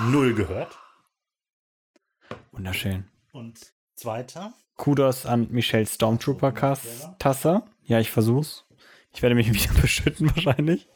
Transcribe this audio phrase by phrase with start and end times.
[0.00, 0.78] null gehört.
[2.52, 3.08] Wunderschön.
[3.32, 4.52] Und zweiter.
[4.76, 7.62] Kudos an Michelle Stormtrooper-Tasse.
[7.84, 8.64] Ja, ich versuch's.
[9.12, 10.88] Ich werde mich wieder beschütten wahrscheinlich.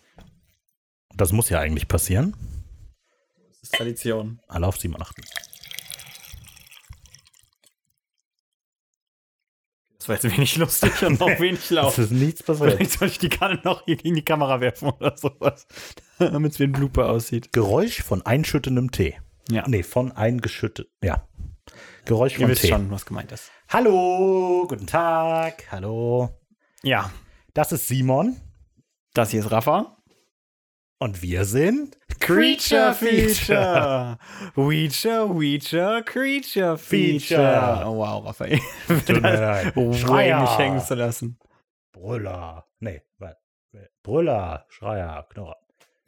[1.14, 2.36] Das muss ja eigentlich passieren.
[3.48, 4.40] Das ist Tradition.
[4.48, 5.22] Alle auf sieben achten.
[10.06, 11.92] Das war jetzt wenig lustig und noch wenig laut.
[11.92, 12.74] Es ist nichts passiert.
[12.74, 15.66] Vielleicht soll ich die Kanne noch in die Kamera werfen oder sowas.
[16.18, 17.52] Damit es wie ein Blooper aussieht.
[17.52, 19.18] Geräusch von einschüttendem Tee.
[19.50, 19.64] Ja.
[19.66, 20.88] Nee, von eingeschüttet.
[21.02, 21.26] Ja.
[22.04, 22.68] Geräusch Ihr von wisst Tee.
[22.68, 23.50] schon, was gemeint ist.
[23.68, 25.64] Hallo, guten Tag.
[25.72, 26.38] Hallo.
[26.84, 27.10] Ja,
[27.52, 28.36] Das ist Simon
[29.12, 29.95] das hier ist Rafa.
[30.98, 34.18] Und wir sind Creature Feature.
[34.54, 37.82] Weecher, Weecher, Creature Feature.
[37.84, 38.60] Oh wow, Raphael.
[38.88, 39.74] Tut mir leid.
[39.96, 40.40] Schreier.
[40.40, 41.38] mich hängen zu lassen.
[41.92, 42.66] Brüller.
[42.80, 43.36] Nee, was?
[44.02, 45.56] Brüller, Schreier, Knorrer.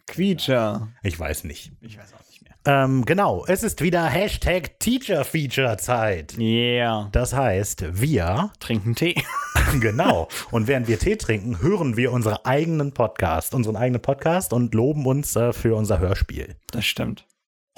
[0.06, 0.88] Creature.
[1.02, 1.72] Ich weiß nicht.
[1.80, 2.37] Ich weiß auch nicht.
[2.70, 6.36] Ähm, genau, es ist wieder Hashtag Teacher Feature Zeit.
[6.36, 7.08] Yeah.
[7.12, 9.14] Das heißt, wir, Trinken Tee.
[9.80, 14.74] genau, und während wir Tee trinken, hören wir unseren eigenen Podcast, unseren eigenen Podcast und
[14.74, 16.56] loben uns äh, für unser Hörspiel.
[16.70, 17.24] Das stimmt.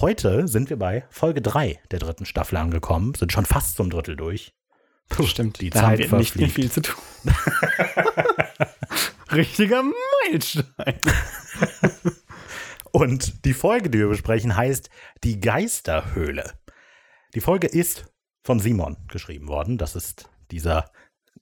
[0.01, 4.17] Heute sind wir bei Folge 3 der dritten Staffel angekommen, sind schon fast zum Drittel
[4.17, 4.55] durch.
[5.09, 5.61] Puh, Stimmt.
[5.61, 7.01] Die da haben Zeit wir nicht mehr viel zu tun.
[9.33, 9.85] Richtiger
[10.25, 10.99] Meilenstein.
[12.93, 14.91] Und die Folge, die wir besprechen, heißt
[15.25, 16.53] Die Geisterhöhle.
[17.35, 18.07] Die Folge ist
[18.43, 19.79] von Simon geschrieben worden.
[19.79, 20.91] Das ist dieser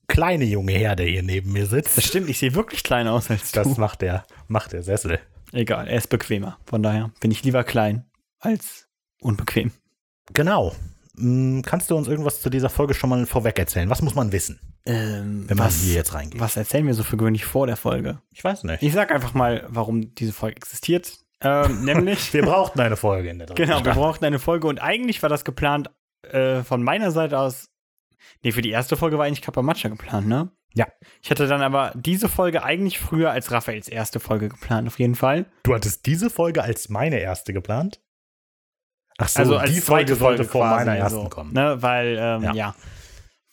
[0.06, 2.02] kleine junge Herr, der hier neben mir Das sitzt.
[2.02, 3.62] stimmt, ich sehe wirklich kleiner aus als du.
[3.62, 5.18] Das macht der, macht der Sessel.
[5.52, 6.58] Egal, er ist bequemer.
[6.66, 8.04] Von daher bin ich lieber klein
[8.38, 8.88] als
[9.20, 9.72] unbequem.
[10.34, 10.74] Genau.
[11.16, 13.88] Hm, Kannst du uns irgendwas zu dieser Folge schon mal vorweg erzählen?
[13.88, 16.38] Was muss man wissen, Ähm, wenn man was, hier jetzt reingeht?
[16.38, 18.20] was erzählen wir so für gewöhnlich vor der Folge?
[18.30, 18.82] Ich weiß nicht.
[18.82, 21.18] Ich sag einfach mal, warum diese Folge existiert.
[21.40, 24.80] Ähm, nämlich, Wir brauchten eine Folge in der dritten genau, wir brauchten eine Folge und
[24.80, 25.90] eigentlich war das geplant
[26.22, 27.70] äh, von meiner Seite aus.
[28.42, 30.50] Nee, für die erste Folge war eigentlich Kapamacha geplant, ne?
[30.74, 30.86] Ja.
[31.22, 35.14] Ich hatte dann aber diese Folge eigentlich früher als Raphaels erste Folge geplant, auf jeden
[35.14, 35.46] Fall.
[35.62, 38.00] Du hattest diese Folge als meine erste geplant?
[39.16, 41.52] Ach so, also als die zweite Folge sollte vor meiner ersten so, kommen.
[41.52, 42.52] Ne, weil, ähm, Ja.
[42.52, 42.74] ja.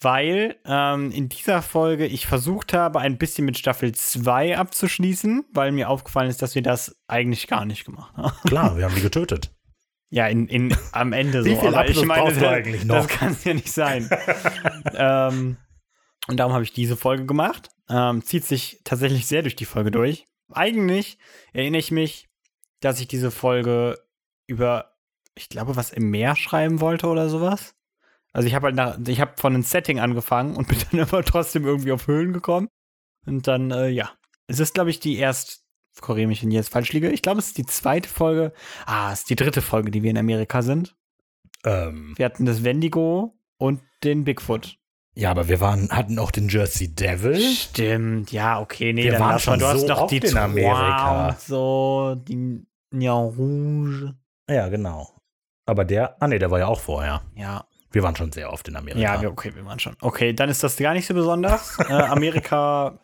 [0.05, 5.71] Weil ähm, in dieser Folge ich versucht habe, ein bisschen mit Staffel 2 abzuschließen, weil
[5.71, 8.37] mir aufgefallen ist, dass wir das eigentlich gar nicht gemacht haben.
[8.47, 9.51] Klar, wir haben die getötet.
[10.11, 11.49] Ja, in, in, am Ende so.
[11.49, 12.97] Wie viel aber ich meine, das, eigentlich noch?
[12.97, 14.07] das kann ja nicht sein.
[14.93, 15.57] ähm,
[16.27, 17.69] und darum habe ich diese Folge gemacht.
[17.89, 20.27] Ähm, zieht sich tatsächlich sehr durch die Folge durch.
[20.53, 21.17] Eigentlich
[21.51, 22.29] erinnere ich mich,
[22.79, 23.97] dass ich diese Folge
[24.45, 24.93] über,
[25.33, 27.73] ich glaube, was im Meer schreiben wollte oder sowas.
[28.35, 31.23] Also ich habe halt nach, ich habe von einem Setting angefangen und bin dann aber
[31.23, 32.67] trotzdem irgendwie auf Höhlen gekommen.
[33.25, 34.11] Und dann, äh, ja.
[34.47, 35.63] Es ist, glaube ich, die erst,
[36.01, 37.09] korrigiere mich, wenn ich jetzt falsch liege.
[37.09, 38.51] Ich glaube, es ist die zweite Folge.
[38.85, 40.95] Ah, es ist die dritte Folge, die wir in Amerika sind.
[41.63, 44.77] Ähm, Wir hatten das Wendigo und den Bigfoot.
[45.15, 47.39] ja, aber wir waren, hatten auch den Jersey Devil.
[47.39, 49.53] Stimmt, ja, okay, nee, Wir dann waren lass mal.
[49.53, 51.29] schon Du hast so noch oft die in Amerika.
[51.29, 54.13] und so, die ja, Rouge.
[54.49, 55.09] Ja, genau.
[55.65, 57.23] Aber der, ah nee, der war ja auch vorher.
[57.35, 58.99] Ja, Wir waren schon sehr oft in Amerika.
[58.99, 59.95] ja, wir, okay, wir waren schon.
[60.01, 61.79] Okay, dann ist das gar nicht so besonders.
[61.89, 62.99] äh, Amerika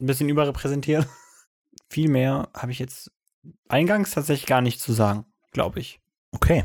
[0.00, 1.06] ein bisschen überrepräsentiert.
[1.88, 3.12] Viel mehr habe ich jetzt
[3.68, 6.00] eingangs tatsächlich gar nicht zu sagen, glaube ich.
[6.32, 6.64] Okay.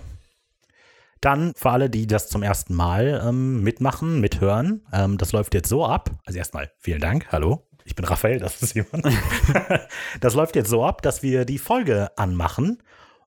[1.22, 5.70] Dann für alle, die das zum ersten Mal ähm, mitmachen, mithören, ähm, das läuft jetzt
[5.70, 6.10] so ab.
[6.26, 7.68] Also erstmal vielen Dank, hallo.
[7.86, 9.06] Ich bin Raphael, das ist jemand.
[10.22, 12.82] das läuft jetzt so ab, dass wir die Folge anmachen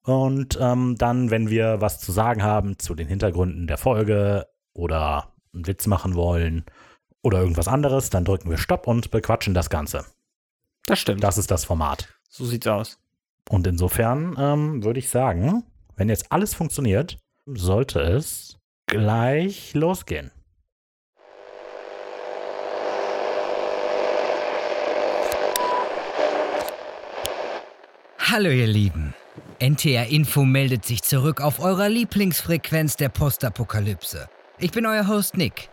[0.04, 5.32] und ähm, dann, wenn wir was zu sagen haben zu den Hintergründen der Folge oder
[5.54, 6.64] einen Witz machen wollen
[7.22, 10.04] oder irgendwas anderes, dann drücken wir Stopp und bequatschen das Ganze.
[10.86, 11.22] Das stimmt.
[11.22, 12.08] Das ist das Format.
[12.28, 12.98] so sieht's aus.
[13.48, 15.64] Und insofern ähm, würde ich sagen,
[15.96, 20.32] wenn jetzt alles funktioniert, sollte es gleich losgehen.
[28.18, 29.14] Hallo ihr Lieben.
[29.62, 34.28] NTR Info meldet sich zurück auf eurer Lieblingsfrequenz der Postapokalypse.
[34.58, 35.68] Ich bin euer Host Nick.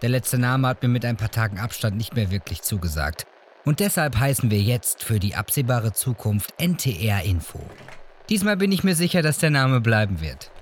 [0.00, 3.26] Der letzte Name hat mir mit ein paar Tagen Abstand nicht mehr wirklich zugesagt.
[3.64, 7.58] Und deshalb heißen wir jetzt für die absehbare Zukunft NTR Info.
[8.28, 10.52] Diesmal bin ich mir sicher, dass der Name bleiben wird.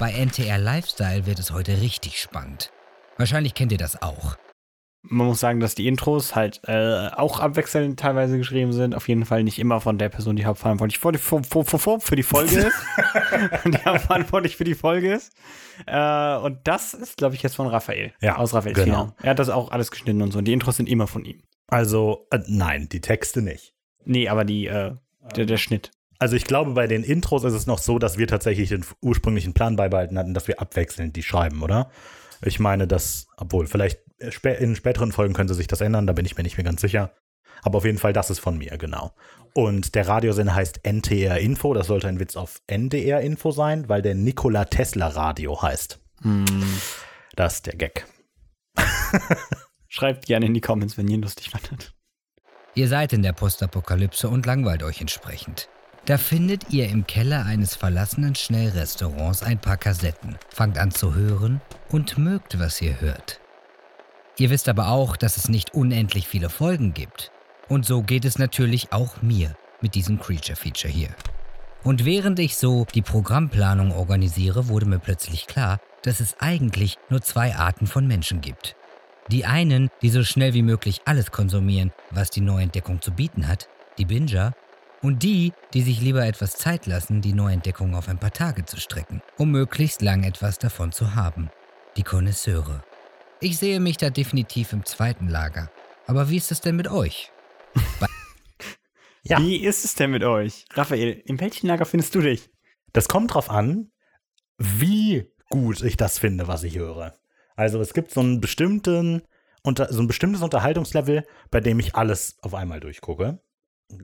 [0.00, 2.72] Bei NTR Lifestyle wird es heute richtig spannend.
[3.18, 4.36] Wahrscheinlich kennt ihr das auch.
[5.02, 8.94] Man muss sagen, dass die Intros halt äh, auch abwechselnd teilweise geschrieben sind.
[8.94, 12.16] Auf jeden Fall nicht immer von der Person, die hauptverantwortlich für die, für, für, für,
[12.16, 12.76] die Folge ist.
[13.64, 15.32] die hauptverantwortlich für die Folge ist.
[15.86, 18.12] Äh, und das ist, glaube ich, jetzt von Raphael.
[18.20, 19.12] Ja, Aus Raphaels genau.
[19.22, 20.40] Er hat das auch alles geschnitten und so.
[20.40, 21.42] Und die Intros sind immer von ihm.
[21.68, 23.74] Also, äh, nein, die Texte nicht.
[24.04, 24.94] Nee, aber die, äh,
[25.36, 25.92] der, der Schnitt.
[26.18, 29.54] Also ich glaube, bei den Intros ist es noch so, dass wir tatsächlich den ursprünglichen
[29.54, 31.90] Plan beibehalten hatten, dass wir abwechselnd die schreiben, oder?
[32.42, 36.36] Ich meine, dass, obwohl, vielleicht in späteren Folgen könnte sich das ändern, da bin ich
[36.36, 37.12] mir nicht mehr ganz sicher.
[37.62, 39.14] Aber auf jeden Fall, das ist von mir, genau.
[39.54, 41.74] Und der Radiosender heißt NTR Info.
[41.74, 45.98] Das sollte ein Witz auf NDR Info sein, weil der Nikola Tesla Radio heißt.
[46.22, 46.44] Hm.
[47.34, 48.06] Das ist der Gag.
[49.88, 51.94] Schreibt gerne in die Comments, wenn ihr ihn lustig fandet.
[52.74, 55.68] Ihr seid in der Postapokalypse und langweilt euch entsprechend.
[56.04, 61.60] Da findet ihr im Keller eines verlassenen Schnellrestaurants ein paar Kassetten, fangt an zu hören
[61.90, 63.40] und mögt, was ihr hört.
[64.38, 67.32] Ihr wisst aber auch, dass es nicht unendlich viele Folgen gibt.
[67.68, 71.10] Und so geht es natürlich auch mir mit diesem Creature-Feature hier.
[71.82, 77.20] Und während ich so die Programmplanung organisiere, wurde mir plötzlich klar, dass es eigentlich nur
[77.20, 78.76] zwei Arten von Menschen gibt.
[79.30, 83.68] Die einen, die so schnell wie möglich alles konsumieren, was die Neuentdeckung zu bieten hat,
[83.98, 84.54] die Binger,
[85.02, 88.80] und die, die sich lieber etwas Zeit lassen, die Neuentdeckung auf ein paar Tage zu
[88.80, 91.50] strecken, um möglichst lang etwas davon zu haben,
[91.96, 92.82] die Konnoisseure.
[93.40, 95.70] Ich sehe mich da definitiv im zweiten Lager.
[96.06, 97.30] Aber wie ist es denn mit euch?
[99.22, 99.38] ja.
[99.38, 100.64] Wie ist es denn mit euch?
[100.72, 102.50] Raphael, in welchem Lager findest du dich?
[102.92, 103.92] Das kommt drauf an,
[104.56, 107.14] wie gut ich das finde, was ich höre.
[107.54, 109.22] Also es gibt so einen bestimmten,
[109.62, 113.40] unter, so ein bestimmtes Unterhaltungslevel, bei dem ich alles auf einmal durchgucke.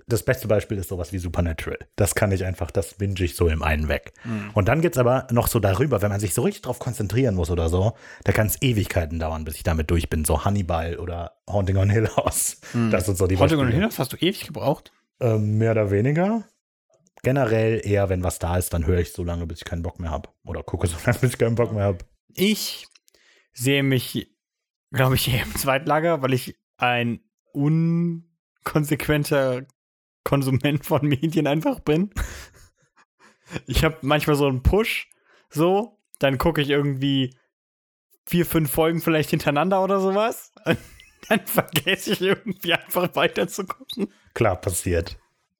[0.07, 1.79] Das beste Beispiel ist sowas wie Supernatural.
[1.97, 4.15] Das kann ich einfach, das binge ich so im einen weg.
[4.25, 4.51] Mhm.
[4.55, 7.35] Und dann geht es aber noch so darüber, wenn man sich so richtig drauf konzentrieren
[7.35, 7.93] muss oder so,
[8.25, 10.25] da kann es Ewigkeiten dauern, bis ich damit durch bin.
[10.25, 12.61] So Hannibal oder Haunting on Hill House.
[12.73, 12.91] Mhm.
[12.91, 14.91] Das sind so die Haunting on Hill House hast du ewig gebraucht?
[15.21, 16.45] Ähm, mehr oder weniger.
[17.23, 20.01] Generell eher, wenn was da ist, dann höre ich so lange, bis ich keinen Bock
[20.01, 20.31] mehr habe.
[20.45, 21.99] Oder gucke so lange, bis ich keinen Bock mehr habe.
[22.33, 22.87] Ich
[23.53, 24.35] sehe mich,
[24.93, 27.21] glaube ich, eher im Zweitlager, weil ich ein
[28.65, 29.67] unkonsequenter
[30.25, 32.11] Konsument von Medien einfach bin.
[33.67, 35.09] Ich habe manchmal so einen Push,
[35.51, 37.37] so, dann gucke ich irgendwie
[38.27, 40.51] vier, fünf Folgen vielleicht hintereinander oder sowas.
[40.65, 40.79] Und
[41.29, 44.09] dann vergesse ich irgendwie einfach weiter zu gucken.
[44.33, 45.19] Klar, passiert.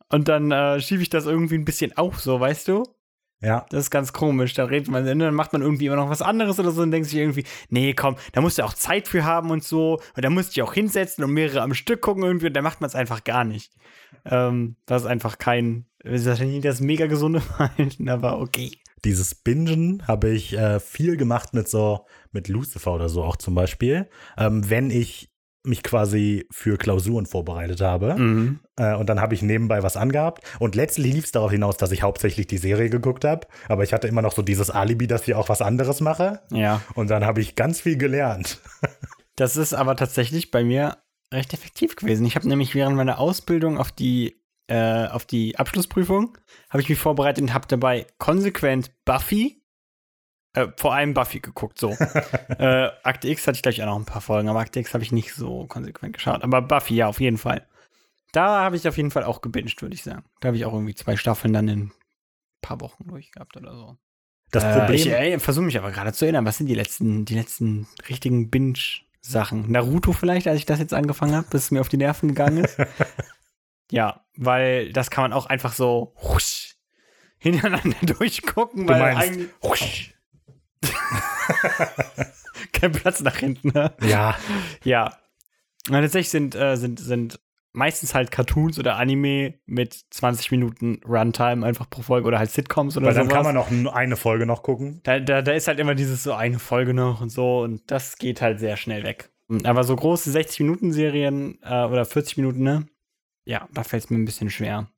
[0.09, 2.85] Und dann äh, schiebe ich das irgendwie ein bisschen auf, so, weißt du?
[3.45, 3.67] Ja.
[3.71, 4.55] Das ist ganz komisch.
[4.55, 7.09] Da redet man, dann macht man irgendwie immer noch was anderes oder so und denkt
[7.09, 10.01] sich irgendwie, nee, komm, da musst du auch Zeit für haben und so.
[10.17, 12.63] Und da musst du dich auch hinsetzen und mehrere am Stück gucken irgendwie und da
[12.63, 13.73] macht man es einfach gar nicht.
[14.25, 18.71] Ähm, das ist einfach kein, das ist nicht das mega gesunde Verhalten, aber okay.
[19.05, 23.55] Dieses Bingen habe ich äh, viel gemacht mit so, mit Lucifer oder so auch zum
[23.55, 24.09] Beispiel.
[24.39, 25.34] Ähm, wenn ich
[25.65, 28.15] mich quasi für Klausuren vorbereitet habe.
[28.17, 28.61] Mhm.
[28.77, 30.45] Äh, und dann habe ich nebenbei was angehabt.
[30.59, 33.47] Und letztlich lief es darauf hinaus, dass ich hauptsächlich die Serie geguckt habe.
[33.69, 36.41] Aber ich hatte immer noch so dieses Alibi, dass ich auch was anderes mache.
[36.51, 36.83] Ja.
[36.95, 38.61] Und dann habe ich ganz viel gelernt.
[39.37, 40.99] das ist aber tatsächlich bei mir
[41.33, 42.27] recht effektiv gewesen.
[42.27, 44.37] Ich habe nämlich während meiner Ausbildung auf die,
[44.69, 46.37] äh, auf die Abschlussprüfung,
[46.69, 49.64] habe ich mich vorbereitet und habe dabei konsequent Buffy
[50.55, 51.91] äh, vor allem Buffy geguckt, so.
[52.59, 55.05] äh, Akte X hatte ich gleich auch noch ein paar Folgen, aber Akte X habe
[55.05, 56.43] ich nicht so konsequent geschaut.
[56.43, 57.67] Aber Buffy, ja, auf jeden Fall.
[58.33, 60.25] Da habe ich auf jeden Fall auch gebinged, würde ich sagen.
[60.41, 61.93] Da habe ich auch irgendwie zwei Staffeln dann in ein
[62.63, 63.97] paar Wochen durchgehabt oder so.
[64.51, 65.35] Das äh, Problem.
[65.37, 69.71] Ich versuche mich aber gerade zu erinnern, was sind die letzten, die letzten richtigen Binge-Sachen?
[69.71, 72.65] Naruto vielleicht, als ich das jetzt angefangen habe, bis es mir auf die Nerven gegangen
[72.65, 72.77] ist.
[73.91, 76.77] ja, weil das kann man auch einfach so husch,
[77.39, 79.51] hintereinander durchgucken, du weil meinst, eigentlich.
[79.63, 80.15] Husch.
[82.73, 83.93] Kein Platz nach hinten, ne?
[84.03, 84.37] Ja.
[84.85, 85.17] Ja.
[85.89, 87.41] Und tatsächlich sind, äh, sind, sind
[87.75, 92.97] meistens halt Cartoons oder Anime mit 20 Minuten Runtime einfach pro Folge oder halt Sitcoms
[92.97, 93.09] oder so.
[93.09, 93.37] Weil dann sowas.
[93.37, 95.01] kann man noch eine Folge noch gucken.
[95.03, 98.17] Da, da, da ist halt immer dieses so eine Folge noch und so und das
[98.17, 99.31] geht halt sehr schnell weg.
[99.65, 102.87] Aber so große 60-Minuten-Serien äh, oder 40 Minuten, ne?
[103.45, 104.89] Ja, da fällt es mir ein bisschen schwer.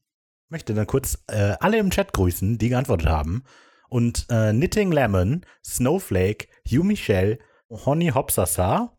[0.45, 3.43] Ich möchte dann kurz äh, alle im Chat grüßen, die geantwortet haben.
[3.89, 7.39] Und äh, Knitting Lemon, Snowflake, Hugh Michelle,
[7.69, 8.97] Honey Hopsasa,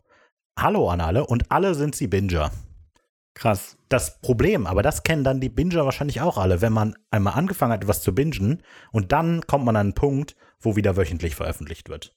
[0.57, 2.51] hallo an alle und alle sind sie Binger.
[3.33, 3.77] Krass.
[3.89, 7.73] Das Problem, aber das kennen dann die Binger wahrscheinlich auch alle, wenn man einmal angefangen
[7.73, 11.87] hat, etwas zu bingen und dann kommt man an einen Punkt, wo wieder wöchentlich veröffentlicht
[11.87, 12.15] wird,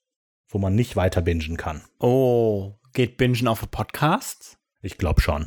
[0.49, 1.83] wo man nicht weiter bingen kann.
[1.99, 4.57] Oh, geht Bingen auf Podcasts?
[4.81, 5.47] Ich glaube schon.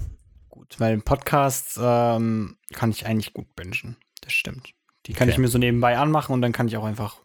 [0.49, 3.97] Gut, weil Podcasts ähm, kann ich eigentlich gut bingen.
[4.21, 4.75] Das stimmt.
[5.05, 5.33] Die kann okay.
[5.33, 7.21] ich mir so nebenbei anmachen und dann kann ich auch einfach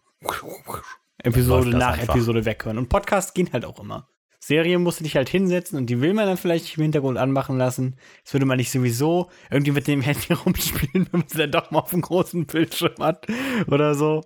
[1.23, 2.15] Episode nach einfach.
[2.15, 2.77] Episode weghören.
[2.77, 4.07] Und Podcasts gehen halt auch immer.
[4.41, 7.57] Serien musst du dich halt hinsetzen und die will man dann vielleicht im Hintergrund anmachen
[7.57, 7.97] lassen.
[8.23, 11.71] Das würde man nicht sowieso irgendwie mit dem Handy rumspielen, wenn man es dann doch
[11.71, 13.27] mal auf dem großen Bildschirm hat
[13.67, 14.23] oder so.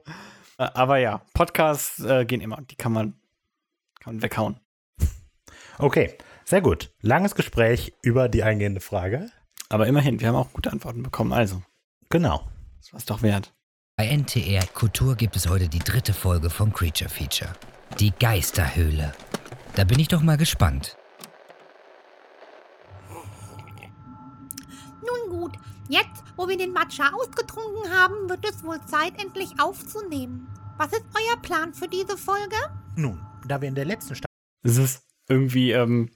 [0.58, 2.62] Äh, aber ja, Podcasts äh, gehen immer.
[2.70, 3.16] Die kann man,
[4.00, 4.60] kann man weghauen.
[5.80, 6.92] Okay, sehr gut.
[7.02, 9.32] Langes Gespräch über die eingehende Frage.
[9.70, 11.34] Aber immerhin, wir haben auch gute Antworten bekommen.
[11.34, 11.64] Also.
[12.10, 12.48] Genau.
[12.84, 13.54] Das war's doch wert.
[13.96, 17.54] Bei NTR Kultur gibt es heute die dritte Folge von Creature Feature.
[17.98, 19.14] Die Geisterhöhle.
[19.78, 20.98] Da bin ich doch mal gespannt.
[25.00, 25.54] Nun gut,
[25.88, 30.50] jetzt, wo wir den Matcha ausgetrunken haben, wird es wohl Zeit, endlich aufzunehmen.
[30.78, 32.58] Was ist euer Plan für diese Folge?
[32.98, 36.10] Nun, da wir in der letzten Staffel Es ist irgendwie, ähm,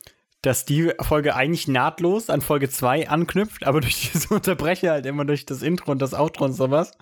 [0.48, 5.26] dass die Folge eigentlich nahtlos an Folge 2 anknüpft, aber durch diese Unterbrecher halt immer
[5.26, 6.94] durch das Intro und das Outro und sowas.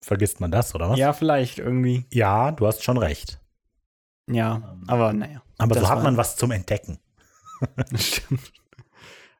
[0.00, 0.98] vergisst man das, oder was?
[0.98, 2.06] Ja, vielleicht irgendwie.
[2.10, 3.38] Ja, du hast schon recht.
[4.30, 5.42] Ja, aber naja.
[5.58, 6.98] Aber so hat man was zum Entdecken.
[7.94, 8.52] Stimmt.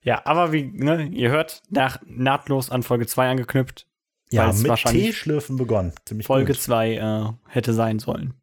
[0.03, 3.87] Ja, aber wie, ne, ihr hört, nach, nahtlos an Folge 2 angeknüpft.
[4.31, 5.95] Ja, mit Teeschlürfen begonnen.
[6.05, 6.61] Ziemlich Folge gut.
[6.61, 8.35] 2 äh, hätte sein sollen.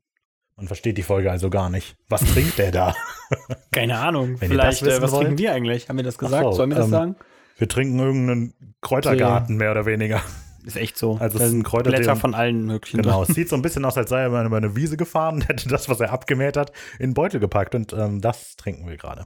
[0.56, 1.96] Man versteht die Folge also gar nicht.
[2.10, 2.96] Was trinkt der da?
[3.72, 4.40] Keine Ahnung.
[4.40, 5.24] Wenn Vielleicht, äh, was wollt.
[5.24, 5.90] trinken wir eigentlich?
[5.90, 6.44] Haben wir das gesagt?
[6.44, 7.16] so, Sollen wir das ähm, sagen?
[7.58, 10.22] Wir trinken irgendeinen Kräutergarten, mehr oder weniger.
[10.64, 11.18] Ist echt so.
[11.18, 13.02] also es sind Kräutertee Blätter von allen möglichen.
[13.02, 15.36] Genau, es sieht so ein bisschen aus, als sei er mal über eine Wiese gefahren
[15.36, 17.74] und hätte das, was er abgemäht hat, in einen Beutel gepackt.
[17.74, 19.26] Und ähm, das trinken wir gerade.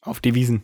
[0.00, 0.62] Auf die Wiesen.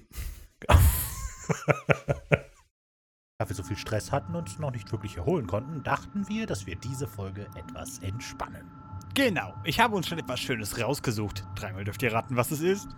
[3.40, 6.45] Da wir so viel Stress hatten und uns noch nicht wirklich erholen konnten, dachten wir,
[6.49, 8.68] dass wir diese Folge etwas entspannen.
[9.14, 11.45] Genau, ich habe uns schon etwas Schönes rausgesucht.
[11.54, 12.88] Dreimal dürft ihr raten, was es ist.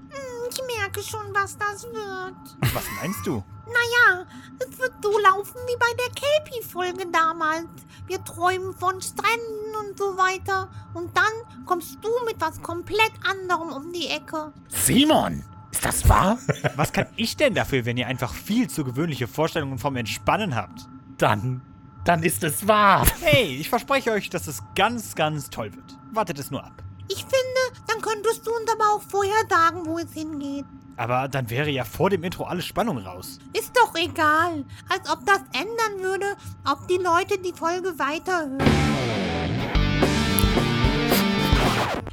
[0.50, 2.72] Ich merke schon, was das wird.
[2.72, 3.44] Was meinst du?
[3.66, 4.26] Naja,
[4.60, 7.68] es wird so laufen wie bei der Kelpie-Folge damals.
[8.06, 10.70] Wir träumen von Stränden und so weiter.
[10.94, 14.54] Und dann kommst du mit was komplett anderem um die Ecke.
[14.68, 16.38] Simon, ist das wahr?
[16.76, 20.88] Was kann ich denn dafür, wenn ihr einfach viel zu gewöhnliche Vorstellungen vom Entspannen habt?
[21.18, 21.62] Dann,
[22.04, 23.06] dann ist es wahr.
[23.22, 25.98] Hey, ich verspreche euch, dass es ganz, ganz toll wird.
[26.12, 26.82] Wartet es nur ab.
[27.08, 30.64] Ich finde, dann könntest du uns aber auch vorher sagen, wo es hingeht.
[30.96, 33.38] Aber dann wäre ja vor dem Intro alle Spannung raus.
[33.52, 34.64] Ist doch egal.
[34.88, 36.36] Als ob das ändern würde,
[36.70, 38.58] ob die Leute die Folge weiterhören.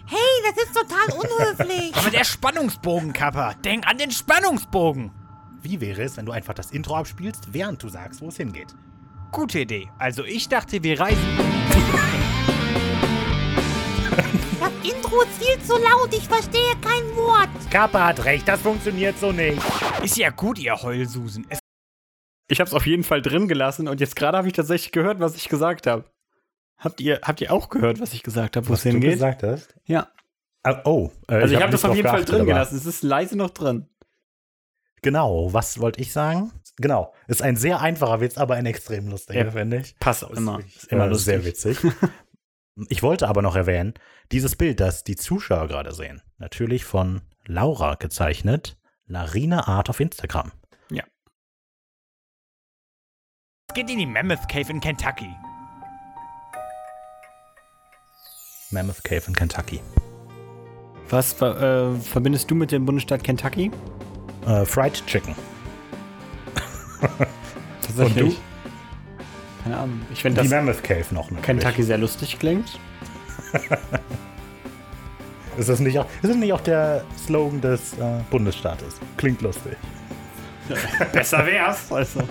[0.10, 1.94] Hey, das ist total unhöflich.
[1.96, 3.54] Aber der Spannungsbogen, Kappa.
[3.56, 5.12] Denk an den Spannungsbogen.
[5.62, 8.74] Wie wäre es, wenn du einfach das Intro abspielst, während du sagst, wo es hingeht?
[9.34, 9.90] Gute Idee.
[9.98, 11.22] Also ich dachte, wir reisen.
[14.60, 16.14] Das Intro ist viel zu laut.
[16.14, 17.50] Ich verstehe kein Wort.
[17.70, 19.62] Kappa hat recht, das funktioniert so nicht.
[20.02, 21.46] Ist ja gut, ihr Heulsusen.
[21.50, 21.60] Es
[22.50, 25.20] Ich habe es auf jeden Fall drin gelassen und jetzt gerade habe ich tatsächlich gehört,
[25.20, 26.06] was ich gesagt habe.
[26.78, 29.14] Habt ihr, habt ihr auch gehört, was ich gesagt habe, wo es du hingeht?
[29.14, 29.76] gesagt hast?
[29.86, 30.12] Ja.
[30.64, 32.78] Ah, oh, äh, Also ich, habe nicht das auf jeden Fall drin aber- gelassen.
[32.78, 33.88] Es ist leise noch drin.
[35.02, 36.52] Genau, was wollte ich sagen?
[36.78, 39.52] Genau, ist ein sehr einfacher Witz, aber ein extrem lustiger, Ja.
[39.52, 39.98] finde ich.
[40.00, 40.60] Passt auch Ist immer.
[40.60, 41.26] Ist immer äh, lustig.
[41.26, 41.78] Sehr witzig.
[42.90, 43.96] Ich wollte aber noch erwähnen,
[44.32, 50.52] dieses Bild, das die Zuschauer gerade sehen, natürlich von Laura gezeichnet, Larina Art auf Instagram.
[53.74, 55.30] geht in die Mammoth Cave in Kentucky.
[58.72, 59.82] Mammoth Cave in Kentucky.
[61.10, 63.72] Was äh, verbindest du mit dem Bundesstaat Kentucky?
[64.46, 65.36] Äh, Fried Chicken.
[67.82, 68.24] Tatsächlich.
[68.26, 70.02] Und Keine Ahnung.
[70.12, 71.32] Ich finde, die dass Mammoth Cave noch.
[71.32, 71.46] natürlich.
[71.46, 72.80] Kentucky sehr lustig klingt.
[75.58, 79.00] Ist das nicht auch, ist das nicht auch der Slogan des äh, Bundesstaates?
[79.18, 79.76] Klingt lustig.
[81.12, 81.92] Besser wär's.
[81.92, 82.22] Also.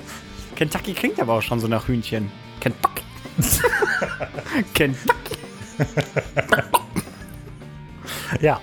[0.55, 2.31] Kentucky klingt aber auch schon so nach Hühnchen.
[2.61, 3.03] Kentucky.
[4.75, 5.26] Kentucky.
[8.41, 8.61] Ja.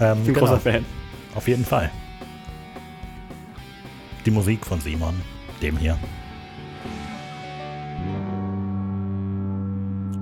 [0.00, 0.84] Ähm, Ich bin genau, großer Fan.
[1.34, 1.90] auf jeden Fall.
[4.24, 5.14] Die Musik von Simon,
[5.60, 5.98] dem hier.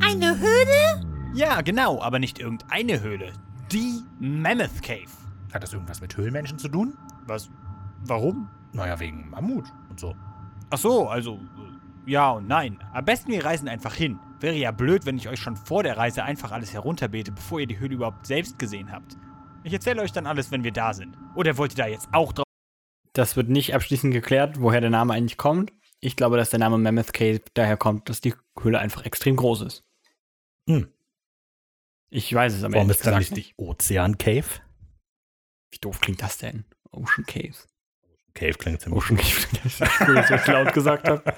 [0.00, 1.06] Eine Höhle?
[1.34, 3.32] Ja, genau, aber nicht irgendeine Höhle.
[3.70, 5.06] Die Mammoth Cave.
[5.52, 6.94] Hat das irgendwas mit Höhlenmenschen zu tun?
[7.26, 7.48] Was?
[8.06, 8.48] Warum?
[8.72, 10.14] Naja, wegen Mammut und so.
[10.70, 11.38] Ach so, also
[12.06, 12.82] ja und nein.
[12.92, 14.18] Am besten wir reisen einfach hin.
[14.40, 17.66] Wäre ja blöd, wenn ich euch schon vor der Reise einfach alles herunterbete, bevor ihr
[17.66, 19.16] die Höhle überhaupt selbst gesehen habt.
[19.64, 21.16] Ich erzähle euch dann alles, wenn wir da sind.
[21.36, 22.44] Oder wollt ihr da jetzt auch drauf?
[23.12, 25.72] Das wird nicht abschließend geklärt, woher der Name eigentlich kommt.
[26.00, 29.62] Ich glaube, dass der Name Mammoth Cave daher kommt, dass die Höhle einfach extrem groß
[29.62, 29.84] ist.
[30.68, 30.88] Hm.
[32.10, 33.54] Ich weiß es aber Warum ist dann gesagt nicht.
[33.56, 34.46] Ozean Cave?
[35.70, 36.64] Wie doof klingt das denn?
[36.90, 37.54] Ocean Cave.
[38.34, 39.46] Cave klingt ziemlich Ocean Cave.
[39.62, 41.34] Das ist cool, dass ich laut gesagt habe.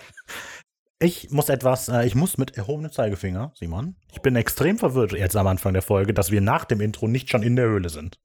[1.04, 3.94] Ich muss etwas, äh, ich muss mit erhobenem Zeigefinger, Simon.
[4.11, 7.28] Ich bin extrem verwirrt jetzt am Anfang der Folge, dass wir nach dem Intro nicht
[7.28, 8.18] schon in der Höhle sind.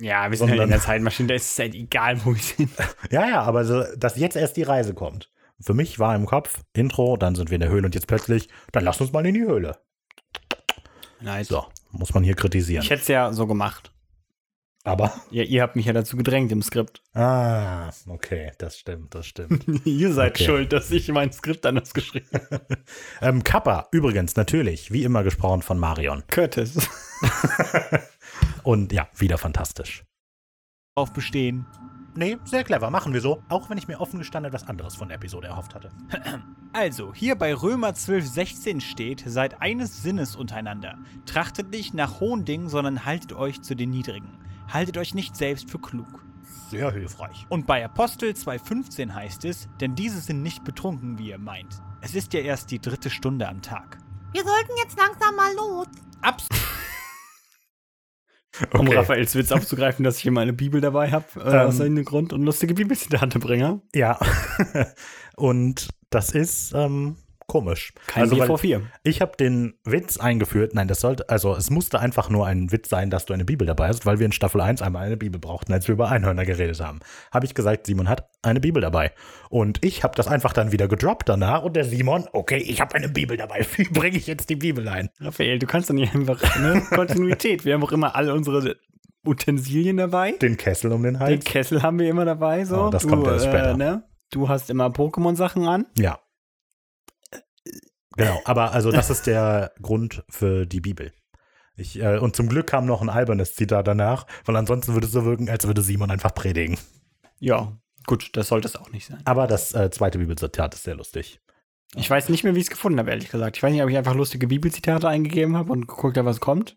[0.00, 2.70] Ja, wir sind halt in der Zeitmaschine, da ist es halt egal, wo wir sind.
[3.10, 5.30] Ja, ja, aber so, dass jetzt erst die Reise kommt.
[5.60, 8.48] Für mich war im Kopf Intro, dann sind wir in der Höhle und jetzt plötzlich,
[8.72, 9.76] dann lass uns mal in die Höhle.
[11.20, 11.46] Nice.
[11.46, 12.82] So, muss man hier kritisieren.
[12.82, 13.92] Ich hätte es ja so gemacht.
[14.84, 15.12] Aber.
[15.30, 17.02] Ja, ihr habt mich ja dazu gedrängt im Skript.
[17.14, 19.64] Ah, okay, das stimmt, das stimmt.
[19.84, 20.44] ihr seid Okay.
[20.44, 22.66] schuld, dass ich mein Skript anders geschrieben habe.
[23.22, 26.24] ähm, Kappa, übrigens, natürlich, wie immer gesprochen von Marion.
[26.26, 26.78] Curtis.
[28.62, 30.04] Und ja, wieder fantastisch.
[30.96, 31.66] Auf bestehen.
[32.16, 33.42] Nee, sehr clever, machen wir so.
[33.48, 35.90] Auch wenn ich mir offen gestanden etwas anderes von der Episode erhofft hatte.
[36.72, 40.98] Also, hier bei Römer 12, 16 steht, seid eines Sinnes untereinander.
[41.26, 44.38] Trachtet nicht nach hohen Dingen, sondern haltet euch zu den niedrigen.
[44.72, 46.24] Haltet euch nicht selbst für klug.
[46.70, 47.46] Sehr hilfreich.
[47.48, 51.80] Und bei Apostel 2,15 heißt es, denn diese sind nicht betrunken, wie ihr meint.
[52.00, 53.98] Es ist ja erst die dritte Stunde am Tag.
[54.32, 55.86] Wir sollten jetzt langsam mal los.
[56.22, 56.46] Abs
[58.72, 58.96] Um Okay.
[58.96, 61.68] Raphaels Witz aufzugreifen, dass ich immer eine Bibel dabei habe, äh, Ähm.
[61.68, 63.80] aus irgendeinem Grund und lustige Bibelzitate bringe.
[63.94, 64.18] Ja.
[65.36, 67.16] Und das ist ähm,
[67.50, 67.92] komisch.
[68.06, 68.82] Kein also, Bier weil vor vier.
[69.02, 70.72] Ich habe den Witz eingeführt.
[70.72, 73.66] Nein, das sollte, also es musste einfach nur ein Witz sein, dass du eine Bibel
[73.66, 76.44] dabei hast, weil wir in Staffel 1 einmal eine Bibel brauchten, als wir über Einhörner
[76.44, 77.00] geredet haben.
[77.32, 79.10] Habe ich gesagt, Simon hat eine Bibel dabei.
[79.48, 82.94] Und ich habe das einfach dann wieder gedroppt danach und der Simon, okay, ich habe
[82.94, 83.66] eine Bibel dabei.
[83.76, 85.10] Wie bringe ich jetzt die Bibel ein?
[85.18, 87.64] Raphael, du kannst doch nicht einfach eine Kontinuität.
[87.64, 88.76] Wir haben auch immer alle unsere
[89.26, 90.32] Utensilien dabei.
[90.32, 91.44] Den Kessel um den Den Hals.
[91.44, 92.64] Kessel haben wir immer dabei.
[92.64, 92.86] So.
[92.86, 93.72] Oh, das du, kommt erst später.
[93.72, 94.04] Äh, ne?
[94.30, 95.86] Du hast immer Pokémon-Sachen an.
[95.98, 96.20] Ja.
[98.16, 101.12] Genau, aber also das ist der Grund für die Bibel.
[101.76, 105.12] Ich, äh, und zum Glück kam noch ein albernes Zitat danach, weil ansonsten würde es
[105.12, 106.78] so wirken, als würde Simon einfach predigen.
[107.38, 109.20] Ja, gut, das sollte es auch nicht sein.
[109.24, 111.40] Aber das äh, zweite Bibelzitat ist sehr lustig.
[111.96, 113.56] Ich weiß nicht mehr, wie ich es gefunden habe, ehrlich gesagt.
[113.56, 116.76] Ich weiß nicht, ob ich einfach lustige Bibelzitate eingegeben habe und geguckt habe, was kommt.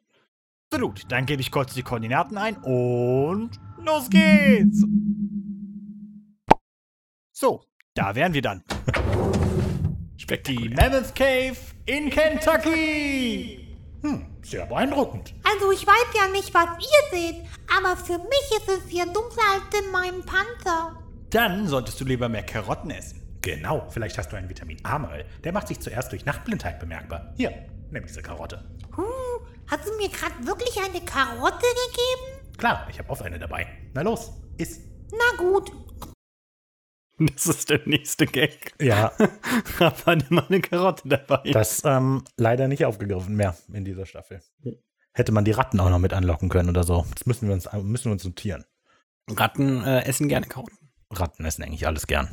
[0.72, 1.04] Absolut.
[1.12, 4.84] Dann gebe ich kurz die Koordinaten ein und los geht's.
[7.32, 8.64] So, da wären wir dann.
[10.30, 13.78] Die Mammoth Cave in Kentucky.
[14.02, 15.34] Hm, sehr beeindruckend.
[15.44, 17.36] Also ich weiß ja nicht, was ihr seht,
[17.78, 20.98] aber für mich ist es hier dunkler als in meinem Panzer.
[21.30, 23.22] Dann solltest du lieber mehr Karotten essen.
[23.42, 25.26] Genau, vielleicht hast du einen Vitamin A-Mangel.
[25.44, 27.34] Der macht sich zuerst durch Nachtblindheit bemerkbar.
[27.36, 27.52] Hier,
[27.92, 28.64] nimm diese Karotte.
[28.96, 29.04] Huh,
[29.68, 32.58] hast du mir gerade wirklich eine Karotte gegeben?
[32.58, 33.68] Klar, ich habe oft eine dabei.
[33.94, 34.80] Na los, iss.
[35.12, 35.70] Na gut,
[37.34, 38.74] Das ist der nächste Gag.
[38.82, 39.12] Ja,
[39.80, 41.52] Rafa hat immer eine Karotte dabei.
[41.52, 44.42] das ähm, leider nicht aufgegriffen mehr in dieser Staffel.
[45.14, 47.06] Hätte man die Ratten auch noch mit anlocken können oder so.
[47.14, 48.66] Das müssen wir uns, müssen wir uns notieren.
[49.30, 50.78] Ratten äh, essen gerne Karotten.
[51.12, 52.30] Ratten essen eigentlich alles gern.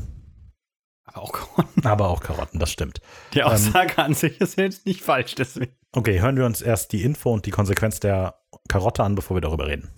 [1.04, 1.84] Aber auch Karotten.
[1.86, 3.00] Aber auch Karotten, das stimmt.
[3.34, 5.76] Die Aussage an sich ist jetzt nicht falsch, deswegen.
[5.92, 9.40] Okay, hören wir uns erst die Info und die Konsequenz der Karotte an, bevor wir
[9.40, 9.90] darüber reden.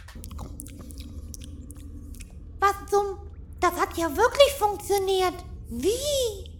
[2.62, 3.21] was zum...
[3.62, 5.34] Das hat ja wirklich funktioniert.
[5.70, 6.50] Wie?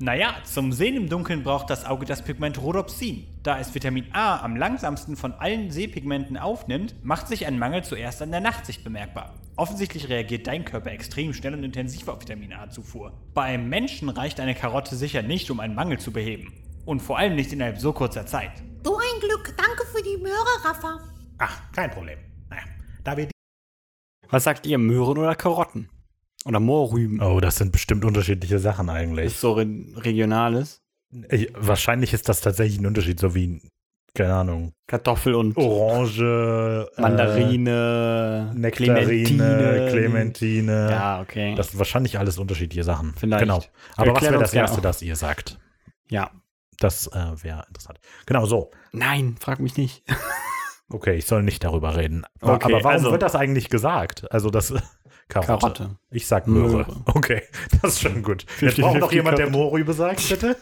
[0.00, 3.28] Naja, zum Sehen im Dunkeln braucht das Auge das Pigment Rhodopsin.
[3.44, 8.22] Da es Vitamin A am langsamsten von allen Sehpigmenten aufnimmt, macht sich ein Mangel zuerst
[8.22, 9.34] an der Nachtsicht bemerkbar.
[9.54, 13.12] Offensichtlich reagiert dein Körper extrem schnell und intensiv auf Vitamin A-Zufuhr.
[13.34, 16.52] Bei einem Menschen reicht eine Karotte sicher nicht, um einen Mangel zu beheben.
[16.84, 18.50] Und vor allem nicht innerhalb so kurzer Zeit.
[18.82, 19.54] So ein Glück.
[19.56, 20.98] Danke für die Möhre, Rafa.
[21.38, 22.18] Ach, kein Problem.
[22.50, 22.62] Naja,
[23.04, 23.32] da wir die
[24.28, 25.88] Was sagt ihr, Möhren oder Karotten?
[26.44, 27.20] Oder Mohrrüben?
[27.20, 29.26] Oh, das sind bestimmt unterschiedliche Sachen Das eigentlich.
[29.26, 30.80] ist so re regionales.
[31.30, 33.60] Ich, wahrscheinlich ist das tatsächlich ein Unterschied, so wie,
[34.14, 40.90] keine Ahnung, Kartoffel und Orange, Mandarine, äh, Nektarine, Clementine.
[40.90, 41.54] Ja, okay.
[41.56, 43.14] Das sind wahrscheinlich alles unterschiedliche Sachen.
[43.16, 43.42] Vielleicht.
[43.42, 43.62] Genau.
[43.96, 45.58] Aber was wäre das Erste, das ihr sagt?
[46.08, 46.30] ja.
[46.80, 47.98] Das äh, wäre interessant.
[48.24, 48.70] Genau so.
[48.92, 50.04] Nein, frag mich nicht.
[50.90, 52.24] Okay, ich soll nicht darüber reden.
[52.40, 54.32] Aber, Okay, aber warum also- wird das eigentlich gesagt?
[54.32, 54.72] Also das
[55.28, 55.58] Karotte.
[55.58, 55.90] Karotte.
[56.10, 56.78] Ich sag Möhre.
[56.78, 57.02] Möhre.
[57.06, 57.42] Okay,
[57.82, 58.46] das ist schon gut.
[58.60, 59.50] Jetzt 50-50 braucht noch jemand, der.
[59.50, 60.56] Mohrrübe sagt, bitte.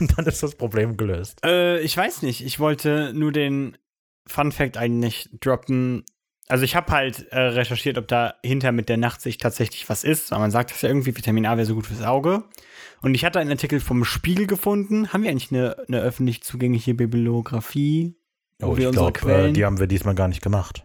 [0.00, 1.44] Und dann ist das Problem gelöst.
[1.44, 2.44] Äh, ich weiß nicht.
[2.44, 3.76] Ich wollte nur den
[4.26, 6.04] Fun Fact eigentlich droppen.
[6.48, 10.30] Also ich habe halt äh, recherchiert, ob dahinter mit der Nachtsicht tatsächlich was ist.
[10.30, 12.44] Weil man sagt das ja irgendwie, Vitamin A wäre so gut fürs Auge.
[13.00, 15.12] Und ich hatte einen Artikel vom Spiegel gefunden.
[15.12, 18.16] Haben wir eigentlich eine, eine öffentlich zugängliche Bibliografie?
[18.62, 20.84] Oh, ich glaube, äh, die haben wir diesmal gar nicht gemacht.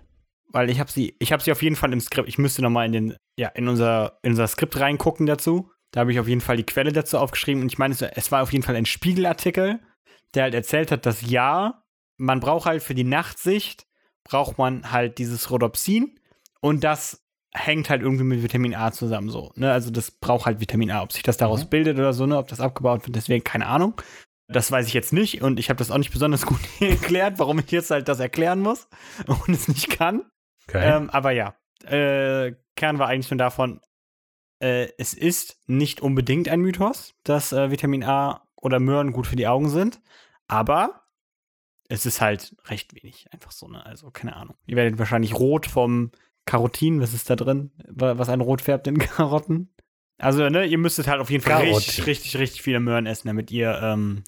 [0.57, 2.27] Weil ich habe sie, ich habe sie auf jeden Fall im Skript.
[2.27, 5.69] Ich müsste noch mal in den, ja, in unser, in unser Skript reingucken dazu.
[5.91, 8.41] Da habe ich auf jeden Fall die Quelle dazu aufgeschrieben und ich meine, es, war
[8.41, 9.79] auf jeden Fall ein Spiegelartikel,
[10.33, 11.83] der halt erzählt hat, dass ja,
[12.17, 13.85] man braucht halt für die Nachtsicht
[14.23, 16.19] braucht man halt dieses Rhodopsin
[16.59, 19.51] und das hängt halt irgendwie mit Vitamin A zusammen so.
[19.57, 19.71] Ne?
[19.71, 21.03] Also das braucht halt Vitamin A.
[21.03, 21.69] Ob sich das daraus Mhm.
[21.69, 22.35] bildet oder so, ne?
[22.35, 23.93] ob das abgebaut wird, deswegen keine Ahnung.
[24.47, 27.59] Das weiß ich jetzt nicht und ich habe das auch nicht besonders gut erklärt, warum
[27.59, 28.87] ich jetzt halt das erklären muss
[29.27, 30.25] und es nicht kann.
[30.67, 30.97] Okay.
[30.97, 33.79] Ähm, aber ja, äh, Kern war eigentlich nur davon,
[34.59, 39.35] äh, es ist nicht unbedingt ein Mythos, dass äh, Vitamin A oder Möhren gut für
[39.35, 40.01] die Augen sind,
[40.47, 41.03] aber
[41.89, 43.27] es ist halt recht wenig.
[43.31, 43.85] Einfach so, ne?
[43.85, 44.55] Also, keine Ahnung.
[44.65, 46.11] Ihr werdet wahrscheinlich rot vom
[46.45, 46.99] Karotin.
[47.01, 47.71] Was ist da drin?
[47.87, 49.73] Wa- Was ein Rot färbt in Karotten?
[50.17, 51.75] Also, ne, ihr müsstet halt auf jeden Fall Karotin.
[51.77, 54.23] richtig, richtig, richtig viele Möhren essen, damit ihr ähm,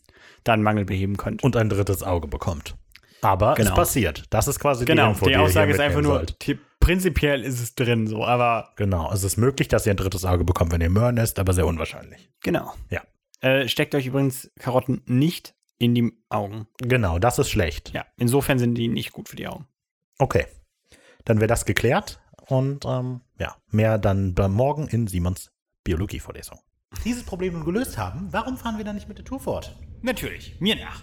[0.46, 1.44] da einen Mangel beheben könnt.
[1.44, 2.76] Und ein drittes Auge bekommt.
[3.22, 3.70] Aber Genau.
[3.72, 4.24] es passiert.
[4.30, 7.60] Das ist quasi die genau, Info, die ihr Aussage ist einfach nur, die- prinzipiell ist
[7.62, 10.82] es drin, so, aber Genau, es ist möglich, dass ihr ein drittes Auge bekommt, wenn
[10.82, 12.30] ihr Möhren esst, aber sehr unwahrscheinlich.
[12.42, 12.74] genau.
[12.90, 13.02] Ja.
[13.42, 16.68] Äh, steckt euch übrigens Karotten nicht in die Augen.
[16.80, 17.94] Genau, das ist schlecht.
[17.94, 19.66] Ja, insofern sind die nicht gut für die Augen.
[20.18, 20.46] Okay,
[21.26, 25.52] dann wäre das geklärt und ähm, ja, mehr dann morgen in Simons
[25.86, 26.60] Biologievorlesung.
[27.06, 29.74] Dieses Problem nun gelöst haben, warum fahren wir dann nicht mit der Tour fort?
[30.02, 31.02] Natürlich, mir nach.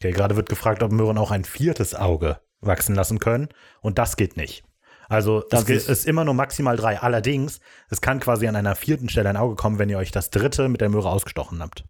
[0.00, 3.48] Okay, gerade wird gefragt, ob Möhren auch ein viertes Auge wachsen lassen können
[3.82, 4.64] und das geht nicht.
[5.08, 7.00] Also Das es ist immer nur maximal drei.
[7.00, 7.60] Allerdings,
[7.90, 10.68] es kann quasi an einer vierten Stelle ein Auge kommen, wenn ihr euch das dritte
[10.68, 11.84] mit der Möhre ausgestochen habt.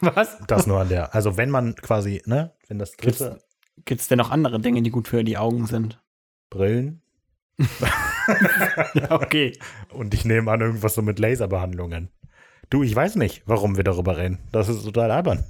[0.00, 0.38] Was?
[0.46, 1.14] Das nur an der.
[1.14, 3.42] Also wenn man quasi, ne, wenn das dritte
[3.84, 6.00] Gibt es denn noch andere Dinge, die gut für die Augen sind?
[6.50, 7.02] Brillen
[8.94, 9.56] ja, okay.
[9.90, 12.10] und ich nehme an irgendwas so mit Laserbehandlungen.
[12.70, 14.38] Du, ich weiß nicht, warum wir darüber reden.
[14.52, 15.44] Das ist total albern.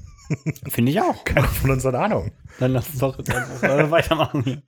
[0.68, 1.24] Finde ich auch.
[1.24, 2.30] Keiner von uns hat Ahnung.
[2.58, 4.62] Dann lass uns doch jetzt einfach weitermachen hier.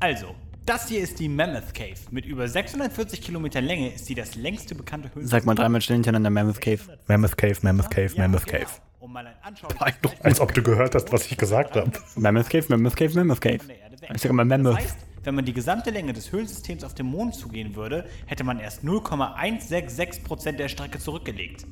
[0.00, 1.96] Also, das hier ist die Mammoth Cave.
[2.10, 5.26] Mit über 640 Kilometern Länge ist sie das längste bekannte Höhlen.
[5.26, 6.80] Sag mal dreimal schnell hintereinander Mammoth Cave.
[7.06, 8.58] Mammoth Cave, Mammoth Cave, Mammoth genau.
[8.58, 8.70] Cave.
[9.00, 10.24] Um mal ein anschauliches Beeindruckend.
[10.24, 11.90] Als ob du gehört hast, was ich gesagt habe.
[12.16, 13.60] Mammoth Cave, Mammoth Cave, Mammoth Cave.
[14.14, 14.76] Ich sag immer Mammoth.
[14.76, 18.44] Das heißt, wenn man die gesamte Länge des Höhlensystems auf dem Mond zugehen würde, hätte
[18.44, 21.66] man erst 0,166% der Strecke zurückgelegt.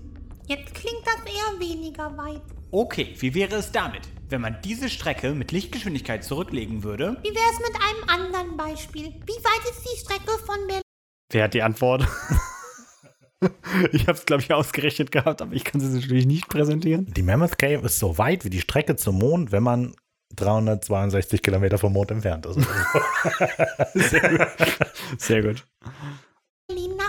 [0.48, 2.40] Jetzt klingt das eher weniger weit.
[2.70, 7.16] Okay, wie wäre es damit, wenn man diese Strecke mit Lichtgeschwindigkeit zurücklegen würde?
[7.22, 9.06] Wie wär's mit einem anderen Beispiel?
[9.06, 10.82] Wie weit ist die Strecke von Berlin?
[11.32, 12.06] Wer hat die Antwort?
[13.92, 17.12] ich habe es, glaube ich, ausgerechnet gehabt, aber ich kann es natürlich nicht präsentieren.
[17.12, 19.96] Die Mammoth Cave ist so weit wie die Strecke zum Mond, wenn man
[20.36, 22.60] 362 Kilometer vom Mond entfernt ist.
[25.18, 25.66] Sehr gut.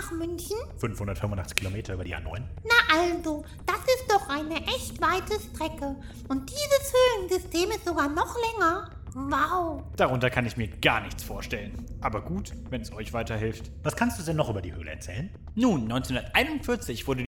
[0.08, 0.56] Nach München?
[0.78, 2.42] 585 Kilometer über die A9.
[2.64, 5.96] Na also, das ist doch eine echt weite Strecke.
[6.28, 8.90] Und dieses Höhlensystem ist sogar noch länger.
[9.14, 9.82] Wow.
[9.96, 11.86] Darunter kann ich mir gar nichts vorstellen.
[12.00, 13.70] Aber gut, wenn es euch weiterhilft.
[13.82, 15.30] Was kannst du denn noch über die Höhle erzählen?
[15.54, 17.24] Nun, 1941 wurde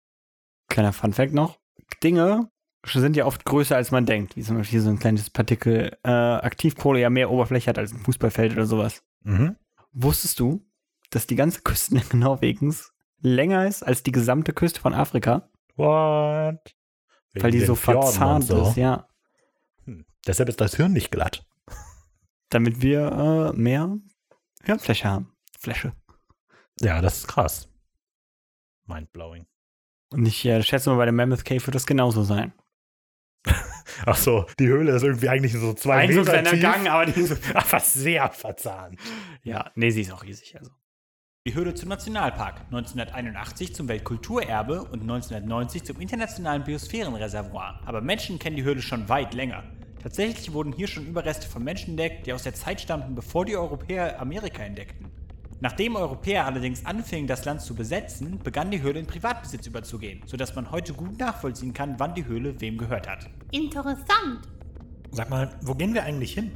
[0.70, 1.60] Kleiner Funfact noch.
[2.04, 2.50] Dinge
[2.86, 4.36] sind ja oft größer, als man denkt.
[4.36, 8.00] Wie zum Beispiel so ein kleines Partikel äh, Aktivkohle ja mehr Oberfläche hat als ein
[8.00, 9.04] Fußballfeld oder sowas.
[9.24, 9.56] Mhm.
[9.92, 10.67] Wusstest du,
[11.10, 15.50] dass die ganze Küstenlänge Norwegens länger ist als die gesamte Küste von Afrika?
[15.76, 16.76] What?
[17.34, 18.68] Wegen weil die so Fjorden verzahnt so.
[18.68, 19.08] ist, ja.
[19.86, 20.06] Hm.
[20.26, 21.46] Deshalb ist das Hirn nicht glatt.
[22.50, 23.98] Damit wir äh, mehr
[24.64, 25.34] Hirnfläche haben.
[25.60, 25.94] Fläche.
[26.80, 27.70] Ja, das ist krass.
[28.86, 29.46] Mindblowing.
[30.10, 32.54] Und ich äh, schätze mal, bei der Mammoth Cave wird das genauso sein.
[34.06, 36.62] Ach so, die Höhle ist irgendwie eigentlich so zwei Ein so Meter kleiner tief.
[36.62, 39.00] Gang, aber die so, Aber sehr verzahnt.
[39.44, 40.56] Ja, nee, sie ist auch riesig.
[40.58, 40.72] Also.
[41.48, 47.80] Die Höhle zum Nationalpark, 1981 zum Weltkulturerbe und 1990 zum internationalen Biosphärenreservoir.
[47.86, 49.64] Aber Menschen kennen die Höhle schon weit länger.
[50.04, 53.56] Tatsächlich wurden hier schon Überreste von Menschen entdeckt, die aus der Zeit stammten, bevor die
[53.56, 55.10] Europäer Amerika entdeckten.
[55.62, 60.54] Nachdem Europäer allerdings anfingen, das Land zu besetzen, begann die Höhle in Privatbesitz überzugehen, sodass
[60.54, 63.30] man heute gut nachvollziehen kann, wann die Höhle wem gehört hat.
[63.52, 64.50] Interessant.
[65.12, 66.52] Sag mal, wo gehen wir eigentlich hin?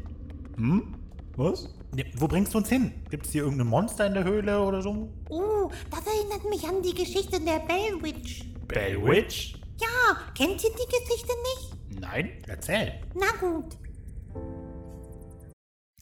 [0.58, 0.95] Hm?
[1.38, 1.80] Was?
[1.95, 2.93] Ja, wo bringst du uns hin?
[3.10, 5.12] Gibt es hier irgendein Monster in der Höhle oder so?
[5.30, 8.45] Oh, das erinnert mich an die Geschichte der Bell Witch.
[8.67, 9.56] Bellwitch?
[9.82, 11.99] Ja, kennt ihr die Geschichte nicht?
[11.99, 12.32] Nein?
[12.47, 12.93] Erzähl.
[13.13, 13.77] Na gut.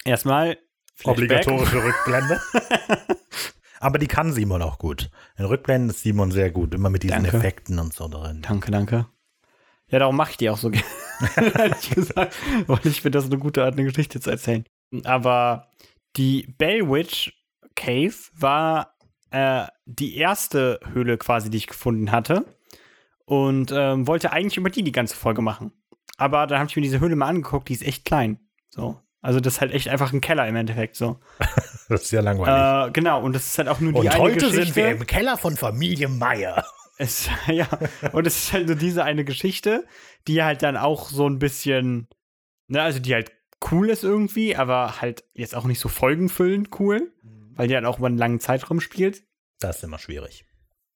[0.05, 0.57] Erstmal
[0.93, 1.23] Flashback.
[1.23, 2.39] Obligatorische Rückblende.
[3.79, 5.09] Aber die kann Simon auch gut.
[5.37, 6.75] In Rückblenden ist Simon sehr gut.
[6.75, 7.37] Immer mit diesen Danke.
[7.37, 8.41] Effekten und so drin.
[8.41, 9.07] Danke, danke.
[9.87, 10.85] Ja, darum mache ich die auch so gerne.
[11.35, 12.35] Ehrlich gesagt.
[12.67, 14.65] Weil ich finde das eine gute Art, eine Geschichte zu erzählen.
[15.03, 15.71] Aber
[16.15, 17.33] die Bellwitch
[17.75, 18.95] Cave war
[19.31, 22.45] äh, die erste Höhle quasi, die ich gefunden hatte.
[23.25, 25.71] Und ähm, wollte eigentlich über die die ganze Folge machen.
[26.17, 28.39] Aber dann habe ich mir diese Höhle mal angeguckt, die ist echt klein.
[28.69, 28.99] So.
[29.21, 30.95] Also das ist halt echt einfach ein Keller im Endeffekt.
[30.95, 31.19] So.
[31.89, 32.89] Das ist ja langweilig.
[32.89, 34.63] Äh, genau, und das ist halt auch nur die und eine heute Geschichte.
[34.63, 36.65] sind wir im Keller von Familie Meier.
[37.01, 37.65] Es, ja,
[38.11, 39.87] und es ist halt nur diese eine Geschichte,
[40.27, 42.09] die halt dann auch so ein bisschen,
[42.67, 43.31] ne, also die halt
[43.71, 47.11] cool ist irgendwie, aber halt jetzt auch nicht so folgenfüllend cool,
[47.55, 49.23] weil die halt auch über einen langen Zeitraum spielt.
[49.59, 50.45] Das ist immer schwierig.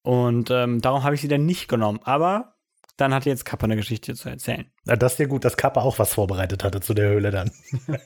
[0.02, 2.00] Und ähm, darum habe ich sie dann nicht genommen.
[2.04, 2.56] Aber
[2.98, 4.72] dann hat jetzt Kappa eine Geschichte zu erzählen.
[4.86, 7.52] Na, das ist ja gut, dass Kappa auch was vorbereitet hatte zu der Höhle dann.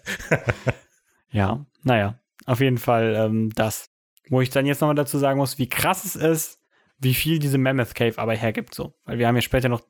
[1.30, 3.89] Ja, naja, auf jeden Fall ähm, das.
[4.30, 6.60] Wo ich dann jetzt nochmal dazu sagen muss, wie krass es ist,
[7.00, 8.93] wie viel diese Mammoth Cave aber hergibt so.
[9.06, 9.82] Weil wir haben ja später noch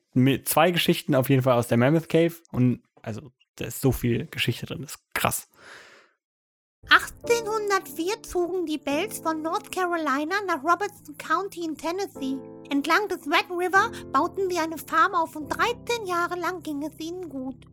[0.46, 4.28] zwei Geschichten auf jeden Fall aus der Mammoth Cave und also da ist so viel
[4.28, 5.48] Geschichte drin, das ist krass.
[6.89, 12.38] 1804 zogen die Bells von North Carolina nach Robertson County in Tennessee.
[12.70, 16.98] Entlang des Red River bauten sie eine Farm auf und 13 Jahre lang ging es
[17.00, 17.65] ihnen gut.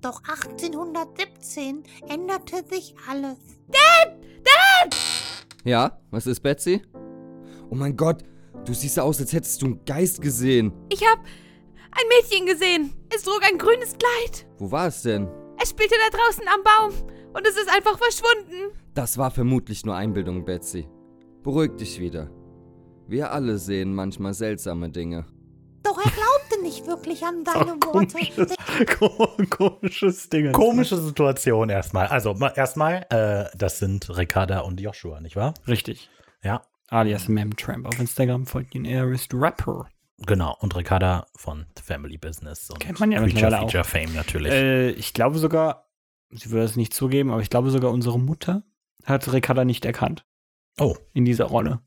[0.00, 3.38] Doch 1817 änderte sich alles.
[5.64, 6.82] Ja, was ist Betsy?
[7.70, 8.24] Oh mein Gott,
[8.64, 10.72] du siehst aus, als hättest du einen Geist gesehen.
[10.88, 11.18] Ich hab
[12.00, 12.92] ein Mädchen gesehen.
[13.14, 14.46] Es trug ein grünes Kleid.
[14.58, 15.28] Wo war es denn?
[15.60, 18.72] Es spielte da draußen am Baum und es ist einfach verschwunden.
[18.94, 20.88] Das war vermutlich nur Einbildung, Betsy.
[21.42, 22.30] Beruhig dich wieder.
[23.06, 25.26] Wir alle sehen manchmal seltsame Dinge.
[25.82, 28.08] Doch er glaubte nicht wirklich an seine Worte.
[28.12, 28.54] Komisches,
[29.50, 30.52] komisches Ding.
[30.52, 32.08] Komische Situation erstmal.
[32.08, 35.54] Also ma- erstmal, äh, das sind Ricarda und Joshua, nicht wahr?
[35.66, 36.10] Richtig.
[36.42, 39.88] Ja, Alias Memtramp auf Instagram folgt ihn, er ist Rapper.
[40.26, 40.56] Genau.
[40.60, 43.70] Und Ricarda von The Family Business und Kennt man ja Creature mittlerweile auch.
[43.70, 44.52] Feature Fame natürlich.
[44.52, 45.88] Äh, ich glaube sogar,
[46.30, 48.62] sie würde es nicht zugeben, aber ich glaube sogar unsere Mutter
[49.04, 50.24] hat Ricarda nicht erkannt.
[50.78, 50.96] Oh.
[51.12, 51.80] In dieser Rolle.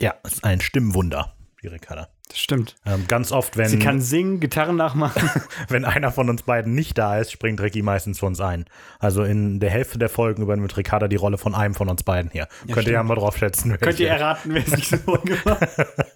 [0.00, 2.08] ja, ist ein Stimmwunder, die Ricarda.
[2.28, 2.76] Das stimmt.
[2.84, 5.30] Ähm, ganz oft, wenn, sie kann singen, Gitarren nachmachen.
[5.68, 8.66] wenn einer von uns beiden nicht da ist, springt Ricky meistens für uns ein.
[8.98, 12.30] Also in der Hälfte der Folgen übernimmt Ricarda die Rolle von einem von uns beiden
[12.30, 12.48] hier.
[12.66, 13.08] Ja, Könnt ihr ja stimmt.
[13.08, 13.78] mal drauf schätzen.
[13.78, 16.06] Könnt ihr erraten, wer es nicht so gemacht hat?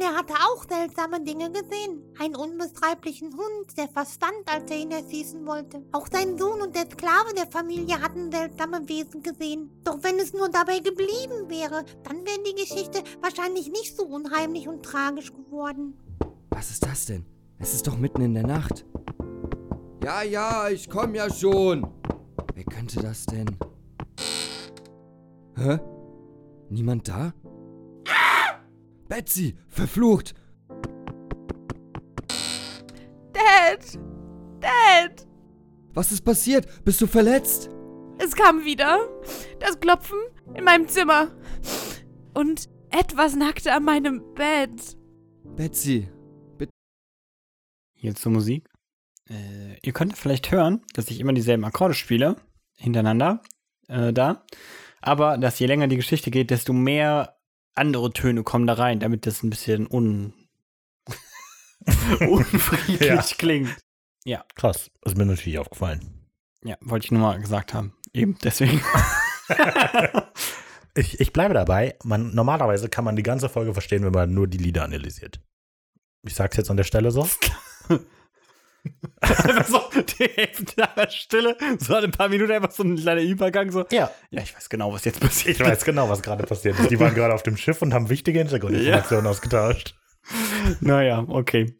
[0.00, 2.02] Er hatte auch seltsame Dinge gesehen.
[2.18, 5.82] Einen unbeschreiblichen Hund, der verstand, als er ihn erschießen wollte.
[5.92, 9.70] Auch sein Sohn und der Sklave der Familie hatten seltsame Wesen gesehen.
[9.84, 14.68] Doch wenn es nur dabei geblieben wäre, dann wäre die Geschichte wahrscheinlich nicht so unheimlich
[14.68, 15.98] und tragisch geworden.
[16.50, 17.24] Was ist das denn?
[17.58, 18.84] Es ist doch mitten in der Nacht.
[20.04, 21.86] Ja, ja, ich komm ja schon.
[22.54, 23.56] Wer könnte das denn?
[25.56, 25.78] Hä?
[26.70, 27.32] Niemand da?
[29.08, 30.34] Betsy, verflucht!
[33.48, 33.98] Dad!
[34.60, 35.26] Dad!
[35.94, 36.84] Was ist passiert?
[36.84, 37.70] Bist du verletzt?
[38.18, 39.08] Es kam wieder.
[39.58, 40.18] Das Klopfen
[40.54, 41.28] in meinem Zimmer.
[42.34, 44.96] Und etwas nackte an meinem Bett.
[45.56, 46.08] Betsy,
[47.94, 48.68] Hier zur Musik.
[49.30, 52.36] Äh, ihr könnt vielleicht hören, dass ich immer dieselben Akkorde spiele,
[52.76, 53.42] hintereinander,
[53.88, 54.44] äh, da.
[55.00, 57.38] Aber dass je länger die Geschichte geht, desto mehr
[57.74, 60.34] andere Töne kommen da rein, damit das ein bisschen un
[62.28, 63.22] unfriedlich Ja.
[63.36, 63.76] klingt.
[64.56, 66.28] Krass, ist mir natürlich aufgefallen.
[66.64, 67.94] Ja, wollte ich nur mal gesagt haben.
[68.12, 68.82] Eben, deswegen.
[70.98, 71.94] Ich, ich bleibe dabei.
[72.02, 75.40] Man, normalerweise kann man die ganze Folge verstehen, wenn man nur die Lieder analysiert.
[76.26, 77.22] Ich sag's jetzt an der Stelle so.
[77.88, 77.98] so
[80.18, 83.84] die Hälfte der Stille, so ein paar Minuten einfach so ein kleiner Übergang, so.
[83.92, 84.10] Ja.
[84.30, 85.60] Ja, ich weiß genau, was jetzt passiert.
[85.60, 86.90] Ich weiß genau, was gerade passiert ist.
[86.90, 89.97] Die waren gerade auf dem Schiff und haben wichtige Hintergrundinformationen ausgetauscht.
[90.80, 91.74] Naja, okay.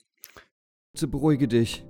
[0.92, 1.84] bitte beruhige dich.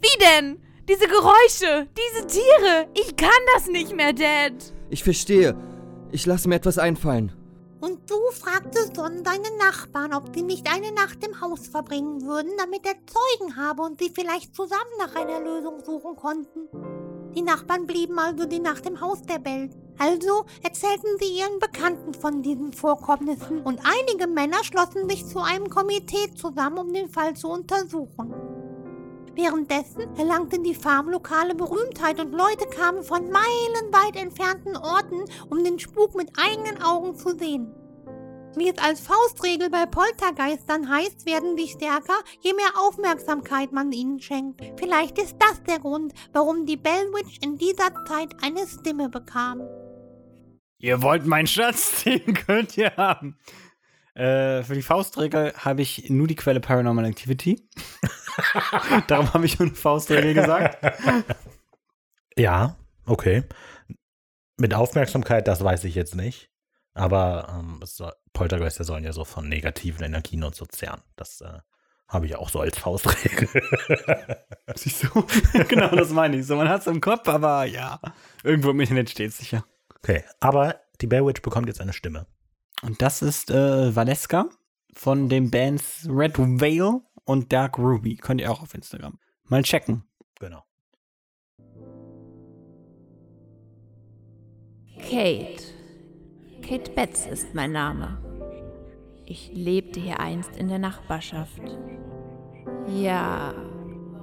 [0.00, 0.62] Wie denn?
[0.88, 2.88] Diese Geräusche, diese Tiere.
[2.94, 4.72] Ich kann das nicht mehr, Dad.
[4.88, 5.56] Ich verstehe.
[6.12, 7.32] Ich lasse mir etwas einfallen.
[7.80, 12.52] Und du fragtest Son deine Nachbarn, ob sie nicht eine Nacht im Haus verbringen würden,
[12.56, 16.68] damit er Zeugen habe und sie vielleicht zusammen nach einer Lösung suchen konnten.
[17.34, 19.74] Die Nachbarn blieben also die Nacht im Haus der Bells.
[19.98, 25.70] Also erzählten sie ihren Bekannten von diesen Vorkommnissen und einige Männer schlossen sich zu einem
[25.70, 28.34] Komitee zusammen, um den Fall zu untersuchen.
[29.34, 36.14] Währenddessen erlangten die Farmlokale Berühmtheit und Leute kamen von meilenweit entfernten Orten, um den Spuk
[36.14, 37.74] mit eigenen Augen zu sehen.
[38.56, 44.18] Wie es als Faustregel bei Poltergeistern heißt, werden sie stärker, je mehr Aufmerksamkeit man ihnen
[44.18, 44.62] schenkt.
[44.78, 49.60] Vielleicht ist das der Grund, warum die Bellwitch in dieser Zeit eine Stimme bekam.
[50.78, 53.38] Ihr wollt meinen Schatz, den könnt ihr haben.
[54.14, 57.68] Äh, für die Faustregel habe ich nur die Quelle Paranormal Activity.
[59.08, 60.78] Darum habe ich nur eine Faustregel gesagt.
[62.38, 63.44] Ja, okay.
[64.58, 66.50] Mit Aufmerksamkeit, das weiß ich jetzt nicht.
[66.92, 71.00] Aber ähm, soll, Poltergeister sollen ja so von negativen Energien und so zehren.
[71.16, 71.60] Das äh,
[72.08, 73.48] habe ich auch so als Faustregel.
[74.74, 75.26] Siehst du?
[75.66, 76.44] genau, das meine ich.
[76.44, 78.02] So, man hat es im Kopf, aber ja,
[78.44, 79.64] irgendwo im Internet steht es sicher.
[79.98, 82.26] Okay, aber die Bear Witch bekommt jetzt eine Stimme.
[82.82, 84.48] Und das ist äh, Valeska
[84.94, 88.16] von den Bands Red Veil und Dark Ruby.
[88.16, 90.04] Könnt ihr auch auf Instagram mal checken.
[90.38, 90.62] Genau.
[94.98, 95.62] Kate.
[96.62, 98.18] Kate Betts ist mein Name.
[99.24, 101.62] Ich lebte hier einst in der Nachbarschaft.
[102.88, 103.54] Ja,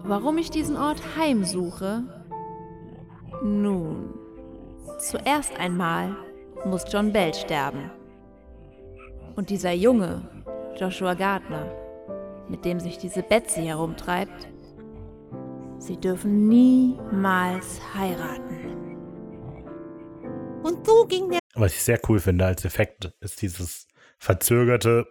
[0.03, 2.03] warum ich diesen Ort heimsuche?
[3.43, 4.13] Nun,
[4.99, 6.15] zuerst einmal
[6.65, 7.91] muss John Bell sterben.
[9.35, 10.21] Und dieser Junge,
[10.79, 11.71] Joshua Gardner,
[12.49, 14.49] mit dem sich diese Betsy herumtreibt,
[15.79, 18.95] Sie dürfen niemals heiraten.
[20.63, 25.05] Und so ging der Was ich sehr cool finde als Effekt, ist dieses verzögerte.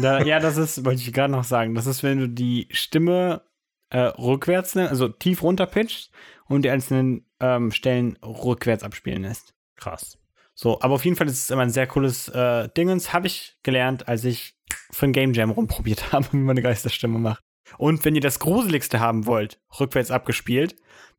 [0.00, 3.42] Da, ja, das ist, wollte ich gerade noch sagen, das ist, wenn du die Stimme
[3.88, 6.12] äh, rückwärts, also tief runterpitcht
[6.50, 9.54] und die einzelnen ähm, Stellen rückwärts abspielen lässt.
[9.76, 10.18] Krass.
[10.54, 13.56] So, aber auf jeden Fall ist es immer ein sehr cooles äh, Dingens, habe ich
[13.62, 14.56] gelernt, als ich
[14.90, 17.42] für ein Game Jam rumprobiert habe, wie man eine Geisterstimme macht.
[17.78, 20.76] Und wenn ihr das Gruseligste haben wollt, rückwärts abgespielt,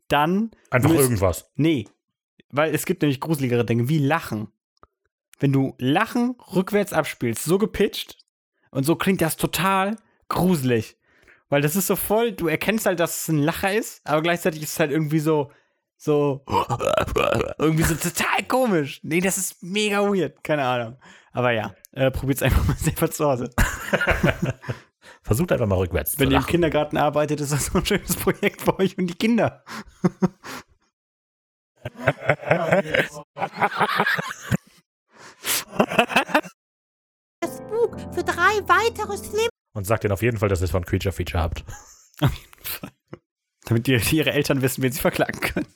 [0.10, 1.50] dann Einfach müsst- irgendwas.
[1.56, 1.88] Nee,
[2.50, 4.50] weil es gibt nämlich gruseligere Dinge wie Lachen.
[5.40, 8.18] Wenn du Lachen rückwärts abspielst, so gepitcht
[8.70, 9.96] und so klingt das total
[10.28, 10.98] gruselig.
[11.52, 14.64] Weil das ist so voll, du erkennst halt, dass es ein Lacher ist, aber gleichzeitig
[14.64, 15.52] ist es halt irgendwie so,
[15.98, 16.46] so,
[17.60, 19.02] irgendwie so total komisch.
[19.04, 20.98] Nee, das ist mega weird, keine Ahnung.
[21.34, 23.50] Aber ja, äh, probiert's einfach mal selber zu Hause.
[25.24, 26.46] Versucht einfach mal rückwärts Wenn zu ihr im.
[26.46, 29.66] Kindergarten arbeitet, ist das so ein schönes Projekt für euch und die Kinder.
[37.44, 40.86] Spuk für drei weitere schlimme Und sagt ihnen auf jeden Fall, dass ihr es von
[40.86, 41.64] Creature Feature habt.
[43.66, 45.68] Damit die, ihre Eltern wissen, wen sie verklagen können.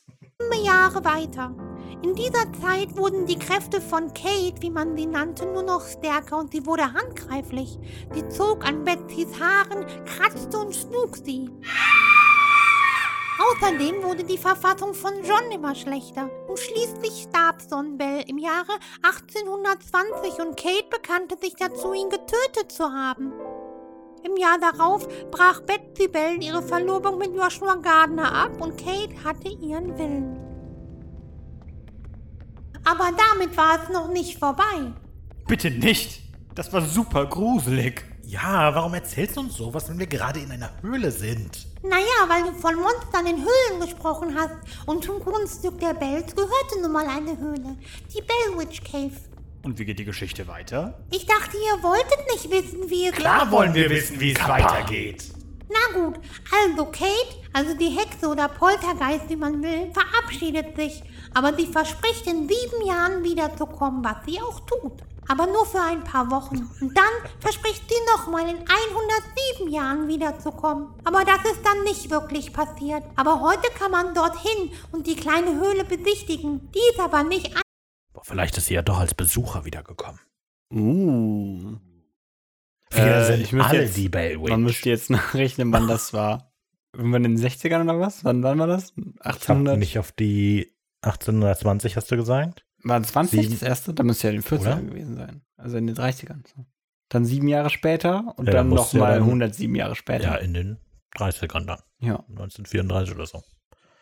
[0.65, 1.55] Jahre weiter.
[2.03, 6.37] In dieser Zeit wurden die Kräfte von Kate, wie man sie nannte, nur noch stärker
[6.37, 7.77] und sie wurde handgreiflich.
[8.13, 11.49] Sie zog an Betsys Haaren, kratzte und schlug sie.
[13.37, 18.73] Außerdem wurde die Verfassung von John immer schlechter und schließlich starb Son Bell im Jahre
[19.03, 23.33] 1820 und Kate bekannte sich dazu, ihn getötet zu haben.
[24.25, 29.49] Im Jahr darauf brach Betsy Bell ihre Verlobung mit Joshua Gardner ab und Kate hatte
[29.49, 30.39] ihren Willen.
[32.83, 34.93] Aber damit war es noch nicht vorbei.
[35.47, 36.21] Bitte nicht.
[36.55, 38.03] Das war super gruselig.
[38.23, 41.67] Ja, warum erzählst du uns sowas, wenn wir gerade in einer Höhle sind?
[41.83, 44.55] Naja, weil du von Monstern in Höhlen gesprochen hast
[44.87, 47.77] und zum Kunststück der Bells gehörte nun mal eine Höhle,
[48.11, 49.11] die Bellwitch Cave.
[49.65, 50.93] Und wie geht die Geschichte weiter?
[51.09, 55.23] Ich dachte, ihr wolltet nicht wissen, wie es Da wollen wir wissen, wie es weitergeht.
[55.67, 56.19] Na gut,
[56.53, 61.01] also Kate, also die Hexe oder Poltergeist, wie man will, verabschiedet sich.
[61.33, 65.01] Aber sie verspricht in sieben Jahren wiederzukommen, was sie auch tut.
[65.27, 66.69] Aber nur für ein paar Wochen.
[66.79, 70.89] Und dann verspricht sie nochmal in 107 Jahren wiederzukommen.
[71.05, 73.01] Aber das ist dann nicht wirklich passiert.
[73.15, 76.69] Aber heute kann man dorthin und die kleine Höhle besichtigen.
[76.71, 77.64] Die ist aber nicht
[78.25, 80.19] vielleicht ist sie ja doch als Besucher wiedergekommen.
[80.73, 81.77] Uh.
[82.91, 84.49] Wir Äh, sind ich alle jetzt- die Bellwitch.
[84.49, 86.51] Man müsste jetzt nachrechnen, wann das war.
[86.93, 88.23] Irgendwann in den 60ern oder was?
[88.23, 88.93] Wann, wann war das?
[88.95, 89.77] ich hab 1800?
[89.77, 92.65] nicht auf die 1820, hast du gesagt?
[92.83, 93.53] War 20 Sieben.
[93.53, 93.93] das erste?
[93.93, 94.81] Da müsste ja in den 40ern Oder?
[94.81, 95.41] gewesen sein.
[95.57, 96.43] Also in den 30ern.
[96.47, 96.65] So.
[97.09, 100.39] Dann sieben Jahre später und Ja, dann ja nochmal dann- 107 Jahre Ja, später.
[100.41, 100.77] in den
[101.15, 101.79] 30ern dann.
[101.99, 102.23] Ja.
[102.29, 103.43] 1934 oder so.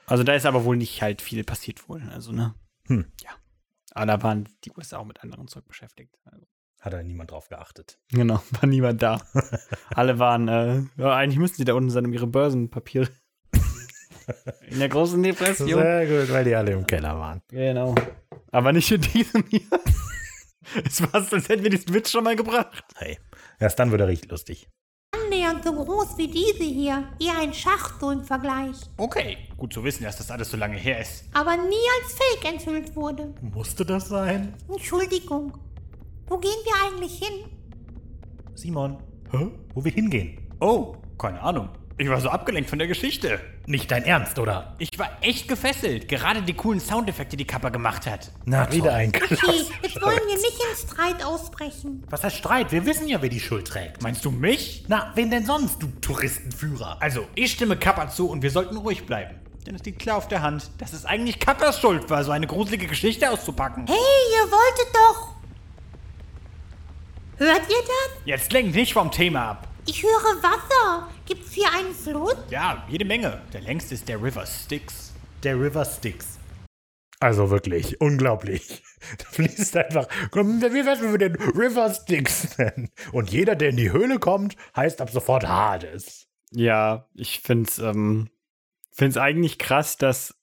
[0.06, 2.02] Also da ist aber wohl nicht halt viel passiert wohl.
[2.12, 2.54] Also, ne?
[2.88, 3.06] Hm.
[3.24, 3.32] Ja.
[3.94, 6.18] Aber da waren die USA auch mit anderem Zeug beschäftigt.
[6.26, 6.46] Also,
[6.82, 8.00] Hat da niemand drauf geachtet.
[8.12, 9.22] genau, war niemand da.
[9.96, 13.10] Alle waren, äh, ja, eigentlich müssten sie da unten sein, um ihre Börsenpapiere.
[14.70, 15.68] in der großen Depression.
[15.70, 17.42] Sehr gut, weil die alle im Keller waren.
[17.50, 17.94] Genau.
[18.52, 19.62] Aber nicht in diesem hier.
[20.86, 22.84] Es war so, als hätten wir diesen Witz schon mal gebracht.
[22.96, 23.20] Hey,
[23.60, 24.70] erst dann wird er richtig lustig.
[25.14, 27.04] Annähernd so groß wie diese hier.
[27.20, 28.76] Eher ein Schacht so im Vergleich.
[28.98, 31.26] Okay, gut zu wissen, dass das alles so lange her ist.
[31.34, 33.34] Aber nie als Fake enthüllt wurde.
[33.42, 34.54] Musste das sein?
[34.70, 35.54] Entschuldigung.
[36.28, 37.46] Wo gehen wir eigentlich hin?
[38.56, 38.98] Simon,
[39.32, 39.50] hä?
[39.74, 40.38] wo wir hingehen?
[40.60, 41.70] Oh, keine Ahnung.
[41.98, 43.40] Ich war so abgelenkt von der Geschichte.
[43.68, 44.76] Nicht dein Ernst, oder?
[44.80, 46.08] Ich war echt gefesselt.
[46.08, 48.32] Gerade die coolen Soundeffekte, die Kappa gemacht hat.
[48.46, 49.70] Na, wieder ein Okay, Klass.
[49.84, 52.04] jetzt wollen wir nicht in Streit ausbrechen.
[52.10, 52.72] Was heißt Streit?
[52.72, 54.02] Wir wissen ja, wer die Schuld trägt.
[54.02, 54.86] Meinst du mich?
[54.88, 56.98] Na, wen denn sonst, du Touristenführer?
[57.00, 59.36] Also, ich stimme Kappa zu und wir sollten ruhig bleiben.
[59.68, 62.48] Denn es liegt klar auf der Hand, dass es eigentlich Kappas Schuld war, so eine
[62.48, 63.86] gruselige Geschichte auszupacken.
[63.88, 65.28] Hey, ihr wolltet doch.
[67.38, 68.22] Hört ihr das?
[68.26, 69.68] Jetzt lenk nicht vom Thema ab.
[69.86, 71.10] Ich höre Wasser.
[71.26, 72.38] Gibt's hier einen Fluss?
[72.50, 73.42] Ja, jede Menge.
[73.52, 75.14] Der längste ist der River Styx.
[75.44, 76.40] Der River Styx.
[77.20, 78.84] Also wirklich, unglaublich.
[79.18, 80.08] Da fließt einfach.
[80.32, 82.90] Komm, Wie wär's, wenn wir den River Styx nennen?
[83.12, 86.30] Und jeder, der in die Höhle kommt, heißt ab sofort Hades.
[86.52, 88.30] Ja, ich find's, ähm,
[88.94, 90.36] find's eigentlich krass, dass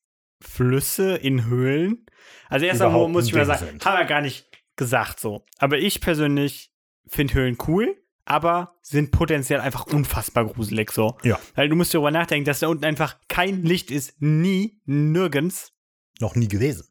[0.42, 2.04] Flüsse in Höhlen,
[2.50, 3.86] also erst einmal muss ich mal sagen, sind.
[3.86, 5.46] haben wir gar nicht gesagt so.
[5.58, 6.70] Aber ich persönlich
[7.06, 11.16] finde Höhlen cool, aber sind potenziell einfach unfassbar gruselig so.
[11.22, 11.38] Ja.
[11.54, 15.72] Weil du musst darüber nachdenken, dass da unten einfach kein Licht ist, nie, nirgends.
[16.20, 16.86] Noch nie gewesen.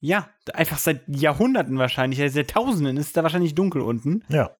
[0.00, 4.22] Ja, einfach seit Jahrhunderten wahrscheinlich, seit Jahrtausenden ist da wahrscheinlich dunkel unten.
[4.28, 4.56] Ja.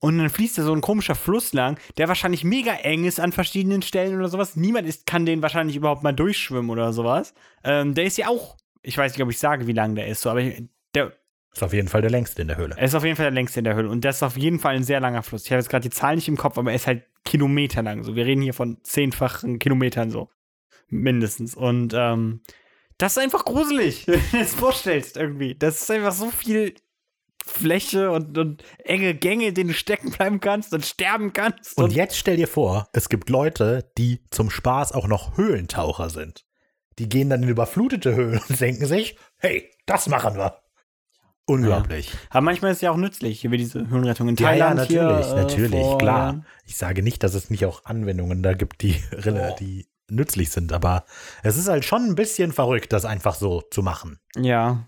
[0.00, 3.32] Und dann fließt da so ein komischer Fluss lang, der wahrscheinlich mega eng ist an
[3.32, 4.56] verschiedenen Stellen oder sowas.
[4.56, 7.34] Niemand ist, kann den wahrscheinlich überhaupt mal durchschwimmen oder sowas.
[7.64, 10.20] Ähm, der ist ja auch, ich weiß nicht, ob ich sage, wie lang der ist,
[10.22, 10.64] so, aber ich-
[10.94, 11.12] der
[11.54, 12.74] Ist auf jeden Fall der längste in der Höhle.
[12.76, 13.90] er ist auf jeden Fall der längste in der Höhle.
[13.90, 15.44] Und das ist auf jeden Fall ein sehr langer Fluss.
[15.44, 18.04] Ich habe jetzt gerade die Zahl nicht im Kopf, aber er ist halt kilometerlang.
[18.04, 20.30] So, wir reden hier von zehnfachen Kilometern so.
[20.88, 21.54] Mindestens.
[21.54, 22.40] Und ähm,
[22.96, 25.54] das ist einfach gruselig, wenn du dir das vorstellst irgendwie.
[25.54, 26.74] Das ist einfach so viel
[27.44, 31.76] Fläche und, und enge Gänge, in denen du stecken bleiben kannst und sterben kannst.
[31.76, 36.46] Und jetzt stell dir vor, es gibt Leute, die zum Spaß auch noch Höhlentaucher sind.
[36.98, 40.61] Die gehen dann in überflutete Höhlen und denken sich, hey, das machen wir.
[41.46, 42.10] Unglaublich.
[42.30, 44.76] Aber manchmal ist es ja auch nützlich, wie diese Höhenrettung in Ja, ja, Thailand.
[44.76, 46.44] natürlich, hier, äh, natürlich, vor- klar.
[46.64, 50.72] Ich sage nicht, dass es nicht auch Anwendungen da gibt, die, rela- die nützlich sind,
[50.72, 51.04] aber
[51.42, 54.18] es ist halt schon ein bisschen verrückt, das einfach so zu machen.
[54.36, 54.86] Ja.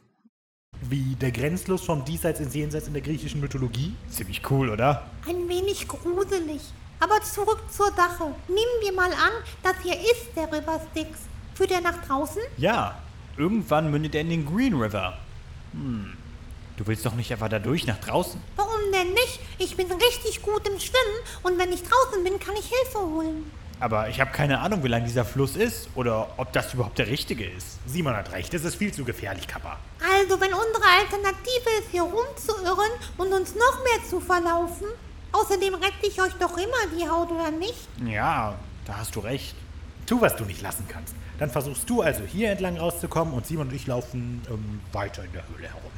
[0.83, 3.95] Wie der Grenzfluss vom Diesseits ins Jenseits in der griechischen Mythologie.
[4.11, 5.05] Ziemlich cool, oder?
[5.27, 6.61] Ein wenig gruselig.
[7.01, 8.25] Aber zurück zur Sache.
[8.49, 9.33] Nehmen wir mal an,
[9.63, 11.11] das hier ist der River Styx.
[11.55, 12.43] Führt er nach draußen?
[12.57, 12.99] Ja.
[13.37, 15.17] Irgendwann mündet er in den Green River.
[15.73, 16.13] Hm.
[16.77, 18.41] Du willst doch nicht einfach da durch nach draußen?
[18.57, 19.39] Warum denn nicht?
[19.59, 23.51] Ich bin richtig gut im Schwimmen und wenn ich draußen bin, kann ich Hilfe holen.
[23.81, 27.07] Aber ich habe keine Ahnung, wie lang dieser Fluss ist oder ob das überhaupt der
[27.07, 27.79] richtige ist.
[27.87, 29.79] Simon hat recht, es ist viel zu gefährlich, Kappa.
[30.01, 34.87] Also, wenn unsere Alternative ist, hier rumzuirren und uns noch mehr zu verlaufen.
[35.33, 37.89] Außerdem rette ich euch doch immer die Haut, oder nicht?
[38.05, 38.55] Ja,
[38.85, 39.55] da hast du recht.
[40.07, 41.15] Tu, was du nicht lassen kannst.
[41.39, 45.33] Dann versuchst du also hier entlang rauszukommen und Simon und ich laufen ähm, weiter in
[45.33, 45.91] der Höhle herum.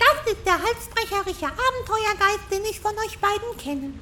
[0.00, 3.92] Das ist der halsbrecherische Abenteuergeist, den ich von euch beiden kenne.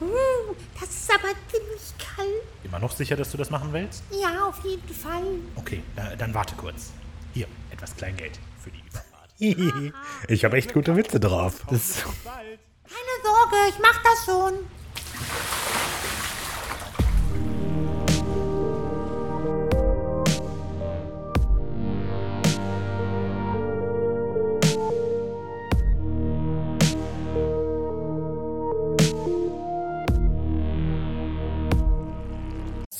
[0.00, 2.28] Uh, das ist aber ziemlich kalt.
[2.64, 4.02] Immer noch sicher, dass du das machen willst?
[4.10, 5.22] Ja, auf jeden Fall.
[5.56, 6.92] Okay, äh, dann warte kurz.
[7.34, 9.30] Hier, etwas Kleingeld für die Überfahrt.
[10.28, 11.62] ich habe echt gute Witze drauf.
[11.70, 14.54] Das, Keine Sorge, ich mach das schon.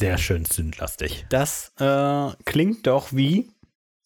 [0.02, 1.26] Sehr schön sündlastig.
[1.28, 3.50] das äh, klingt doch wie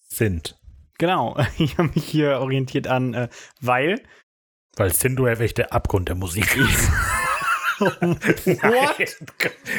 [0.08, 0.58] Sind.
[0.98, 3.28] Genau, ich habe mich hier orientiert an, äh,
[3.60, 4.02] weil.
[4.76, 6.90] Weil Synthwave echt der Abgrund der Musik ist.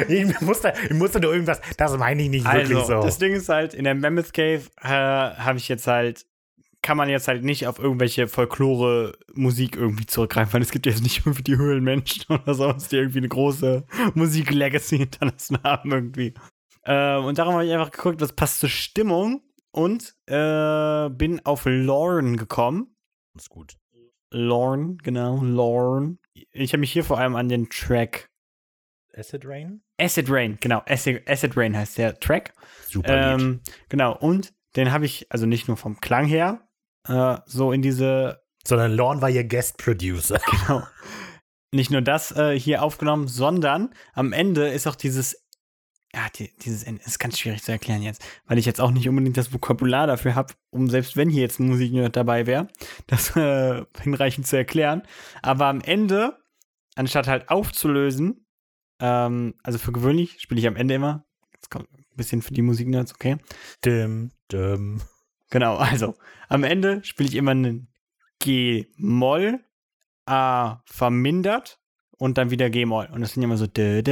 [0.07, 3.01] Ich musste, ich musste nur irgendwas, das meine ich nicht wirklich Also, so.
[3.01, 6.26] das Ding ist halt, in der Mammoth Cave äh, habe ich jetzt halt,
[6.88, 11.25] kann man jetzt halt nicht auf irgendwelche Folklore-Musik irgendwie zurückgreifen, weil es gibt jetzt nicht
[11.25, 13.83] irgendwie die Höhlenmenschen oder sowas, die irgendwie eine große
[14.13, 16.33] Musik-Legacy hinterlassen haben irgendwie.
[16.85, 21.65] Ähm, und darum habe ich einfach geguckt, was passt zur Stimmung und äh, bin auf
[21.65, 22.95] Lorne gekommen.
[23.35, 23.75] ist gut.
[24.31, 26.19] Lorne, genau, Lorne.
[26.53, 28.29] Ich habe mich hier vor allem an den Track
[29.13, 29.81] Acid Rain?
[29.99, 32.53] Acid Rain, genau, Acid, Acid Rain heißt der Track.
[32.88, 33.33] Super.
[33.33, 33.59] Ähm,
[33.89, 36.66] genau, und den habe ich, also nicht nur vom Klang her,
[37.07, 40.39] äh, so in diese, Sondern Lorne war ihr Guest Producer.
[40.67, 40.83] genau,
[41.73, 45.47] nicht nur das äh, hier aufgenommen, sondern am Ende ist auch dieses,
[46.13, 49.07] ja, die, dieses Ende ist ganz schwierig zu erklären jetzt, weil ich jetzt auch nicht
[49.09, 52.67] unbedingt das Vokabular dafür habe, um selbst wenn hier jetzt ein Musiknerd dabei wäre,
[53.07, 55.03] das äh, hinreichend zu erklären.
[55.41, 56.37] Aber am Ende,
[56.95, 58.45] anstatt halt aufzulösen,
[58.99, 62.61] ähm, also für gewöhnlich spiele ich am Ende immer, jetzt kommt ein bisschen für die
[62.61, 63.37] Musiknerds, okay?
[63.83, 65.01] Dim, dim.
[65.49, 66.15] Genau, also
[66.49, 67.87] am Ende spiele ich immer einen
[68.39, 69.59] G-Moll,
[70.25, 71.79] A vermindert
[72.17, 73.09] und dann wieder G-Moll.
[73.13, 74.03] Und das sind immer so, ne?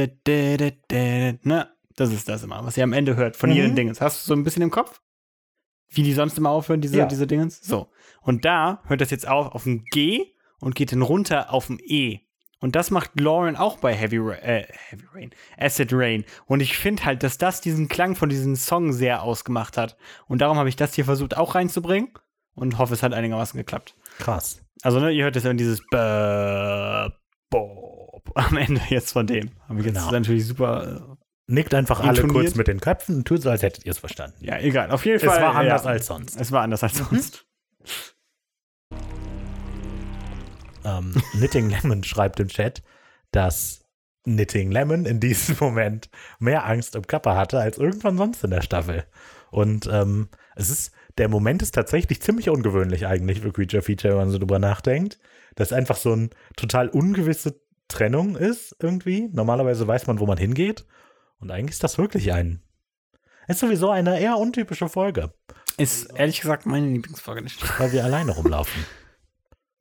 [1.96, 3.56] Das ist das immer, was ihr am Ende hört von Mhm.
[3.56, 4.00] ihren Dingens.
[4.00, 5.00] Hast du so ein bisschen im Kopf?
[5.88, 7.06] Wie die sonst immer aufhören, diese, Ja.
[7.06, 7.60] diese Dingens?
[7.62, 7.90] So.
[8.20, 11.78] Und da hört das jetzt auf auf ein G und geht dann runter auf ein
[11.82, 12.20] E.
[12.58, 16.24] Und das macht Lauren auch bei Heavy, Ra äh, Heavy Rain, Acid Rain.
[16.46, 19.96] Und ich finde halt, dass das diesen Klang von diesem Song sehr ausgemacht hat.
[20.26, 22.10] Und darum habe ich das hier versucht auch reinzubringen
[22.54, 23.94] und hoffe, es hat einigermaßen geklappt.
[24.18, 24.62] Krass.
[24.82, 25.82] Also, ne, ihr hört jetzt immer dieses
[27.50, 29.50] Bob am Ende jetzt von dem.
[29.68, 30.10] Habe ich jetzt Genau.
[30.10, 31.16] natürlich super.
[31.48, 32.46] Nickt einfach alle Intoniert.
[32.46, 34.42] kurz mit den Köpfen und tut so, als hättet ihr es verstanden.
[34.42, 34.90] Äh, ja, egal.
[34.90, 35.40] Auf jeden es Fall.
[35.40, 36.40] war anders ja, als sonst.
[36.40, 37.46] Es war anders als sonst.
[40.86, 42.82] Ähm, Knitting Lemon schreibt im Chat,
[43.32, 43.84] dass
[44.24, 46.08] Knitting Lemon in diesem Moment
[46.38, 49.04] mehr Angst um Kappa hatte als irgendwann sonst in der Staffel.
[49.50, 54.20] Und ähm, es ist, der Moment ist tatsächlich ziemlich ungewöhnlich eigentlich für Creature Feature, wenn
[54.20, 55.18] man so drüber nachdenkt.
[55.54, 59.28] Dass einfach so eine total ungewisse Trennung ist irgendwie.
[59.32, 60.84] Normalerweise weiß man, wo man hingeht.
[61.38, 62.62] Und eigentlich ist das wirklich ein.
[63.48, 65.32] Ist sowieso eine eher untypische Folge,
[65.78, 67.62] Ist ehrlich gesagt meine Lieblingsfolge nicht.
[67.78, 68.84] weil wir alleine rumlaufen.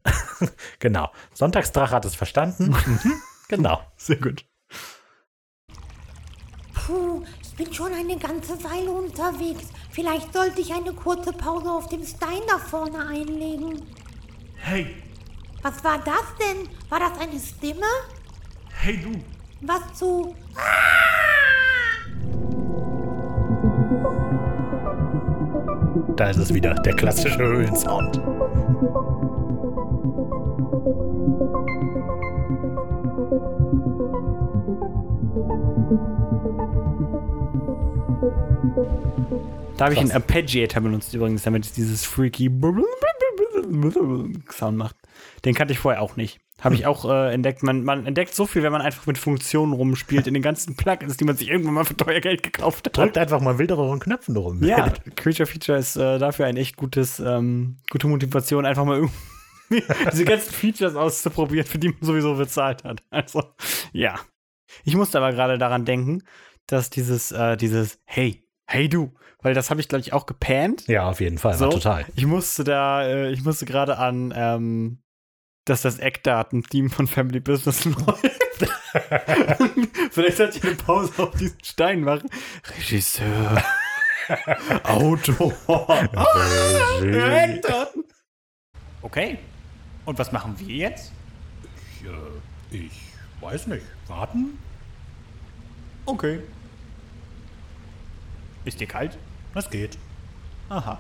[0.79, 1.09] Genau.
[1.33, 2.75] Sonntagsdrache hat es verstanden.
[2.85, 3.13] Mhm.
[3.47, 3.81] genau.
[3.97, 4.45] Sehr gut.
[6.73, 9.69] Puh, ich bin schon eine ganze Weile unterwegs.
[9.91, 13.81] Vielleicht sollte ich eine kurze Pause auf dem Stein da vorne einlegen.
[14.57, 14.95] Hey,
[15.63, 16.69] Was war das denn?
[16.89, 17.85] War das eine Stimme?
[18.81, 19.19] hey du.
[19.61, 20.35] Was zu...
[26.15, 28.21] Da ist es wieder, der klassische Höhlensound.
[39.77, 42.49] Da habe ich einen Arpeggiator benutzt übrigens, damit es dieses freaky
[44.51, 44.95] Sound macht.
[45.43, 46.39] Den kannte ich vorher auch nicht.
[46.61, 47.63] Habe ich auch äh, entdeckt.
[47.63, 51.17] Man, man entdeckt so viel, wenn man einfach mit Funktionen rumspielt in den ganzen Plugins,
[51.17, 52.97] die man sich irgendwann mal für teuer Geld gekauft hat.
[52.97, 54.63] Drückt einfach mal wilderen Knöpfen rum.
[54.63, 59.09] Ja, Creature Feature ist äh, dafür ein echt gutes, ähm, gute Motivation, einfach mal
[60.11, 63.03] diese ganzen Features auszuprobieren, für die man sowieso bezahlt hat.
[63.09, 63.43] Also,
[63.91, 64.19] ja.
[64.85, 66.23] Ich musste aber gerade daran denken,
[66.67, 70.87] dass dieses, äh, dieses Hey, hey du, weil das habe ich, glaube ich, auch gepannt.
[70.87, 71.53] Ja, auf jeden Fall.
[71.55, 72.05] So, total.
[72.15, 74.99] Ich musste da, äh, ich musste gerade an, ähm,
[75.65, 78.41] dass das Eckdaten-Team von Family Business läuft.
[80.11, 82.29] Vielleicht sollte ich eine Pause auf diesen Stein machen.
[82.77, 83.63] Regisseur.
[84.83, 85.53] Autor.
[87.03, 88.03] Eckdaten.
[89.01, 89.37] Okay.
[90.05, 91.11] Und was machen wir jetzt?
[92.01, 93.01] Ich, äh, ich
[93.41, 93.85] weiß nicht.
[94.07, 94.57] Warten?
[96.05, 96.39] Okay.
[98.65, 99.17] Ist dir kalt?
[99.53, 99.97] Das geht.
[100.69, 100.99] Aha.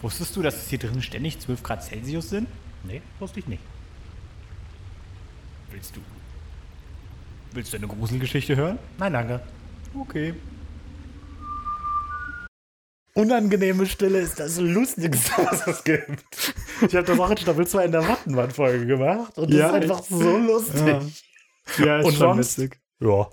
[0.00, 2.48] Wusstest du, dass es hier drin ständig 12 Grad Celsius sind?
[2.84, 3.62] Nee, wusste ich nicht.
[5.70, 6.00] Willst du.
[7.52, 8.78] Willst du eine Gruselgeschichte hören?
[8.98, 9.40] Nein, danke.
[9.94, 10.34] Okay.
[13.12, 16.54] Unangenehme Stille ist das Lustigste, was es gibt.
[16.80, 19.74] Ich habe das auch in Staffel 2 in der Wattenwand-Folge gemacht und das Ja, ist
[19.74, 21.24] einfach so lustig.
[21.78, 22.80] Ja, ist Und schon witzig.
[23.00, 23.28] Ja.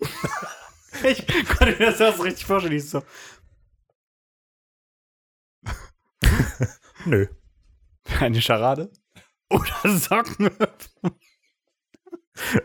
[1.04, 2.74] Ich konnte mir das erst richtig vorstellen.
[2.76, 3.02] Ist so,
[7.06, 7.26] Nö.
[8.18, 8.90] eine Scharade?
[9.50, 10.50] Oder Socken?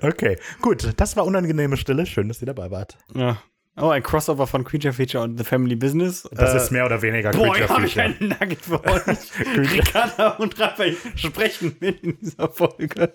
[0.02, 0.94] Okay, gut.
[0.98, 2.06] Das war unangenehme Stille.
[2.06, 2.98] Schön, dass ihr dabei wart.
[3.14, 3.42] Ja.
[3.78, 6.24] Oh, ein Crossover von Creature Feature und The Family Business.
[6.32, 8.16] Das Äh, ist mehr oder weniger Boah, Creature habe ich Feature.
[8.20, 9.32] einen Nugget für euch.
[9.58, 13.14] Ricarda und Raphael sprechen mit in dieser Folge.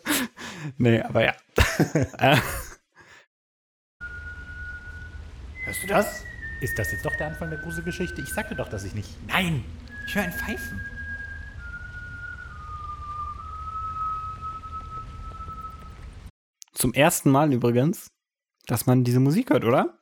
[0.76, 1.34] Nee, aber ja.
[5.70, 6.24] Hörst du das?
[6.60, 8.20] Ist das jetzt doch der Anfang der Gruselgeschichte?
[8.20, 9.08] Ich sagte doch, dass ich nicht.
[9.28, 9.64] Nein.
[10.04, 10.80] Ich höre ein Pfeifen.
[16.72, 18.10] zum ersten Mal übrigens,
[18.66, 19.98] dass man diese Musik hört, oder?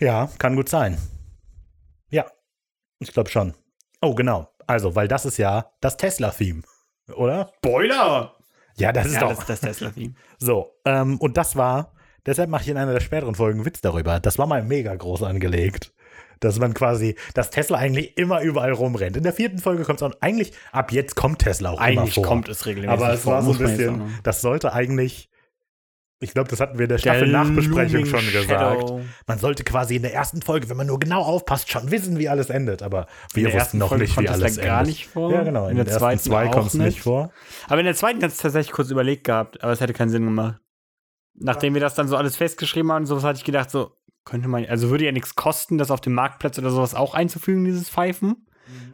[0.00, 0.98] Ja, kann gut sein.
[2.10, 2.26] Ja,
[2.98, 3.54] ich glaube schon.
[4.02, 4.52] Oh, genau.
[4.66, 6.62] Also, weil das ist ja das Tesla-Theme,
[7.14, 7.52] oder?
[7.58, 8.34] Spoiler!
[8.76, 9.28] Ja, das ist Ja, doch.
[9.30, 10.14] das ist das Tesla-Theme.
[10.38, 11.94] So, ähm, und das war,
[12.28, 14.20] deshalb mache ich in einer der späteren Folgen Witz darüber.
[14.20, 15.92] Das war mal mega groß angelegt.
[16.40, 19.16] Dass man quasi, dass Tesla eigentlich immer überall rumrennt.
[19.16, 22.14] In der vierten Folge kommt es auch, eigentlich, ab jetzt kommt Tesla auch immer Eigentlich
[22.14, 22.22] vor.
[22.22, 25.30] kommt es regelmäßig Aber es vor, war so ein bisschen, das sollte eigentlich,
[26.20, 28.82] ich glaube, das hatten wir in der Staffel-Nachbesprechung schon gesagt.
[28.82, 29.00] Shadow.
[29.26, 32.28] Man sollte quasi in der ersten Folge, wenn man nur genau aufpasst, schon wissen, wie
[32.28, 32.82] alles endet.
[32.84, 34.86] Aber wir der wussten noch Folge nicht, wie kommt es da alles gar endet.
[34.94, 35.32] nicht vor.
[35.32, 35.64] Ja, genau.
[35.64, 37.00] In, In der ersten zweiten zwei kommt es nicht nicht.
[37.00, 37.32] vor.
[37.66, 40.24] Aber in der zweiten hat es tatsächlich kurz überlegt gehabt, aber es hätte keinen Sinn
[40.24, 40.60] gemacht.
[41.40, 43.92] Nachdem wir das dann so alles festgeschrieben haben, sowas hatte ich gedacht, so
[44.24, 47.64] könnte man, also würde ja nichts kosten, das auf dem Marktplatz oder sowas auch einzufügen,
[47.64, 48.46] dieses Pfeifen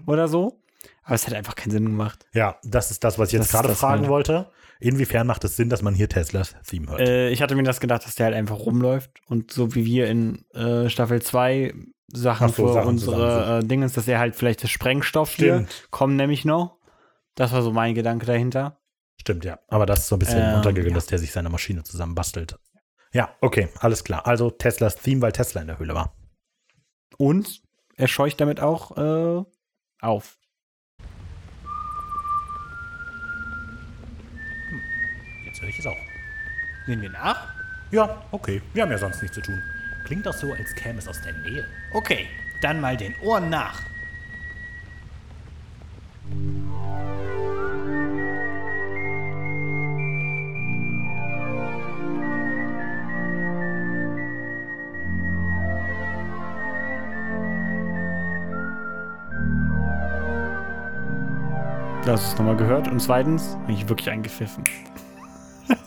[0.07, 0.61] oder so.
[1.03, 2.26] Aber es hätte einfach keinen Sinn gemacht.
[2.32, 4.51] Ja, das ist das, was ich jetzt ist gerade fragen meine- wollte.
[4.80, 7.01] Inwiefern macht es Sinn, dass man hier Teslas Theme hört?
[7.01, 10.09] Äh, ich hatte mir das gedacht, dass der halt einfach rumläuft und so wie wir
[10.09, 11.72] in äh, Staffel 2
[12.12, 15.66] Sachen Ach so, für Sachen unsere äh, Dingens, dass er halt vielleicht das Sprengstoff hier
[15.90, 16.76] kommen nämlich noch.
[17.34, 18.78] Das war so mein Gedanke dahinter.
[19.21, 19.59] Stimmt, ja.
[19.69, 20.97] Aber das ist so ein bisschen Ähm, untergegangen, ja.
[20.97, 22.59] dass der sich seine Maschine zusammen bastelt.
[23.12, 24.27] Ja, okay, alles klar.
[24.27, 26.17] Also Teslas Theme, weil Tesla in der Höhle war.
[27.17, 27.62] Und
[27.97, 29.45] er scheucht damit auch äh,
[30.01, 30.37] auf.
[35.47, 35.97] Jetzt höre ich es auch.
[36.87, 37.49] Sehen wir nach?
[37.93, 38.61] Ja, okay.
[38.73, 39.62] Wir haben ja sonst nichts zu tun.
[40.05, 41.65] Klingt doch so, als käme es aus der Nähe.
[41.93, 42.27] Okay,
[42.61, 43.81] dann mal den Ohren nach.
[62.05, 62.86] Du hast es nochmal gehört.
[62.86, 64.62] Und zweitens, bin ich wirklich eingepfiffen.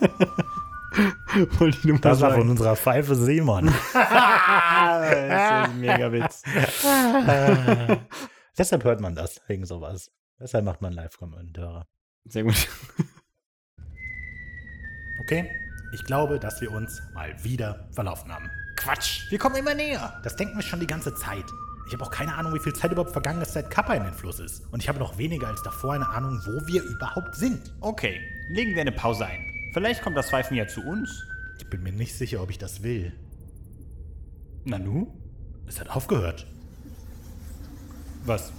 [1.58, 3.66] Wollte ich nur mal Das war von unserer Pfeife Seemann.
[3.92, 6.42] das ist ein mega Witz.
[8.58, 10.10] Deshalb hört man das, wegen sowas.
[10.40, 11.86] Deshalb macht man Live-Kommentare.
[12.24, 12.68] Sehr gut.
[15.20, 15.48] Okay,
[15.92, 18.50] ich glaube, dass wir uns mal wieder verlaufen haben.
[18.74, 20.20] Quatsch, wir kommen immer näher.
[20.24, 21.44] Das denken wir schon die ganze Zeit.
[21.88, 24.12] Ich habe auch keine Ahnung, wie viel Zeit überhaupt vergangen ist, seit Kappa in den
[24.12, 24.62] Fluss ist.
[24.70, 27.72] Und ich habe noch weniger als davor eine Ahnung, wo wir überhaupt sind.
[27.80, 28.20] Okay,
[28.50, 29.40] legen wir eine Pause ein.
[29.72, 31.24] Vielleicht kommt das Pfeifen ja zu uns.
[31.58, 33.14] Ich bin mir nicht sicher, ob ich das will.
[34.64, 35.06] Nanu?
[35.66, 36.46] Es hat aufgehört.
[38.26, 38.52] Was?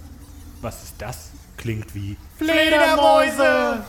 [0.60, 1.30] Was ist das?
[1.56, 3.84] Klingt wie Fledermäuse!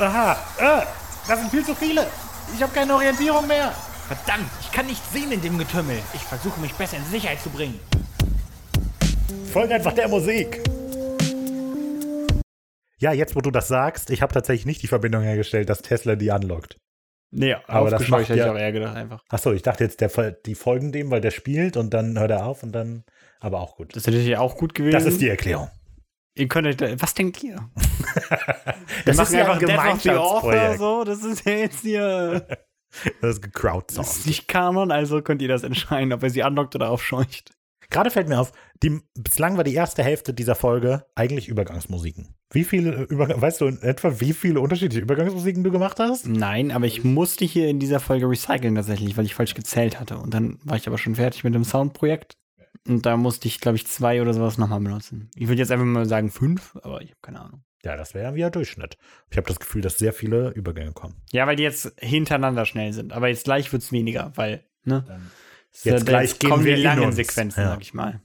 [0.00, 0.82] Aha, äh,
[1.28, 2.08] das sind viel zu viele.
[2.56, 3.72] Ich habe keine Orientierung mehr.
[4.08, 6.00] Verdammt, ich kann nichts sehen in dem Getümmel.
[6.12, 7.78] Ich versuche mich besser in Sicherheit zu bringen.
[9.52, 10.60] Folge einfach der Musik.
[13.00, 16.16] Ja, jetzt wo du das sagst, ich habe tatsächlich nicht die Verbindung hergestellt, dass Tesla
[16.16, 16.76] die unlockt.
[17.30, 19.20] Nee, Aber das macht hätte ich ja- auch eher gedacht einfach.
[19.28, 20.08] Achso, ich dachte jetzt, der,
[20.46, 23.04] die folgen dem, weil der spielt und dann hört er auf und dann.
[23.40, 23.94] Aber auch gut.
[23.96, 24.92] Das hätte ja auch gut gewesen.
[24.94, 25.68] Das ist die Erklärung.
[26.36, 27.56] Ihr könnt euch da, was denkt ihr?
[29.04, 30.78] Das machen einfach Death of the Author Gemeinschaftsprojekt.
[30.78, 32.46] so, das ist ja jetzt hier.
[32.94, 34.16] Das ist Das gecrowdsourced.
[34.18, 37.50] ist nicht Kanon, also könnt ihr das entscheiden, ob ihr sie unlockt oder aufscheucht.
[37.94, 38.50] Gerade fällt mir auf,
[38.82, 42.34] die, bislang war die erste Hälfte dieser Folge eigentlich Übergangsmusiken.
[42.50, 46.26] Wie viele, Überg weißt du in etwa, wie viele unterschiedliche Übergangsmusiken du gemacht hast?
[46.26, 50.18] Nein, aber ich musste hier in dieser Folge recyceln tatsächlich, weil ich falsch gezählt hatte.
[50.18, 52.36] Und dann war ich aber schon fertig mit dem Soundprojekt.
[52.84, 55.30] Und da musste ich, glaube ich, zwei oder sowas nochmal benutzen.
[55.36, 57.62] Ich würde jetzt einfach mal sagen fünf, aber ich habe keine Ahnung.
[57.84, 58.96] Ja, das wäre wieder Durchschnitt.
[59.30, 61.14] Ich habe das Gefühl, dass sehr viele Übergänge kommen.
[61.30, 63.12] Ja, weil die jetzt hintereinander schnell sind.
[63.12, 65.04] Aber jetzt gleich wird es weniger, weil, ne?
[65.74, 67.16] Jetzt Jetzt gleich gehen kommen wir die in langen uns.
[67.16, 67.70] Sequenzen, Ja.
[67.70, 68.20] sag ich mal.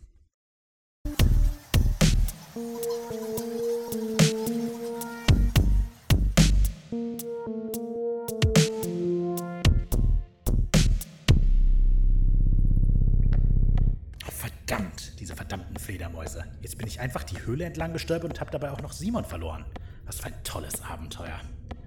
[14.28, 16.44] Oh, verdammt, diese verdammten Fledermäuse.
[16.62, 19.66] Jetzt bin ich einfach die Höhle entlang gestolpert und habe dabei auch noch Simon verloren.
[20.06, 21.40] Was für ein tolles Abenteuer.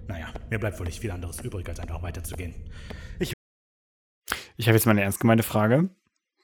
[0.07, 2.53] Naja, mir bleibt wohl nicht viel anderes übrig, als einfach weiterzugehen.
[3.19, 3.33] Ich
[4.67, 5.89] habe jetzt mal eine ernst gemeinte Frage,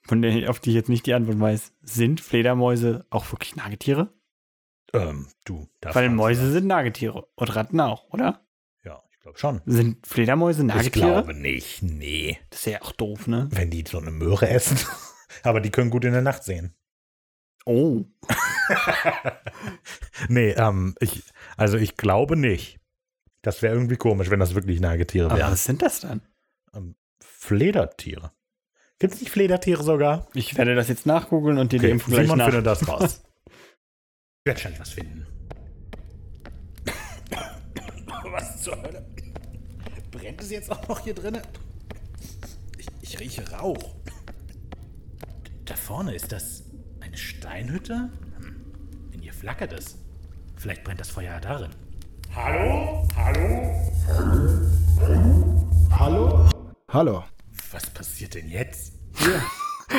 [0.04, 1.74] von der, auf die ich jetzt nicht die Antwort weiß.
[1.82, 4.12] Sind Fledermäuse auch wirklich Nagetiere?
[4.94, 6.52] Ähm, du, Weil Mäuse was.
[6.54, 7.28] sind Nagetiere.
[7.36, 8.44] Und Ratten auch, oder?
[8.84, 9.62] Ja, ich glaube schon.
[9.68, 11.06] Sind Fledermäuse Ich Nagetiere?
[11.08, 12.40] glaube nicht, nee.
[12.50, 13.48] Das ist ja auch doof, ne?
[13.52, 14.80] Wenn die so eine Möhre essen.
[15.44, 16.74] Aber die können gut in der Nacht sehen.
[17.66, 18.06] Oh.
[20.28, 21.24] Nee, ähm, ich,
[21.58, 22.80] also ich glaube nicht.
[23.42, 25.52] Das wäre irgendwie komisch, wenn das wirklich Nagetiere Aber wären.
[25.52, 26.22] was sind das dann?
[26.74, 26.96] Ähm,
[27.50, 28.32] Fledertiere.
[29.00, 30.28] Gibt es nicht Fledertiere sogar?
[30.36, 32.46] Ich werde das jetzt nachgoogeln und dir die Okay, Info gleich Simon nach.
[32.46, 33.24] findet das raus.
[33.48, 35.26] ich werde schon was finden.
[38.32, 39.04] was zur Hölle?
[40.12, 41.42] Brennt es jetzt auch noch hier drinnen?
[42.78, 43.96] Ich, ich rieche Rauch.
[45.66, 46.66] Da vorne ist das
[47.00, 48.12] eine Steinhütte?
[48.38, 48.62] Hm.
[49.12, 49.98] In ihr flackert es.
[50.56, 51.72] Vielleicht brennt das Feuer ja darin.
[52.36, 53.08] Hallo?
[53.16, 53.76] Hallo?
[55.90, 56.50] Hallo?
[56.92, 57.24] Hallo.
[57.72, 58.94] Was passiert denn jetzt?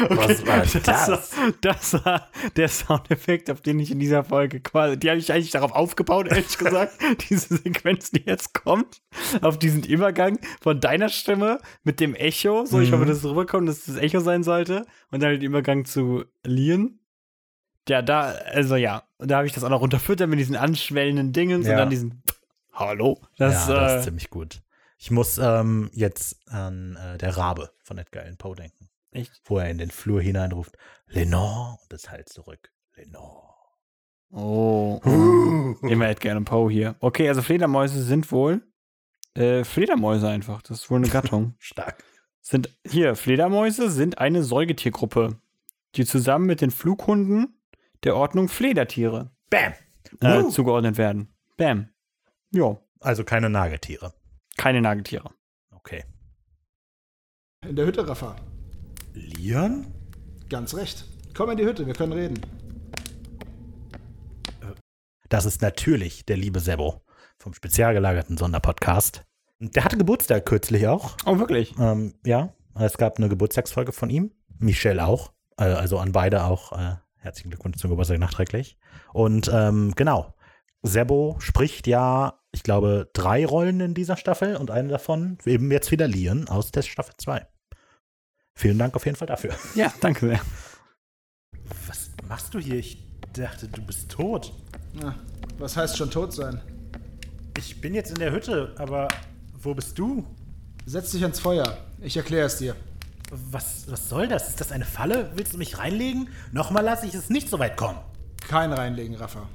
[0.09, 0.73] Was war das?
[0.83, 5.19] Das, war- das war der Soundeffekt, auf den ich in dieser Folge quasi, die habe
[5.19, 6.93] ich eigentlich darauf aufgebaut, ehrlich gesagt,
[7.29, 9.03] diese Sequenz, die jetzt kommt,
[9.43, 12.95] auf diesen Übergang von deiner Stimme mit dem Echo, so ich Mhm.
[12.95, 16.25] hoffe, dass es rüberkommt, dass es das Echo sein sollte, und dann den Übergang zu
[16.45, 17.01] Lian.
[17.89, 21.33] Ja, da, also ja, und da habe ich das auch noch unterfüttert mit diesen anschwellenden
[21.33, 21.71] Dingen Ja.
[21.73, 22.23] und dann diesen
[22.73, 23.21] Hallo.
[23.37, 24.61] Das, ja, das äh, ist ziemlich gut.
[25.03, 28.91] Ich muss ähm, jetzt an äh, der Rabe von Edgar Allan Poe denken.
[29.13, 29.41] Echt?
[29.45, 30.77] Wo er in den Flur hineinruft,
[31.07, 32.71] Lenore, und es halt zurück.
[32.97, 33.49] Lenore.
[34.31, 35.01] Oh.
[35.83, 36.97] Immer Edgar Allan Poe hier.
[37.01, 38.63] Okay, also Fledermäuse sind wohl
[39.35, 40.61] äh, Fledermäuse einfach.
[40.63, 41.55] Das ist wohl eine Gattung.
[41.59, 42.05] Stark.
[42.43, 45.41] sind hier Fledermäuse sind eine Säugetiergruppe,
[45.97, 47.59] die zusammen mit den Flughunden
[48.05, 49.73] der Ordnung Fledertiere Bam!
[50.21, 50.51] äh, Uh.
[50.51, 51.35] zugeordnet werden.
[51.57, 51.89] Bam.
[52.53, 54.13] Ja, Also keine Nagetiere.
[54.61, 55.31] Keine Nagetiere.
[55.71, 56.05] Okay.
[57.67, 58.37] In der Hütte, Rafa.
[59.15, 59.87] Lian?
[60.51, 61.07] Ganz recht.
[61.35, 62.41] Komm in die Hütte, wir können reden.
[65.31, 67.01] Das ist natürlich der liebe Sebo
[67.39, 69.25] vom spezial gelagerten Sonderpodcast.
[69.61, 71.17] Der hatte Geburtstag kürzlich auch.
[71.25, 71.75] Oh, wirklich?
[71.79, 74.31] Ähm, ja, es gab eine Geburtstagsfolge von ihm.
[74.59, 75.33] Michelle auch.
[75.57, 78.77] Äh, also an beide auch äh, herzlichen Glückwunsch zum Geburtstag nachträglich.
[79.15, 80.35] Und ähm, genau,
[80.83, 85.91] Sebo spricht ja, ich glaube, drei Rollen in dieser Staffel und eine davon eben jetzt
[85.91, 87.47] wieder Lian aus der Staffel 2.
[88.55, 89.55] Vielen Dank auf jeden Fall dafür.
[89.75, 90.41] Ja, danke sehr.
[91.87, 92.77] Was machst du hier?
[92.77, 92.99] Ich
[93.33, 94.53] dachte, du bist tot.
[94.95, 95.15] Na,
[95.59, 96.61] was heißt schon tot sein?
[97.57, 99.09] Ich bin jetzt in der Hütte, aber
[99.55, 100.27] wo bist du?
[100.87, 101.77] Setz dich ans Feuer.
[102.01, 102.75] Ich erkläre es dir.
[103.31, 104.49] Was, was soll das?
[104.49, 105.31] Ist das eine Falle?
[105.37, 106.29] Willst du mich reinlegen?
[106.53, 107.99] Nochmal lasse ich es nicht so weit kommen.
[108.49, 109.49] Kein reinlegen, Rafa.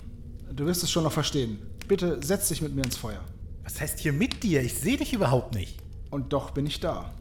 [0.52, 1.60] Du wirst es schon noch verstehen.
[1.88, 3.22] Bitte setz dich mit mir ins Feuer.
[3.64, 4.62] Was heißt hier mit dir?
[4.64, 5.78] Ich sehe dich überhaupt nicht.
[6.10, 7.14] Und doch bin ich da.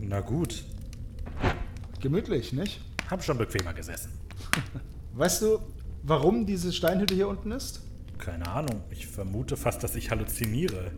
[0.00, 0.64] Na gut.
[2.00, 2.80] Gemütlich, nicht?
[3.10, 4.12] Hab schon bequemer gesessen.
[5.14, 5.58] Weißt du,
[6.02, 7.80] warum diese Steinhütte hier unten ist?
[8.18, 8.82] Keine Ahnung.
[8.90, 10.92] Ich vermute fast, dass ich halluziniere.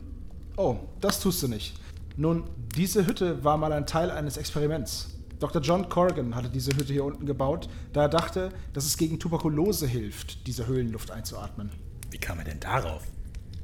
[0.56, 1.78] Oh, das tust du nicht.
[2.16, 2.44] Nun,
[2.74, 5.16] diese Hütte war mal ein Teil eines Experiments.
[5.38, 5.60] Dr.
[5.60, 9.86] John Corrigan hatte diese Hütte hier unten gebaut, da er dachte, dass es gegen Tuberkulose
[9.86, 11.70] hilft, diese Höhlenluft einzuatmen.
[12.16, 13.02] Wie kam er denn darauf?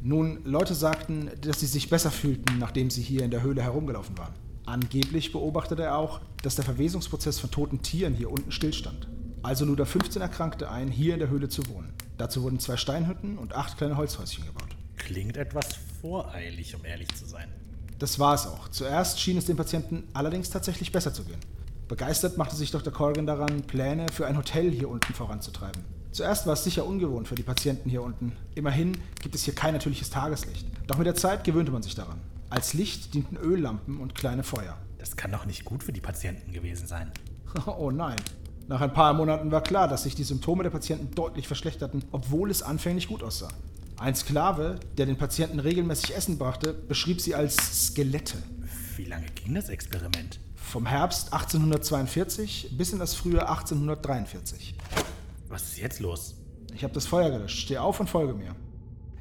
[0.02, 4.18] Nun, Leute sagten, dass sie sich besser fühlten, nachdem sie hier in der Höhle herumgelaufen
[4.18, 4.34] waren.
[4.66, 9.08] Angeblich beobachtete er auch, dass der Verwesungsprozess von toten Tieren hier unten stillstand.
[9.42, 11.94] Also lud er 15 Erkrankte ein, hier in der Höhle zu wohnen.
[12.18, 14.76] Dazu wurden zwei Steinhütten und acht kleine Holzhäuschen gebaut.
[14.96, 15.68] Klingt etwas
[16.02, 17.48] voreilig, um ehrlich zu sein.
[17.98, 18.68] Das war es auch.
[18.68, 21.40] Zuerst schien es dem Patienten allerdings tatsächlich besser zu gehen.
[21.88, 22.92] Begeistert machte sich Dr.
[22.92, 26.01] Corrigan daran, Pläne für ein Hotel hier unten voranzutreiben.
[26.12, 28.32] Zuerst war es sicher ungewohnt für die Patienten hier unten.
[28.54, 30.66] Immerhin gibt es hier kein natürliches Tageslicht.
[30.86, 32.20] Doch mit der Zeit gewöhnte man sich daran.
[32.50, 34.76] Als Licht dienten Öllampen und kleine Feuer.
[34.98, 37.10] Das kann doch nicht gut für die Patienten gewesen sein.
[37.66, 38.16] Oh nein.
[38.68, 42.50] Nach ein paar Monaten war klar, dass sich die Symptome der Patienten deutlich verschlechterten, obwohl
[42.50, 43.48] es anfänglich gut aussah.
[43.98, 48.38] Ein Sklave, der den Patienten regelmäßig Essen brachte, beschrieb sie als Skelette.
[48.96, 50.40] Wie lange ging das Experiment?
[50.56, 54.74] Vom Herbst 1842 bis in das frühe 1843.
[55.52, 56.34] Was ist jetzt los?
[56.74, 57.58] Ich habe das Feuer gelöscht.
[57.58, 58.56] Steh auf und folge mir.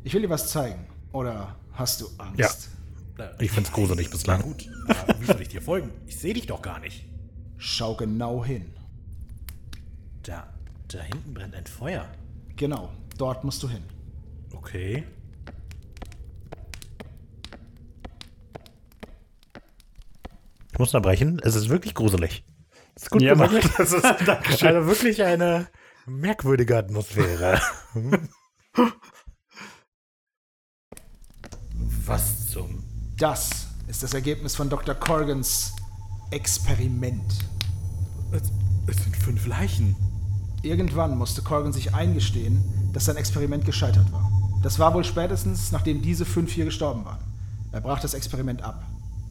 [0.06, 0.88] Ich will dir was zeigen.
[1.12, 2.70] Oder hast du Angst?
[3.18, 3.32] Ja.
[3.38, 4.42] Ich find's gruselig bislang.
[4.42, 5.92] Gut, aber wie soll ich dir folgen?
[6.08, 7.04] Ich sehe dich doch gar nicht.
[7.58, 8.74] Schau genau hin.
[10.24, 10.54] Da,
[10.88, 12.08] da hinten brennt ein Feuer.
[12.56, 13.84] Genau, dort musst du hin.
[14.54, 15.04] Okay.
[20.72, 21.42] Ich muss unterbrechen.
[21.44, 22.46] Es ist wirklich gruselig.
[22.94, 23.70] Das ist gut Ja, gemacht.
[23.78, 24.06] Das ist
[24.64, 25.68] also wirklich eine
[26.06, 27.60] merkwürdige Atmosphäre.
[32.06, 32.84] Was zum...
[33.18, 34.96] Das ist das Ergebnis von Dr.
[34.96, 35.74] Corgans
[36.32, 37.40] Experiment.
[38.32, 38.44] Es,
[38.88, 39.96] es sind fünf Leichen.
[40.64, 44.32] Irgendwann musste Corgan sich eingestehen, dass sein Experiment gescheitert war.
[44.62, 47.20] Das war wohl spätestens, nachdem diese fünf hier gestorben waren.
[47.72, 48.84] Er brach das Experiment ab.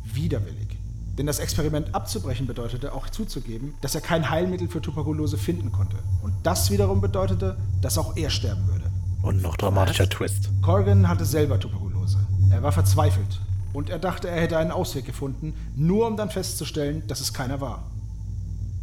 [0.04, 0.79] Widerwillig.
[1.20, 5.98] Denn das Experiment abzubrechen bedeutete auch zuzugeben, dass er kein Heilmittel für Tuberkulose finden konnte.
[6.22, 8.90] Und das wiederum bedeutete, dass auch er sterben würde.
[9.20, 10.48] Und noch dramatischer Twist.
[10.62, 12.16] Corgan hatte selber Tuberkulose.
[12.50, 13.38] Er war verzweifelt.
[13.74, 17.60] Und er dachte, er hätte einen Ausweg gefunden, nur um dann festzustellen, dass es keiner
[17.60, 17.82] war.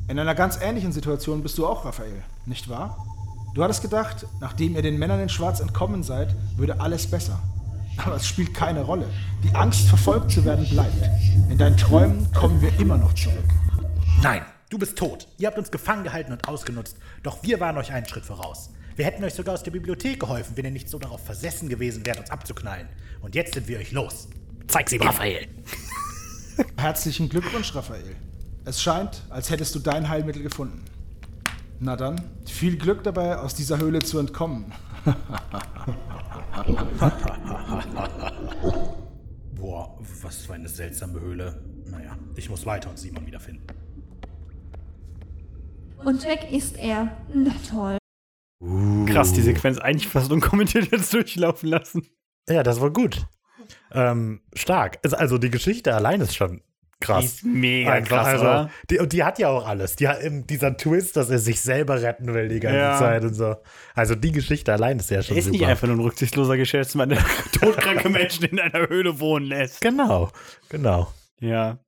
[0.07, 3.03] In einer ganz ähnlichen Situation bist du auch, Raphael, nicht wahr?
[3.55, 7.39] Du hattest gedacht, nachdem ihr den Männern in Schwarz entkommen seid, würde alles besser.
[7.97, 9.09] Aber es spielt keine Rolle.
[9.43, 11.09] Die Angst, verfolgt zu werden, bleibt.
[11.49, 13.49] In deinen Träumen kommen wir immer noch zurück.
[14.21, 15.27] Nein, du bist tot.
[15.37, 16.97] Ihr habt uns gefangen gehalten und ausgenutzt.
[17.23, 18.69] Doch wir waren euch einen Schritt voraus.
[18.95, 22.05] Wir hätten euch sogar aus der Bibliothek geholfen, wenn ihr nicht so darauf versessen gewesen
[22.05, 22.87] wärt, uns abzuknallen.
[23.21, 24.27] Und jetzt sind wir euch los.
[24.67, 25.47] Zeig sie Raphael.
[26.77, 28.15] Herzlichen Glückwunsch, Raphael.
[28.65, 30.83] Es scheint, als hättest du dein Heilmittel gefunden.
[31.79, 34.73] Na dann, viel Glück dabei, aus dieser Höhle zu entkommen.
[39.55, 41.61] Boah, was für eine seltsame Höhle.
[41.85, 43.65] Naja, ich muss weiter und Simon wiederfinden.
[46.03, 47.17] Und weg ist er.
[47.33, 47.97] Na toll.
[49.07, 52.07] Krass, die Sequenz eigentlich fast unkommentiert jetzt durchlaufen lassen.
[52.49, 53.27] Ja, das war gut.
[53.91, 54.99] Ähm, stark.
[55.03, 56.61] Ist Also die Geschichte allein ist schon
[56.99, 57.21] krass.
[57.21, 58.69] Die ist mega krass, also?
[58.89, 59.95] Die, und die hat ja auch alles.
[59.95, 62.97] Die hat eben dieser Twist, dass er sich selber retten will die ganze Ja.
[62.97, 63.55] Zeit und so.
[63.95, 65.57] Also die Geschichte allein ist ja schon Er ist super.
[65.57, 67.23] nicht einfach nur ein rücksichtsloser Geschäftsmann, der
[67.59, 69.81] todkranke Menschen in einer Höhle wohnen lässt.
[69.81, 70.31] Genau,
[70.69, 71.11] genau.
[71.39, 71.79] Ja.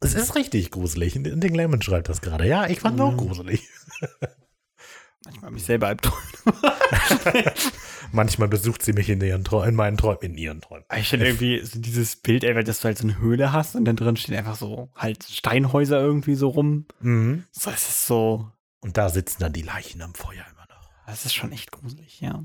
[0.00, 1.16] Es ist richtig gruselig.
[1.16, 2.46] Und Den Lemon schreibt das gerade.
[2.46, 3.02] Ja, ich fand Mhm.
[3.02, 3.68] auch gruselig.
[5.24, 6.22] Manchmal habe ich selber Albträume.
[8.12, 10.84] Manchmal besucht sie mich in, ihren Träumen, in meinen Träumen, in ihren Träumen.
[10.96, 13.84] Ich finde irgendwie so dieses Bild, ey, dass du halt so eine Höhle hast und
[13.86, 16.86] dann drin stehen einfach so halt Steinhäuser irgendwie so rum.
[17.00, 17.44] Mhm.
[17.50, 18.50] So, es ist so,
[18.80, 20.90] Und da sitzen dann die Leichen am Feuer immer noch.
[21.06, 22.44] das ist schon echt gruselig, ja.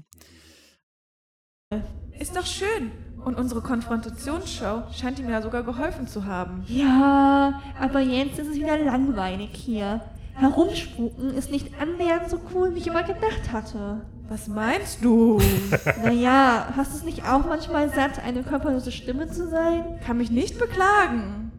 [2.17, 2.91] Ist doch schön.
[3.23, 6.63] Und unsere Konfrontationsshow scheint ihm ja sogar geholfen zu haben.
[6.67, 10.01] Ja, aber jetzt ist es wieder langweilig hier.
[10.39, 14.05] Herumspuken ist nicht annähernd so cool, wie ich immer gedacht hatte.
[14.29, 15.41] Was meinst du?
[16.03, 19.99] Naja, hast du es nicht auch manchmal satt, eine körperlose Stimme zu sein?
[20.05, 21.51] Kann mich nicht beklagen.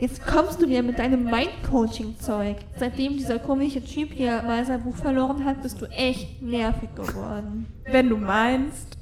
[0.00, 2.56] Jetzt kommst du wieder mit deinem Mind-Coaching-Zeug.
[2.76, 7.66] Seitdem dieser komische Typ hier mal sein Buch verloren hat, bist du echt nervig geworden.
[7.84, 8.98] Wenn du meinst.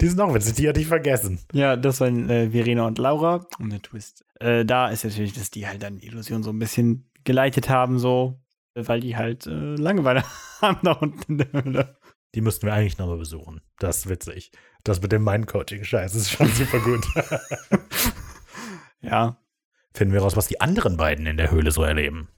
[0.00, 1.40] Die sind auch witzig, die hatte ich vergessen.
[1.52, 3.46] Ja, das waren äh, Verena und Laura.
[3.58, 4.25] Und der Twist.
[4.40, 7.98] Äh, da ist natürlich, dass die halt dann die Illusion so ein bisschen geleitet haben,
[7.98, 8.40] so,
[8.74, 10.22] weil die halt äh, Langeweile
[10.60, 11.96] haben da unten in der Höhle.
[12.34, 13.62] Die müssten wir eigentlich nochmal besuchen.
[13.78, 14.52] Das ist witzig.
[14.84, 17.04] Das mit dem Mind-Coaching-Scheiß ist schon super gut.
[19.00, 19.38] Ja.
[19.94, 22.28] Finden wir raus, was die anderen beiden in der Höhle so erleben.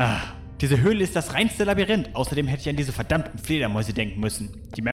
[0.00, 0.20] Ah,
[0.60, 2.14] diese Höhle ist das reinste Labyrinth.
[2.14, 4.70] Außerdem hätte ich an diese verdammten Fledermäuse denken müssen.
[4.76, 4.84] Die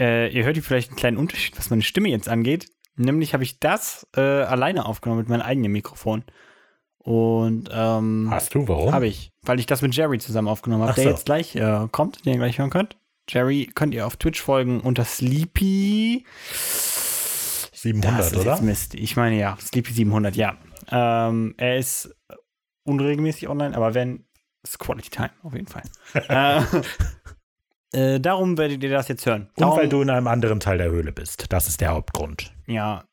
[0.00, 2.70] Äh, ihr hört hier vielleicht einen kleinen Unterschied, was meine Stimme jetzt angeht.
[2.94, 6.22] Nämlich habe ich das äh, alleine aufgenommen mit meinem eigenen Mikrofon.
[6.98, 8.92] Und ähm, Hast du, warum?
[8.92, 11.10] habe ich, weil ich das mit Jerry zusammen aufgenommen habe, der so.
[11.10, 12.96] jetzt gleich äh, kommt, den ihr gleich hören könnt.
[13.28, 16.24] Jerry könnt ihr auf Twitch folgen unter Sleepy
[17.72, 18.52] 700, das ist oder?
[18.52, 18.94] Jetzt Mist.
[18.94, 20.56] Ich meine ja, Sleepy 700, ja.
[20.88, 22.14] Ähm, er ist
[22.84, 24.24] unregelmäßig online, aber wenn,
[24.62, 25.82] ist Quality Time auf jeden Fall.
[27.92, 29.50] äh, äh, darum werdet ihr das jetzt hören.
[29.56, 31.52] Und Darum, weil du in einem anderen Teil der Höhle bist.
[31.52, 32.52] Das ist der Hauptgrund.
[32.66, 33.04] Ja,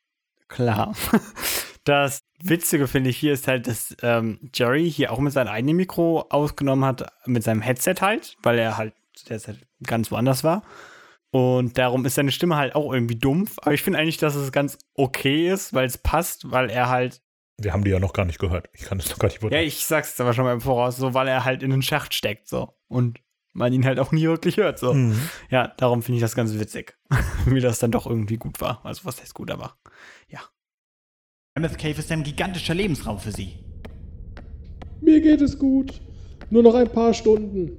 [0.47, 0.93] klar.
[1.87, 5.77] Das Witzige finde ich hier ist halt, dass ähm, Jerry hier auch mit seinem eigenen
[5.77, 8.93] Mikro ausgenommen hat, mit seinem Headset halt, weil er halt
[9.29, 10.63] derzeit ganz woanders war.
[11.31, 13.55] Und darum ist seine Stimme halt auch irgendwie dumpf.
[13.61, 17.21] Aber ich finde eigentlich, dass es ganz okay ist, weil es passt, weil er halt
[17.59, 18.69] Wir haben die ja noch gar nicht gehört.
[18.73, 19.63] Ich kann es noch gar nicht Ja, wundern.
[19.63, 22.13] ich sag's jetzt aber schon mal im Voraus, so, weil er halt in den Schacht
[22.13, 22.73] steckt, so.
[22.87, 23.19] Und
[23.53, 24.93] man ihn halt auch nie wirklich hört, so.
[24.93, 25.17] Mhm.
[25.49, 26.95] Ja, darum finde ich das ganz witzig.
[27.45, 28.85] Wie das dann doch irgendwie gut war.
[28.85, 29.75] Also, was heißt gut, aber.
[31.55, 33.65] Mammoth Cave ist ein gigantischer Lebensraum für sie.
[35.01, 35.99] Mir geht es gut.
[36.51, 37.75] Nur noch ein paar Stunden.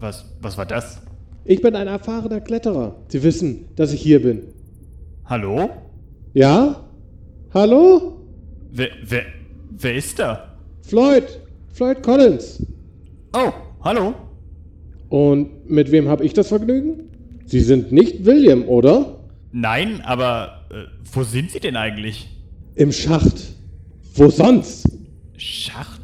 [0.00, 1.00] Was, was war das?
[1.44, 2.96] Ich bin ein erfahrener Kletterer.
[3.06, 4.52] Sie wissen, dass ich hier bin.
[5.26, 5.70] Hallo?
[6.32, 6.84] Ja?
[7.54, 8.13] Hallo?
[8.76, 9.22] Wer, wer,
[9.70, 10.56] wer ist da?
[10.82, 11.40] Floyd.
[11.74, 12.60] Floyd Collins.
[13.32, 13.52] Oh,
[13.82, 14.16] hallo?
[15.08, 17.08] Und mit wem habe ich das Vergnügen?
[17.46, 19.20] Sie sind nicht William, oder?
[19.52, 22.28] Nein, aber äh, wo sind sie denn eigentlich?
[22.74, 23.54] Im Schacht.
[24.16, 24.88] Wo sonst?
[25.36, 26.02] Schacht?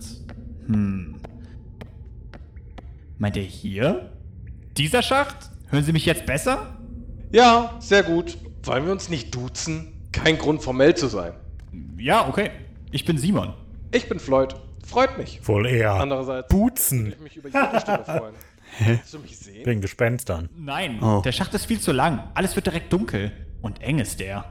[0.67, 1.17] Hm.
[3.19, 4.13] Meint er hier?
[4.77, 5.51] Dieser Schacht?
[5.71, 6.79] Hören Sie mich jetzt besser?
[7.33, 8.39] Ja, sehr gut.
[8.63, 9.89] Wollen wir uns nicht duzen?
[10.13, 11.33] Kein Grund, formell zu sein.
[11.99, 12.51] Ja, okay.
[12.91, 13.55] Ich bin Simon.
[13.93, 14.55] Ich bin Floyd.
[14.87, 15.41] Freut mich.
[15.47, 15.95] Wohl eher.
[15.95, 17.05] Andererseits Buzen.
[17.05, 18.35] würde ich mich über jede Stimme freuen.
[18.81, 19.67] Willst du mich sehen?
[19.67, 20.49] Wegen Gespenstern.
[20.57, 21.21] Nein, Oh.
[21.25, 22.31] der Schacht ist viel zu lang.
[22.35, 23.33] Alles wird direkt dunkel.
[23.63, 24.45] Und eng ist der.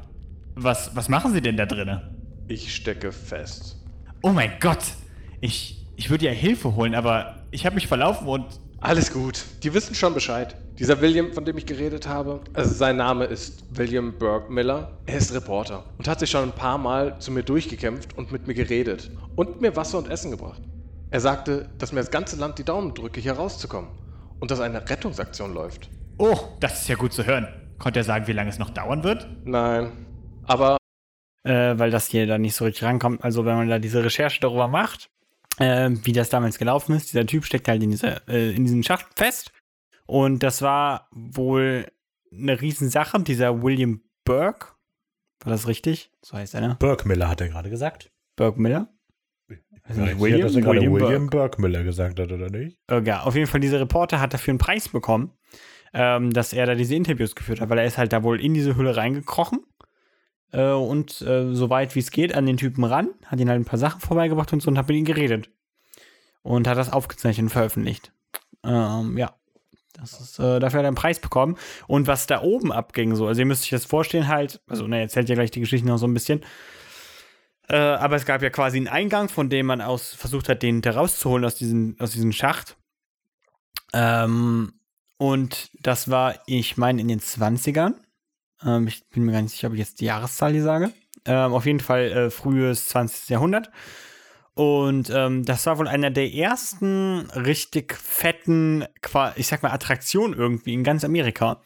[0.55, 2.01] Was, was machen Sie denn da drinnen?
[2.47, 3.78] Ich stecke fest.
[4.22, 4.84] Oh mein Gott!
[5.41, 8.45] Ich, ich würde ja Hilfe holen, aber ich habe mich verlaufen und.
[8.82, 9.43] Alles gut.
[9.63, 10.55] Die wissen schon Bescheid.
[10.80, 14.97] Dieser William, von dem ich geredet habe, also sein Name ist William Burke Miller.
[15.07, 18.47] Er ist Reporter und hat sich schon ein paar Mal zu mir durchgekämpft und mit
[18.47, 20.61] mir geredet und mir Wasser und Essen gebracht.
[21.11, 23.89] Er sagte, dass mir das ganze Land die Daumen drücke, hier rauszukommen
[24.39, 25.89] und dass eine Rettungsaktion läuft.
[26.17, 27.49] Oh, das ist ja gut zu hören.
[27.77, 29.27] Konnte er sagen, wie lange es noch dauern wird?
[29.43, 29.91] Nein,
[30.45, 30.77] aber
[31.43, 33.21] Äh, weil das hier da nicht so richtig rankommt.
[33.21, 35.09] Also, wenn man da diese Recherche darüber macht,
[35.57, 38.82] äh, wie das damals gelaufen ist, dieser Typ steckt halt in, dieser, äh, in diesem
[38.84, 39.51] Schacht fest.
[40.10, 41.86] Und das war wohl
[42.34, 43.22] eine Riesensache.
[43.22, 44.70] Dieser William Burke,
[45.43, 46.12] war das richtig?
[46.24, 46.78] So heißt er, ne?
[46.80, 48.12] Burke Miller hat er gerade gesagt.
[48.36, 48.91] Burke Miller?
[49.84, 51.62] Also nicht Ja, William, dass er gerade William William, Burke.
[51.62, 52.80] Miller gesagt hat, oder nicht?
[52.89, 55.32] Ja, auf jeden Fall, dieser Reporter hat dafür einen Preis bekommen,
[55.93, 58.55] ähm, dass er da diese Interviews geführt hat, weil er ist halt da wohl in
[58.55, 59.60] diese Hülle reingekrochen
[60.53, 63.62] äh, und äh, so weit wie es geht an den Typen ran, hat ihn halt
[63.62, 65.51] ein paar Sachen vorbeigebracht und so und hat mit ihm geredet.
[66.41, 68.12] Und hat das aufgezeichnet und veröffentlicht.
[68.64, 69.39] Ähm, ja.
[70.00, 71.58] Das ist, äh, dafür hat er einen Preis bekommen.
[71.88, 75.02] Und was da oben abging, so, also ihr müsst euch das vorstellen, halt, also, ne,
[75.02, 76.41] erzählt ja gleich die Geschichte noch so ein bisschen.
[77.68, 80.82] Äh, aber es gab ja quasi einen Eingang, von dem man aus versucht hat, den
[80.82, 82.78] da rauszuholen aus, diesen, aus diesem Schacht.
[83.93, 84.74] Ähm,
[85.18, 87.93] und das war, ich meine, in den 20ern.
[88.66, 90.91] Ähm, ich bin mir gar nicht sicher, ob ich jetzt die Jahreszahl hier sage.
[91.26, 93.30] Ähm, auf jeden Fall äh, frühes 20.
[93.30, 93.70] Jahrhundert.
[94.54, 98.86] Und ähm, das war wohl einer der ersten richtig fetten,
[99.36, 101.62] ich sag mal, Attraktionen irgendwie in ganz Amerika.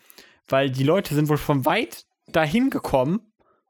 [0.48, 3.22] Weil die Leute sind wohl von weit dahin gekommen,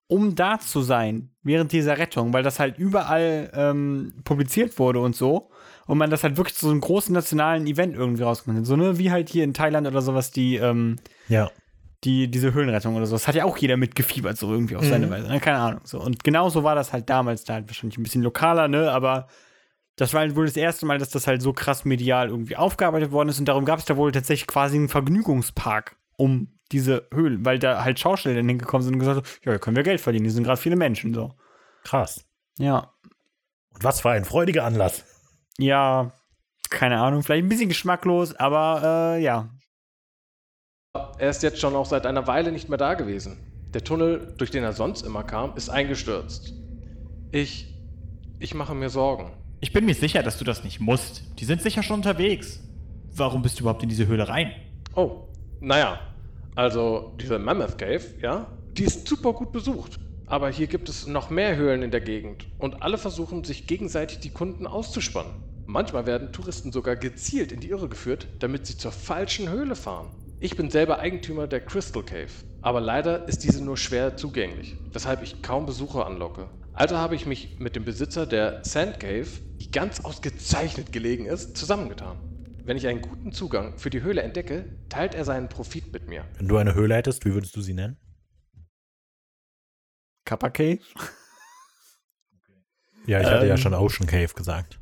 [0.08, 5.16] um da zu sein während dieser Rettung, weil das halt überall ähm, publiziert wurde und
[5.16, 5.50] so.
[5.86, 8.66] Und man das halt wirklich zu so einem großen nationalen Event irgendwie rausgemacht hat.
[8.66, 10.98] So, ne, wie halt hier in Thailand oder sowas, die, ähm,
[11.28, 11.52] Ja.
[12.04, 13.16] Die, diese Höhlenrettung oder so.
[13.16, 15.12] Das hat ja auch jeder mitgefiebert, so irgendwie auf seine Mhm.
[15.12, 15.28] Weise.
[15.30, 15.40] Ne?
[15.40, 15.82] Keine Ahnung.
[15.84, 16.00] So.
[16.02, 18.92] Und genauso war das halt damals da halt wahrscheinlich ein bisschen lokaler, ne?
[18.92, 19.28] Aber
[19.96, 23.12] das war halt wohl das erste Mal, dass das halt so krass medial irgendwie aufgearbeitet
[23.12, 23.40] worden ist.
[23.40, 27.84] Und darum gab es da wohl tatsächlich quasi einen Vergnügungspark um diese Höhlen, weil da
[27.84, 30.32] halt Schausteller dann hingekommen sind und gesagt haben, ja, da können wir Geld verdienen, hier
[30.34, 31.36] sind gerade viele Menschen so.
[31.84, 32.26] Krass.
[32.58, 32.92] Ja.
[33.74, 35.06] Und was für ein freudiger Anlass.
[35.60, 36.12] Ja,
[36.72, 39.50] keine Ahnung, vielleicht ein bisschen geschmacklos, aber äh, ja.
[41.18, 43.38] Er ist jetzt schon auch seit einer Weile nicht mehr da gewesen.
[43.74, 46.54] Der Tunnel, durch den er sonst immer kam, ist eingestürzt.
[47.32, 47.74] Ich.
[48.38, 49.32] Ich mache mir Sorgen.
[49.60, 51.24] Ich bin mir sicher, dass du das nicht musst.
[51.40, 52.60] Die sind sicher schon unterwegs.
[53.16, 54.52] Warum bist du überhaupt in diese Höhle rein?
[54.96, 55.30] Oh,
[55.62, 56.00] naja.
[56.54, 60.00] Also, diese Mammoth Cave, ja, die ist super gut besucht.
[60.28, 64.20] Aber hier gibt es noch mehr Höhlen in der Gegend und alle versuchen, sich gegenseitig
[64.20, 65.32] die Kunden auszuspannen.
[65.66, 70.10] Manchmal werden Touristen sogar gezielt in die Irre geführt, damit sie zur falschen Höhle fahren.
[70.44, 72.28] Ich bin selber Eigentümer der Crystal Cave,
[72.62, 76.50] aber leider ist diese nur schwer zugänglich, weshalb ich kaum Besucher anlocke.
[76.74, 79.26] Also habe ich mich mit dem Besitzer der Sand Cave,
[79.62, 82.18] die ganz ausgezeichnet gelegen ist, zusammengetan.
[82.66, 86.26] Wenn ich einen guten Zugang für die Höhle entdecke, teilt er seinen Profit mit mir.
[86.38, 87.96] Wenn du eine Höhle hättest, wie würdest du sie nennen?
[90.26, 90.80] Kappa Cave?
[93.06, 93.58] Ja, ich hatte ja Ähm.
[93.58, 94.80] schon Ocean Cave gesagt.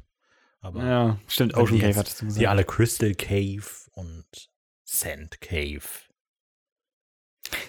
[0.59, 2.41] Aber Ja, stimmt, Ocean Cave hattest du gesagt.
[2.41, 4.50] Die alle Crystal Cave und
[4.93, 5.79] Sand Cave.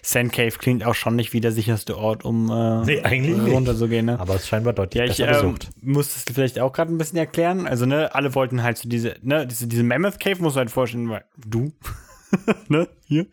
[0.03, 3.53] Sand Cave klingt auch schon nicht wie der sicherste Ort, um äh, Nee, eigentlich nicht.
[3.55, 4.19] runterzugehen, ne?
[4.19, 5.71] Aber es scheinbar deutlich Ja, ich besser ähm, besucht.
[5.81, 7.67] musste es vielleicht auch gerade ein bisschen erklären.
[7.69, 10.71] Also, ne, alle wollten halt so diese, ne, diese, diese Mammoth Cave, musst du halt
[10.73, 11.73] vorstellen, weil du,
[12.69, 13.27] ne, hier.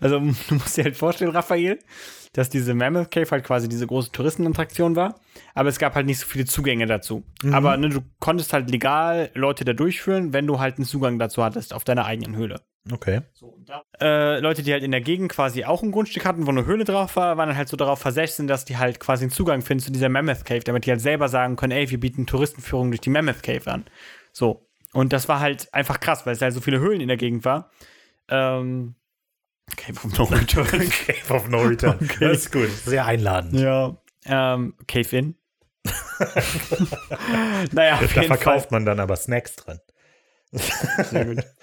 [0.00, 1.78] Also, du musst dir halt vorstellen, Raphael,
[2.32, 5.20] dass diese Mammoth Cave halt quasi diese große Touristenattraktion war.
[5.54, 7.22] Aber es gab halt nicht so viele Zugänge dazu.
[7.42, 7.54] Mhm.
[7.54, 11.44] Aber ne, du konntest halt legal Leute da durchführen, wenn du halt einen Zugang dazu
[11.44, 12.62] hattest, auf deiner eigenen Höhle.
[12.92, 13.22] Okay.
[14.00, 16.84] Äh, Leute, die halt in der Gegend quasi auch ein Grundstück hatten, wo eine Höhle
[16.84, 19.82] drauf war, waren dann halt so darauf versessen, dass die halt quasi einen Zugang finden
[19.82, 23.00] zu dieser Mammoth Cave, damit die halt selber sagen können, ey, wir bieten Touristenführung durch
[23.00, 23.84] die Mammoth Cave an.
[24.32, 24.68] So.
[24.92, 27.44] Und das war halt einfach krass, weil es halt so viele Höhlen in der Gegend
[27.44, 27.70] war.
[28.28, 28.94] Ähm,
[29.76, 30.66] Cave of No Return.
[30.90, 31.98] Cave of No Return.
[32.00, 32.28] Okay.
[32.28, 32.70] Das ist gut.
[32.70, 33.58] Sehr einladend.
[33.60, 33.96] ja.
[34.24, 35.34] Ähm, Cave In.
[37.72, 38.24] naja, da jeden Fall.
[38.26, 39.78] verkauft man dann aber Snacks drin.
[40.52, 41.44] Sehr gut.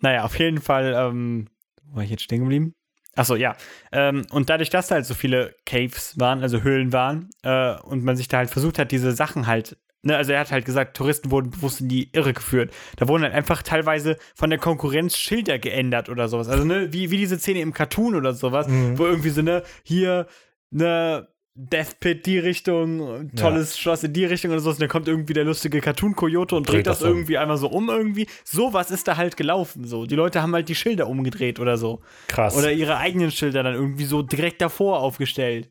[0.00, 1.48] Naja, auf jeden Fall, ähm,
[1.84, 2.74] wo war ich jetzt stehen geblieben?
[3.14, 3.56] Achso, ja.
[3.92, 8.04] Ähm, und dadurch, dass da halt so viele Caves waren, also Höhlen waren, äh, und
[8.04, 10.96] man sich da halt versucht hat, diese Sachen halt, ne, also er hat halt gesagt,
[10.98, 12.74] Touristen wurden bewusst in die Irre geführt.
[12.96, 16.48] Da wurden halt einfach teilweise von der Konkurrenz Schilder geändert oder sowas.
[16.48, 18.98] Also, ne, wie, wie diese Szene im Cartoon oder sowas, Mhm.
[18.98, 20.26] wo irgendwie so, ne, hier,
[20.70, 21.26] ne,
[21.58, 24.70] Death Pit die Richtung, tolles Schloss in die Richtung oder so.
[24.70, 27.16] Und dann kommt irgendwie der lustige Cartoon-Kojote und dreht, Dreht das, das um.
[27.16, 28.26] irgendwie einmal so um irgendwie.
[28.44, 29.86] Sowas ist da halt gelaufen.
[29.86, 30.04] So.
[30.04, 32.02] Die Leute haben halt die Schilder umgedreht oder so.
[32.28, 32.56] Krass.
[32.56, 35.70] Oder ihre eigenen Schilder dann irgendwie so direkt davor aufgestellt.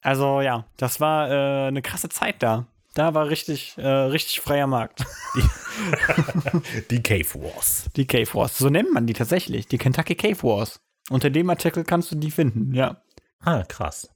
[0.00, 2.66] Also ja, das war äh, eine krasse Zeit da.
[2.94, 5.04] Da war richtig, äh, richtig freier Markt.
[6.90, 7.88] Die Cave Wars.
[7.94, 8.58] Die Cave Wars.
[8.58, 9.68] So nennt man die tatsächlich.
[9.68, 10.80] Die Kentucky Cave Wars.
[11.10, 13.00] Unter dem Artikel kannst du die finden, ja.
[13.40, 14.10] Ah, krass.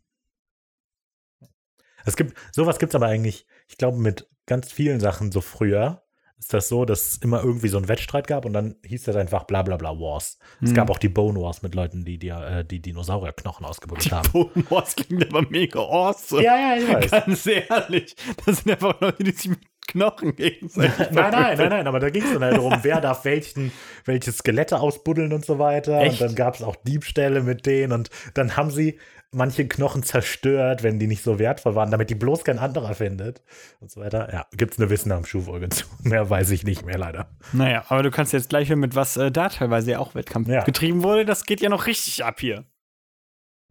[2.04, 6.02] Es gibt, sowas gibt es aber eigentlich, ich glaube, mit ganz vielen Sachen so früher
[6.38, 9.14] ist das so, dass es immer irgendwie so einen Wettstreit gab und dann hieß das
[9.14, 10.38] einfach bla bla bla Wars.
[10.60, 10.74] Es Hm.
[10.74, 14.28] gab auch die Bone Wars mit Leuten, die die, äh, die Dinosaurierknochen ausgebuddelt haben.
[14.32, 16.42] Bone Wars klingt aber mega awesome.
[16.42, 17.10] Ja, ja, ich weiß.
[17.12, 18.16] Ganz ehrlich.
[18.44, 22.10] Das sind einfach Leute, die sich mit Knochen gegenseitig Nein, nein, nein, nein, aber da
[22.10, 23.70] ging es dann halt darum, wer darf welchen,
[24.04, 26.00] welche Skelette ausbuddeln und so weiter.
[26.00, 26.20] Echt?
[26.20, 28.98] Und dann gab es auch Diebstähle mit denen und dann haben sie
[29.32, 33.42] manche Knochen zerstört, wenn die nicht so wertvoll waren, damit die bloß kein anderer findet
[33.80, 34.32] und so weiter.
[34.32, 35.86] Ja, gibt es eine Wissen am Schuhfolge zu.
[36.02, 37.28] Mehr weiß ich nicht mehr leider.
[37.52, 40.48] Naja, aber du kannst jetzt gleich hören, mit was äh, da teilweise ja auch Wettkampf
[40.48, 40.64] Ja.
[40.64, 41.24] getrieben wurde.
[41.24, 42.64] Das geht ja noch richtig ab hier.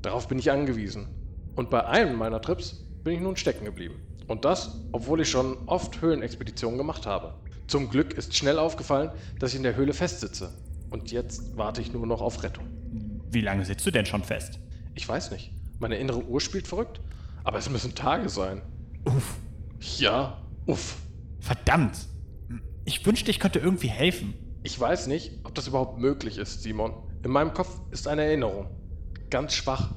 [0.01, 1.07] Darauf bin ich angewiesen.
[1.55, 3.95] Und bei einem meiner Trips bin ich nun stecken geblieben.
[4.27, 7.35] Und das, obwohl ich schon oft Höhlenexpeditionen gemacht habe.
[7.67, 10.53] Zum Glück ist schnell aufgefallen, dass ich in der Höhle festsitze.
[10.89, 12.65] Und jetzt warte ich nur noch auf Rettung.
[13.29, 14.59] Wie lange sitzt du denn schon fest?
[15.01, 15.51] Ich weiß nicht.
[15.79, 17.01] Meine innere Uhr spielt verrückt.
[17.43, 18.61] Aber es müssen Tage sein.
[19.03, 19.39] Uff.
[19.97, 20.37] Ja,
[20.67, 20.95] uff.
[21.39, 21.97] Verdammt.
[22.85, 24.35] Ich wünschte, ich könnte irgendwie helfen.
[24.61, 26.93] Ich weiß nicht, ob das überhaupt möglich ist, Simon.
[27.23, 28.67] In meinem Kopf ist eine Erinnerung.
[29.31, 29.95] Ganz schwach.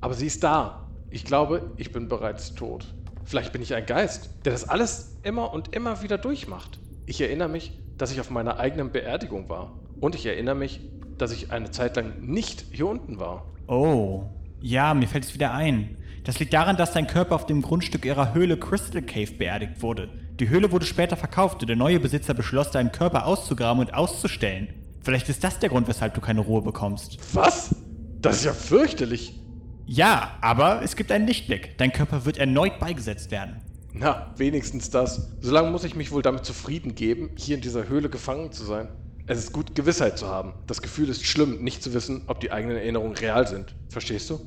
[0.00, 0.88] Aber sie ist da.
[1.10, 2.94] Ich glaube, ich bin bereits tot.
[3.24, 6.78] Vielleicht bin ich ein Geist, der das alles immer und immer wieder durchmacht.
[7.06, 9.80] Ich erinnere mich, dass ich auf meiner eigenen Beerdigung war.
[9.98, 10.80] Und ich erinnere mich,
[11.18, 13.52] dass ich eine Zeit lang nicht hier unten war.
[13.66, 14.28] Oh.
[14.66, 15.98] Ja, mir fällt es wieder ein.
[16.24, 20.08] Das liegt daran, dass dein Körper auf dem Grundstück ihrer Höhle Crystal Cave beerdigt wurde.
[20.40, 24.72] Die Höhle wurde später verkauft und der neue Besitzer beschloss, deinen Körper auszugraben und auszustellen.
[25.02, 27.18] Vielleicht ist das der Grund, weshalb du keine Ruhe bekommst.
[27.34, 27.76] Was?
[28.22, 29.38] Das ist ja fürchterlich.
[29.84, 31.76] Ja, aber es gibt einen Lichtblick.
[31.76, 33.60] Dein Körper wird erneut beigesetzt werden.
[33.92, 35.30] Na, wenigstens das.
[35.42, 38.88] Solange muss ich mich wohl damit zufrieden geben, hier in dieser Höhle gefangen zu sein.
[39.26, 40.52] Es ist gut, Gewissheit zu haben.
[40.66, 43.74] Das Gefühl ist schlimm, nicht zu wissen, ob die eigenen Erinnerungen real sind.
[43.88, 44.40] Verstehst du?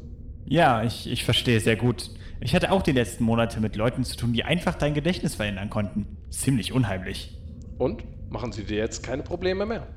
[0.46, 2.12] Ja, ich, ich verstehe sehr gut.
[2.40, 5.72] Ich hatte auch die letzten Monate mit Leuten zu tun, die einfach dein Gedächtnis verändern
[5.72, 6.06] konnten.
[6.30, 7.36] Ziemlich unheimlich.
[7.78, 8.04] Und?
[8.30, 9.88] Machen sie dir jetzt keine Probleme mehr?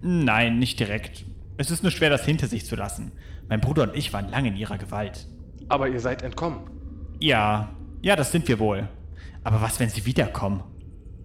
[0.00, 1.24] Nein, nicht direkt.
[1.56, 3.12] Es ist nur schwer, das hinter sich zu lassen.
[3.48, 5.26] Mein Bruder und ich waren lange in ihrer Gewalt.
[5.68, 6.60] Aber ihr seid entkommen.
[7.18, 8.88] Ja, ja, das sind wir wohl.
[9.42, 10.62] Aber was, wenn sie wiederkommen?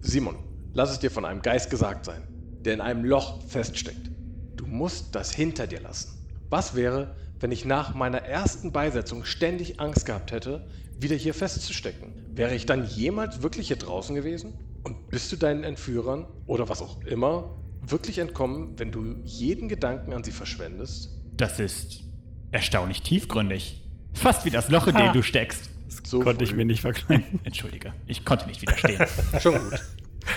[0.00, 0.36] Simon,
[0.74, 2.22] lass es dir von einem Geist gesagt sein,
[2.64, 4.10] der in einem Loch feststeckt.
[4.56, 6.18] Du musst das hinter dir lassen.
[6.50, 10.66] Was wäre, wenn ich nach meiner ersten Beisetzung ständig Angst gehabt hätte,
[10.98, 12.12] wieder hier festzustecken?
[12.34, 14.54] Wäre ich dann jemals wirklich hier draußen gewesen?
[14.84, 20.12] Und bist du deinen Entführern oder was auch immer wirklich entkommen, wenn du jeden Gedanken
[20.12, 21.10] an sie verschwendest?
[21.36, 22.04] Das ist
[22.52, 23.82] erstaunlich tiefgründig.
[24.12, 25.70] Fast wie das Loch, in dem du steckst.
[25.88, 26.50] Das So konnte früh.
[26.52, 27.40] ich mir nicht verkleiden.
[27.44, 29.04] Entschuldige, ich konnte nicht widerstehen.
[29.40, 29.80] Schon gut.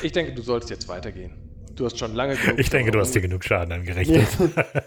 [0.01, 1.34] Ich denke, du sollst jetzt weitergehen.
[1.76, 2.59] Du hast schon lange genug.
[2.59, 4.28] Ich denke, du hast dir genug Schaden angerichtet.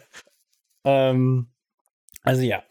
[0.84, 1.48] Ähm,
[2.22, 2.62] also ja,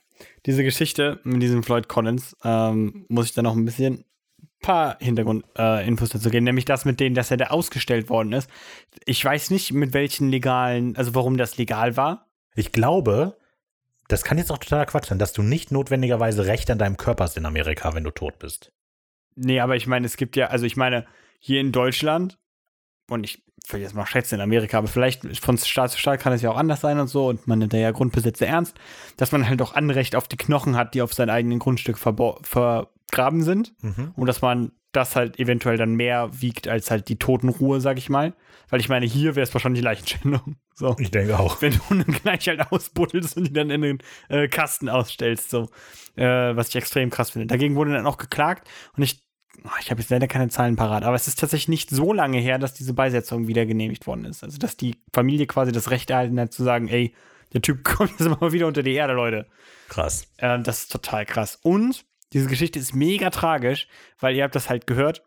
[0.46, 4.06] diese Geschichte mit diesem Floyd Collins ähm, muss ich dann noch ein bisschen
[4.62, 8.50] paar Hintergrundinfos äh, dazu geben, nämlich das mit denen, dass er da ausgestellt worden ist.
[9.06, 12.30] Ich weiß nicht, mit welchen legalen, also warum das legal war.
[12.56, 13.38] Ich glaube,
[14.08, 17.26] das kann jetzt auch totaler Quatsch sein, dass du nicht notwendigerweise Recht an deinem Körper
[17.26, 18.72] hast in Amerika, wenn du tot bist.
[19.36, 21.06] Nee, aber ich meine, es gibt ja, also ich meine,
[21.40, 22.40] hier in Deutschland,
[23.10, 26.34] und ich will jetzt mal schätzen in Amerika, aber vielleicht von Staat zu Staat kann
[26.34, 28.76] es ja auch anders sein und so, und man nimmt da ja Grundbesitze ernst,
[29.18, 33.44] dass man halt auch Anrecht auf die Knochen hat, die auf seinem eigenen Grundstück vergraben
[33.44, 33.74] sind.
[33.82, 34.12] Mhm.
[34.16, 38.10] Und dass man das halt eventuell dann mehr wiegt als halt die Totenruhe, sag ich
[38.10, 38.34] mal.
[38.70, 40.56] Weil ich meine, hier wäre es wahrscheinlich Leichenschändung.
[40.80, 40.96] So.
[41.00, 41.60] Ich denke auch.
[41.64, 43.98] Wenn du dann gleich halt ausbuddelst und die dann in den
[44.30, 45.70] äh, Kasten ausstellst, so.
[46.16, 47.48] Äh, was ich extrem krass finde.
[47.48, 49.24] Dagegen wurde dann auch geklagt und ich,
[49.80, 52.60] ich habe jetzt leider keine Zahlen parat, aber es ist tatsächlich nicht so lange her,
[52.60, 54.44] dass diese Beisetzung wieder genehmigt worden ist.
[54.44, 57.14] Also, dass die Familie quasi das Recht erhalten hat zu sagen, ey,
[57.54, 59.48] der Typ kommt jetzt mal wieder unter die Erde, Leute.
[59.90, 60.28] Krass.
[60.40, 61.60] Ähm, das ist total krass.
[61.62, 63.88] Und diese Geschichte ist mega tragisch,
[64.20, 65.24] weil ihr habt das halt gehört,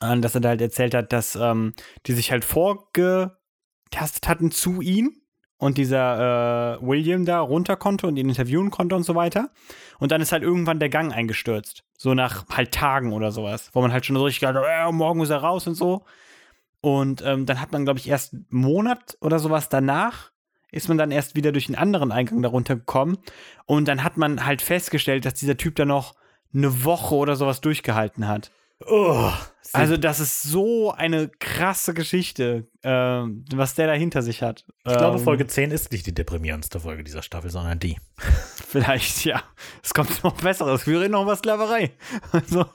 [0.00, 1.74] äh, dass er da halt erzählt hat, dass ähm,
[2.06, 5.22] die sich halt vorgetastet hatten zu ihm
[5.56, 9.50] und dieser äh, William da runter konnte und ihn interviewen konnte und so weiter.
[9.98, 11.84] Und dann ist halt irgendwann der Gang eingestürzt.
[12.02, 14.90] So nach halt Tagen oder sowas, wo man halt schon so richtig gedacht hat, äh,
[14.90, 16.04] morgen ist er raus und so.
[16.80, 20.32] Und ähm, dann hat man, glaube ich, erst einen Monat oder sowas danach
[20.72, 23.18] ist man dann erst wieder durch einen anderen Eingang darunter gekommen.
[23.66, 26.16] Und dann hat man halt festgestellt, dass dieser Typ da noch
[26.52, 28.50] eine Woche oder sowas durchgehalten hat.
[28.86, 29.30] Oh,
[29.74, 34.66] also, das ist so eine krasse Geschichte, ähm, was der da hinter sich hat.
[34.84, 37.98] Ich glaube, Ähm, Folge 10 ist nicht die deprimierendste Folge dieser Staffel, sondern die.
[38.68, 39.42] Vielleicht, ja.
[39.82, 40.86] Es kommt noch besseres.
[40.86, 41.92] Wir reden noch über Sklaverei.
[42.32, 42.66] Also.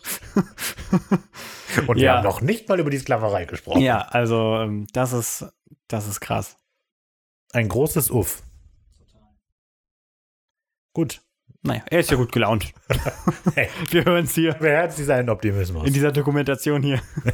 [1.88, 2.16] Und wir Ja.
[2.18, 3.82] haben noch nicht mal über die Sklaverei gesprochen.
[3.82, 5.45] Ja, also, ähm, das ist,
[5.88, 6.58] das ist krass.
[7.53, 8.41] Ein großes Uff.
[10.93, 11.22] Gut.
[11.64, 12.74] Naja, er ist ja gut gelaunt.
[13.55, 15.88] Hey, Wir hören es hier wer hat seinen Optimismus?
[15.88, 17.01] in dieser Dokumentation hier.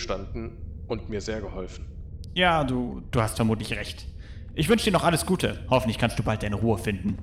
[0.00, 1.86] Standen und mir sehr geholfen.
[2.34, 4.06] Ja, du, du hast vermutlich recht.
[4.54, 5.64] Ich wünsche dir noch alles Gute.
[5.70, 7.18] Hoffentlich kannst du bald deine Ruhe finden.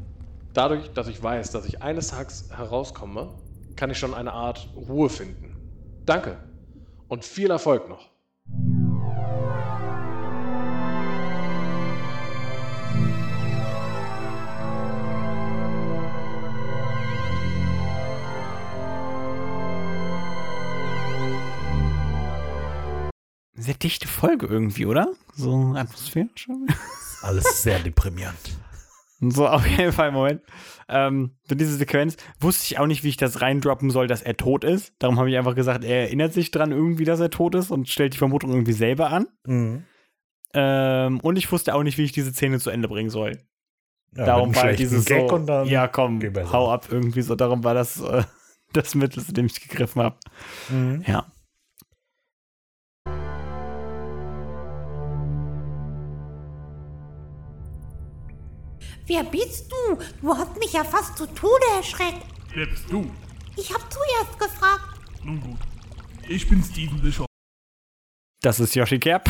[0.54, 3.34] Dadurch, dass ich weiß, dass ich eines Tages herauskomme,
[3.76, 5.56] kann ich schon eine Art Ruhe finden.
[6.06, 6.38] Danke
[7.08, 8.10] und viel Erfolg noch.
[23.62, 25.10] Sehr dichte Folge irgendwie, oder?
[25.36, 26.48] So atmosphärisch.
[27.22, 28.58] Alles sehr deprimierend.
[29.22, 30.42] So, auf jeden Fall, Moment.
[30.90, 34.36] Ähm, für diese Sequenz wusste ich auch nicht, wie ich das reindroppen soll, dass er
[34.36, 34.94] tot ist.
[34.98, 37.88] Darum habe ich einfach gesagt, er erinnert sich dran irgendwie, dass er tot ist und
[37.88, 39.28] stellt die Vermutung irgendwie selber an.
[39.46, 39.84] Mhm.
[40.54, 43.38] Ähm, und ich wusste auch nicht, wie ich diese Szene zu Ende bringen soll.
[44.16, 46.20] Ja, darum war dieses Gag so, und dann ja komm,
[46.52, 47.36] hau ab irgendwie so.
[47.36, 48.24] Darum war das äh,
[48.74, 50.18] das Mittel, zu dem ich gegriffen habe.
[50.70, 51.04] Mhm.
[51.08, 51.26] Ja.
[59.14, 59.98] Wer bist du?
[60.22, 62.26] Du hast mich ja fast zu Tode erschreckt.
[62.54, 63.12] Wer bist du?
[63.58, 65.02] Ich hab zuerst gefragt.
[65.22, 65.58] Nun gut.
[66.30, 67.28] Ich bin Steven Bischoff.
[68.42, 69.30] Das ist Yoshi Kerb.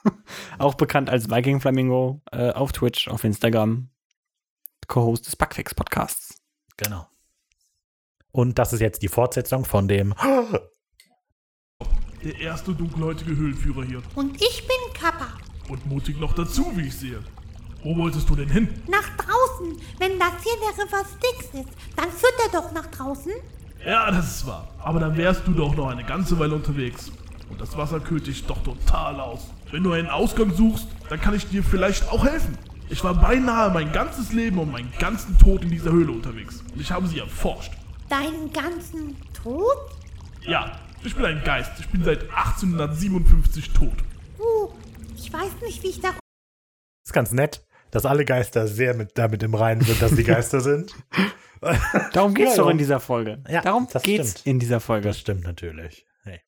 [0.58, 3.90] auch bekannt als Viking Flamingo äh, auf Twitch, auf Instagram.
[4.86, 6.38] Co-Host des Bugfix Podcasts.
[6.78, 7.06] Genau.
[8.30, 10.14] Und das ist jetzt die Fortsetzung von dem.
[12.24, 14.02] Der erste dunkelhäutige Höhlenführer hier.
[14.14, 15.34] Und ich bin Kappa.
[15.68, 17.22] Und mutig noch dazu, wie ich sehe.
[17.84, 18.68] Wo wolltest du denn hin?
[18.88, 19.76] Nach draußen.
[19.98, 23.32] Wenn das hier der River Styx ist, dann führt er doch nach draußen.
[23.84, 24.68] Ja, das ist wahr.
[24.78, 27.10] Aber dann wärst du doch noch eine ganze Weile unterwegs.
[27.50, 29.48] Und das Wasser kühlt dich doch total aus.
[29.72, 32.56] Wenn du einen Ausgang suchst, dann kann ich dir vielleicht auch helfen.
[32.88, 36.62] Ich war beinahe mein ganzes Leben und meinen ganzen Tod in dieser Höhle unterwegs.
[36.72, 37.72] Und ich habe sie erforscht.
[38.08, 39.76] Deinen ganzen Tod?
[40.42, 41.72] Ja, Ich bin ein Geist.
[41.80, 43.94] Ich bin seit 1857 tot.
[44.38, 44.68] Uh,
[45.16, 46.10] ich weiß nicht, wie ich da.
[47.04, 50.60] Ist ganz nett, dass alle Geister sehr mit, damit im Reinen sind, dass die Geister
[50.60, 50.92] sind.
[52.12, 53.44] Darum geht's Ja, doch in dieser Folge.
[53.48, 54.46] Ja, Darum geht's stimmt.
[54.46, 55.06] in dieser Folge.
[55.08, 56.04] Das stimmt natürlich.
[56.24, 56.40] Hey.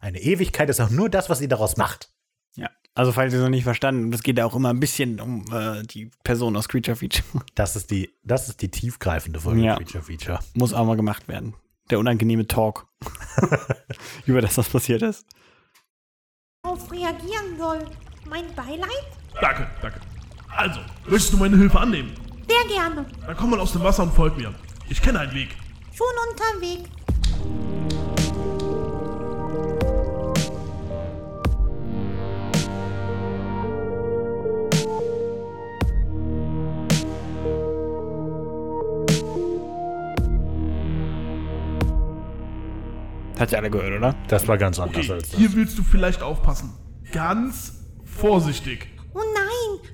[0.00, 2.12] Eine Ewigkeit ist auch nur das, was ihr daraus macht.
[2.54, 2.70] Ja.
[2.94, 5.20] Also, falls ihr es noch nicht verstanden habt, es geht ja auch immer ein bisschen
[5.20, 7.24] um äh, die Person aus Creature Feature.
[7.54, 9.76] Das ist die, das ist die tiefgreifende Folge Ja.
[9.76, 10.38] Feature Feature.
[10.54, 11.54] Muss auch mal gemacht werden.
[11.90, 12.86] Der unangenehme Talk.
[14.26, 15.26] Über das, was passiert ist.
[16.62, 17.78] darauf reagieren soll.
[18.28, 19.06] Mein Beileid?
[19.40, 20.00] Danke, danke.
[20.56, 22.12] Also, möchtest du meine Hilfe annehmen?
[22.48, 23.06] Sehr gerne.
[23.26, 24.52] Dann komm mal aus dem Wasser und folg mir.
[24.88, 25.54] Ich kenne einen Weg.
[25.94, 26.88] Schon unterwegs.
[43.38, 44.14] Hat ja alle gehört, oder?
[44.26, 45.38] Das war ganz anders Okay, als das.
[45.38, 46.72] hier willst du vielleicht aufpassen.
[47.12, 48.88] Ganz vorsichtig.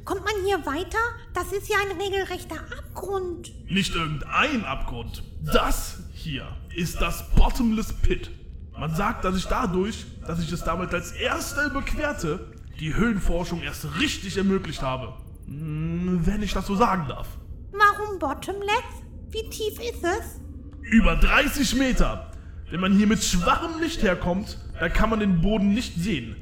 [0.05, 0.99] Kommt man hier weiter?
[1.33, 3.53] Das ist ja ein regelrechter Abgrund.
[3.71, 5.23] Nicht irgendein Abgrund.
[5.53, 8.31] Das hier ist das Bottomless Pit.
[8.79, 13.87] Man sagt, dass ich dadurch, dass ich es damals als erster überquerte, die Höhlenforschung erst
[14.01, 15.15] richtig ermöglicht habe.
[15.47, 17.29] Hm, Wenn ich das so sagen darf.
[17.73, 18.83] Warum Bottomless?
[19.31, 20.41] Wie tief ist es?
[20.83, 22.31] Über 30 Meter.
[22.71, 26.37] Wenn man hier mit schwachem Licht herkommt, dann kann man den Boden nicht sehen.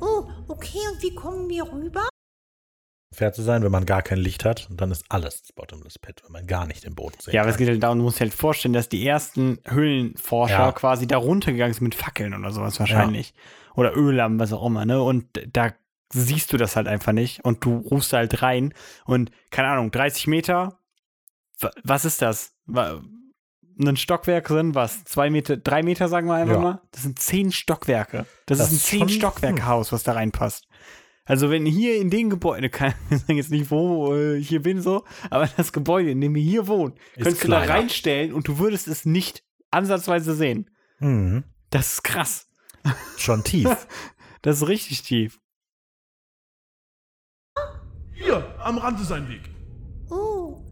[0.00, 2.08] Oh, okay, und wie kommen wir rüber?
[3.14, 6.22] Fair zu sein, wenn man gar kein Licht hat, dann ist alles das Bottomless Pit,
[6.24, 8.18] wenn man gar nicht den Boden sehen Ja, aber es geht halt darum, du musst
[8.18, 10.72] dir halt vorstellen, dass die ersten Höhlenforscher Ja.
[10.72, 13.32] quasi da runtergegangen sind mit Fackeln oder sowas wahrscheinlich.
[13.74, 15.02] Oder Öllampen, was auch immer, ne?
[15.02, 15.72] Und da
[16.12, 18.74] siehst du das halt einfach nicht und du rufst halt rein
[19.06, 20.78] und, keine Ahnung, 30 Meter,
[21.60, 22.54] wa- was ist das?
[23.78, 25.04] Ein Stockwerk sind was?
[25.04, 26.60] Zwei Meter, drei Meter, sagen wir einfach Ja.
[26.60, 26.82] mal?
[26.92, 28.24] Das sind zehn Stockwerke.
[28.46, 30.66] Das, Das ist ein zehn schon- Stockwerke-Haus, was da reinpasst.
[31.26, 34.62] Also wenn hier in den Gebäude, kann ich sagen jetzt nicht, wo äh, ich hier
[34.62, 37.80] bin so, aber das Gebäude, in dem wir hier wohnen, Ist könntest du da kleiner.
[37.80, 40.70] reinstellen und du würdest es nicht ansatzweise sehen.
[41.00, 41.44] Mhm.
[41.70, 42.48] Das ist krass.
[43.18, 43.86] Schon tief.
[44.42, 45.38] Das ist richtig tief.
[48.14, 49.42] Hier, am Rand ist ein Weg.
[50.08, 50.62] Oh,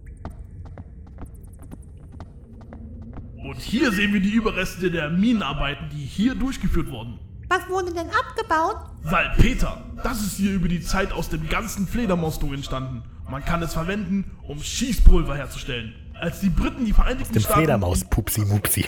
[3.44, 7.18] Und hier sehen wir die Überreste der Minenarbeiten, die hier durchgeführt wurden.
[7.48, 8.76] was wurde denn abgebaut?
[9.02, 13.02] Salpeter, das ist hier über die Zeit aus dem ganzen Fledermausdung entstanden.
[13.28, 15.92] Man kann es verwenden, um Schießpulver herzustellen.
[16.18, 17.58] Als die Briten die Vereinigten Dem Staaten...
[17.60, 18.86] Fledermaus Pupsi Mupsi.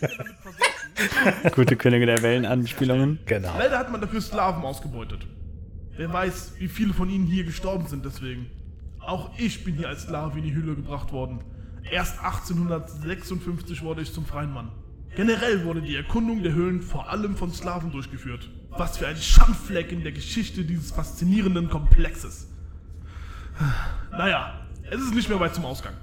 [1.52, 3.18] Gute Könige der Wellenanspielungen.
[3.26, 3.52] Genau.
[3.58, 5.26] Leider hat man dafür Sklaven ausgebeutet.
[5.96, 8.46] Wer weiß, wie viele von ihnen hier gestorben sind deswegen.
[9.00, 11.40] Auch ich bin hier als Sklave in die Höhle gebracht worden.
[11.90, 14.70] Erst 1856 wurde ich zum freien Mann.
[15.16, 18.50] Generell wurde die Erkundung der Höhlen vor allem von Sklaven durchgeführt.
[18.70, 22.48] Was für ein Schandfleck in der Geschichte dieses faszinierenden Komplexes.
[24.10, 25.94] Naja, es ist nicht mehr weit zum Ausgang.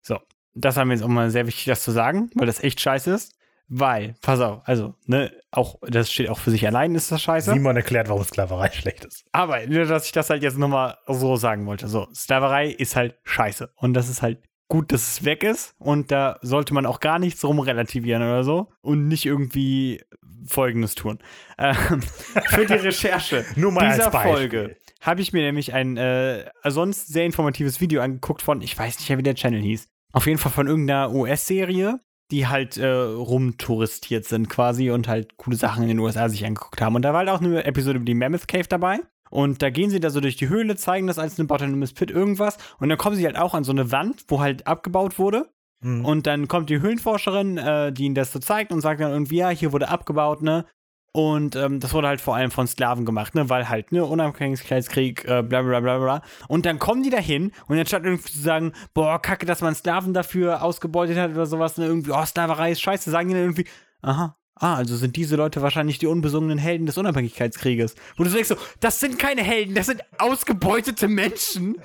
[0.00, 0.18] So,
[0.54, 3.12] das haben wir jetzt auch mal sehr wichtig, das zu sagen, weil das echt scheiße
[3.12, 3.34] ist.
[3.68, 7.52] Weil, pass auf, also, ne, auch, das steht auch für sich allein, ist das scheiße.
[7.52, 9.24] Simon erklärt, warum Sklaverei schlecht ist.
[9.32, 11.88] Aber nur, dass ich das halt jetzt nochmal so sagen wollte.
[11.88, 13.72] So, Sklaverei ist halt scheiße.
[13.74, 15.74] Und das ist halt gut, dass es weg ist.
[15.78, 18.68] Und da sollte man auch gar nichts rumrelativieren oder so.
[18.80, 20.02] Und nicht irgendwie
[20.46, 21.18] Folgendes tun.
[21.58, 22.02] Ähm,
[22.48, 24.10] für die Recherche Nur mal dieser.
[24.10, 28.98] Folge habe ich mir nämlich ein äh, sonst sehr informatives Video angeguckt von, ich weiß
[28.98, 29.88] nicht mehr, wie der Channel hieß.
[30.12, 35.56] Auf jeden Fall von irgendeiner US-Serie, die halt äh, rumtouristiert sind quasi und halt coole
[35.56, 36.96] Sachen in den USA sich angeguckt haben.
[36.96, 39.00] Und da war halt auch eine Episode über die Mammoth Cave dabei.
[39.30, 42.10] Und da gehen sie da so durch die Höhle, zeigen das als eine Bottomless Pit
[42.10, 42.58] irgendwas.
[42.78, 45.48] Und dann kommen sie halt auch an so eine Wand, wo halt abgebaut wurde.
[45.80, 46.04] Mhm.
[46.04, 49.36] Und dann kommt die Höhlenforscherin, äh, die ihnen das so zeigt und sagt dann irgendwie,
[49.36, 50.64] ja, hier wurde abgebaut, ne?
[51.12, 53.48] Und ähm, das wurde halt vor allem von Sklaven gemacht, ne?
[53.48, 56.22] Weil halt, ne, Unabhängigkeitskrieg, äh, bla bla bla bla.
[56.46, 59.74] Und dann kommen die da hin und anstatt irgendwie zu sagen, boah, kacke, dass man
[59.74, 63.44] Sklaven dafür ausgebeutet hat oder sowas, ne, irgendwie, oh, Sklaverei ist scheiße, sagen die dann
[63.44, 63.66] irgendwie,
[64.02, 67.94] aha, ah, also sind diese Leute wahrscheinlich die unbesungenen Helden des Unabhängigkeitskrieges.
[68.16, 71.76] Wo du denkst so, das sind keine Helden, das sind ausgebeutete Menschen,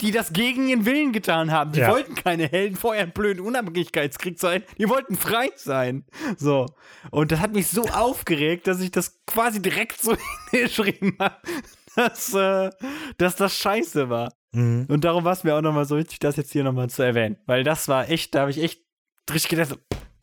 [0.00, 1.72] die das gegen ihren Willen getan haben.
[1.72, 1.90] Die Ja.
[1.90, 6.04] wollten keine Helden vor ihrem blöden Unabhängigkeitskrieg sein, die wollten frei sein.
[6.36, 6.66] So.
[7.10, 10.16] Und das hat mich so aufgeregt, dass ich das quasi direkt so
[10.50, 11.36] hingeschrieben habe,
[11.96, 12.70] dass, äh,
[13.18, 14.32] dass das scheiße war.
[14.52, 14.86] Mhm.
[14.88, 17.36] Und darum war es mir auch nochmal so wichtig, das jetzt hier nochmal zu erwähnen.
[17.46, 18.80] Weil das war echt, da habe ich echt
[19.32, 19.76] richtig gedacht, so,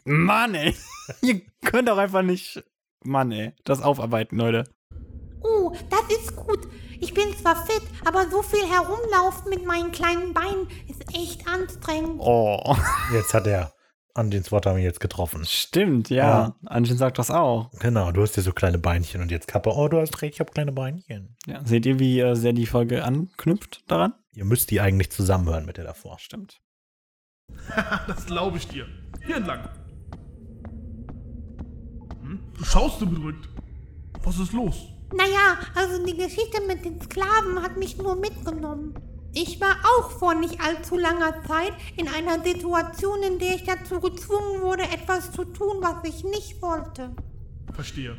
[0.03, 0.75] Mann, ey,
[1.21, 2.63] ihr könnt auch einfach nicht,
[3.03, 4.63] Mann, ey, das aufarbeiten, Leute.
[5.43, 6.67] Oh, das ist gut.
[6.99, 12.19] Ich bin zwar fit, aber so viel herumlaufen mit meinen kleinen Beinen ist echt anstrengend.
[12.19, 12.75] Oh.
[13.13, 13.73] Jetzt hat er
[14.13, 15.43] An Wort haben wir jetzt getroffen.
[15.45, 16.55] Stimmt, ja.
[16.65, 17.71] Anjin sagt das auch.
[17.79, 20.39] Genau, du hast ja so kleine Beinchen und jetzt Kappe, oh, du hast recht, ich
[20.41, 21.35] habe kleine Beinchen.
[21.47, 21.65] Ja.
[21.65, 24.13] Seht ihr, wie äh, sehr die Folge anknüpft daran?
[24.33, 26.19] Ihr müsst die eigentlich zusammenhören mit der davor.
[26.19, 26.61] Stimmt.
[28.07, 28.85] das glaube ich dir.
[29.25, 29.69] Hier entlang.
[32.31, 32.39] Hm?
[32.57, 33.49] Du schaust so bedrückt.
[34.23, 34.87] Was ist los?
[35.13, 38.93] Naja, also die Geschichte mit den Sklaven hat mich nur mitgenommen.
[39.33, 43.99] Ich war auch vor nicht allzu langer Zeit in einer Situation, in der ich dazu
[43.99, 47.15] gezwungen wurde, etwas zu tun, was ich nicht wollte.
[47.73, 48.17] Verstehe.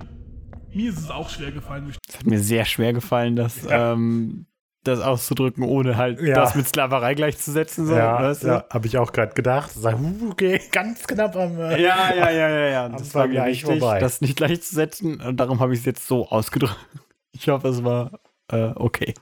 [0.75, 1.93] Mir ist es auch schwer gefallen.
[2.09, 3.93] Es hat mir sehr schwer gefallen, das, ja.
[3.93, 4.47] ähm,
[4.85, 6.35] das auszudrücken, ohne halt Ja.
[6.35, 7.87] das mit Sklaverei gleichzusetzen.
[7.87, 8.49] So, ja, weißt du?
[8.49, 9.71] ja habe ich auch gerade gedacht.
[9.73, 11.59] Sag, uh, okay, ganz knapp am.
[11.59, 12.89] äh, Ja, ja, ja, ja, ja.
[12.89, 14.01] Das war mir wichtig, vorbei.
[14.01, 15.21] das nicht gleichzusetzen.
[15.21, 16.77] Und darum habe ich es jetzt so ausgedrückt.
[17.35, 19.15] Ich hoffe, es war äh, okay.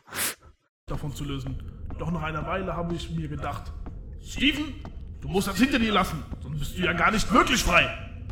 [0.86, 1.62] davon zu lösen.
[1.96, 3.72] Doch nach einer Weile habe ich mir gedacht,
[4.20, 4.64] Steven,
[5.20, 7.86] du musst das hinter dir lassen, sonst bist du ja gar nicht wirklich frei.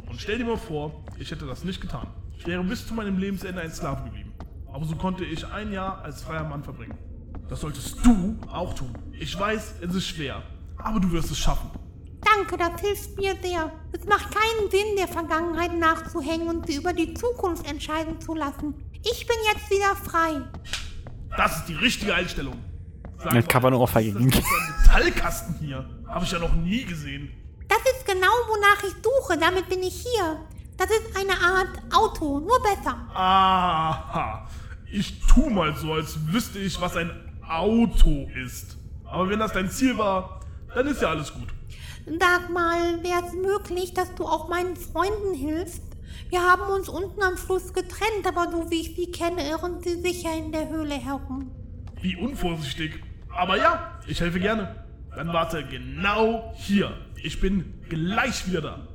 [0.08, 2.08] Und stell dir mal vor, ich hätte das nicht getan.
[2.36, 4.32] Ich wäre bis zu meinem Lebensende ein Sklave geblieben.
[4.72, 6.98] Aber so konnte ich ein Jahr als freier Mann verbringen.
[7.48, 8.92] Das solltest du auch tun.
[9.12, 10.42] Ich weiß, es ist schwer,
[10.78, 11.70] aber du wirst es schaffen.
[12.20, 13.72] Danke, das hilft mir sehr.
[13.92, 18.74] Es macht keinen Sinn, der Vergangenheit nachzuhängen und sie über die Zukunft entscheiden zu lassen.
[19.02, 20.42] Ich bin jetzt wieder frei.
[21.36, 22.56] Das ist die richtige Einstellung.
[23.18, 24.30] Sag Jetzt kann man nur was Ohrfeige ist geben.
[24.30, 25.88] das für ein Metallkasten hier?
[26.06, 27.30] Habe ich ja noch nie gesehen.
[27.68, 29.38] Das ist genau, wonach ich suche.
[29.38, 30.40] Damit bin ich hier.
[30.76, 32.96] Das ist eine Art Auto, nur besser.
[33.14, 34.48] Aha.
[34.90, 37.10] Ich tu mal so, als wüsste ich, was ein
[37.48, 38.76] Auto ist.
[39.04, 40.40] Aber wenn das dein Ziel war,
[40.74, 41.48] dann ist ja alles gut.
[42.06, 45.82] Sag mal, wäre es möglich, dass du auch meinen Freunden hilfst?
[46.30, 50.00] Wir haben uns unten am Fluss getrennt, aber so wie ich sie kenne, irren sie
[50.00, 51.50] sicher in der Höhle herum.
[52.00, 53.02] Wie unvorsichtig.
[53.30, 54.84] Aber ja, ich helfe gerne.
[55.14, 56.92] Dann warte genau hier.
[57.22, 58.88] Ich bin gleich wieder da.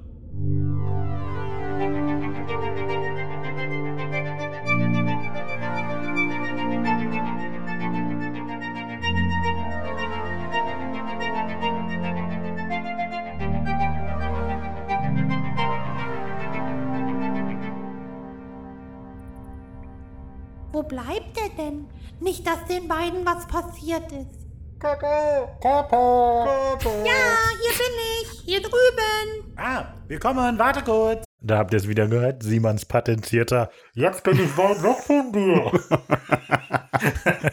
[20.74, 21.86] Wo bleibt er denn?
[22.20, 24.40] Nicht, dass den beiden was passiert ist.
[24.82, 24.90] Ja,
[27.62, 28.41] hier bin ich.
[28.44, 29.54] Hier drüben.
[29.56, 31.24] Ah, wir kommen, warte kurz.
[31.41, 33.70] Da habt ihr es wieder gehört, Simons patentierter.
[33.94, 35.72] Jetzt bin ich weit weg von dir.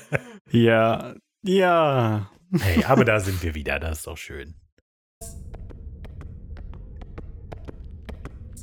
[0.52, 1.14] Ja,
[1.44, 2.28] ja.
[2.58, 4.56] hey, aber da sind wir wieder, das ist doch schön.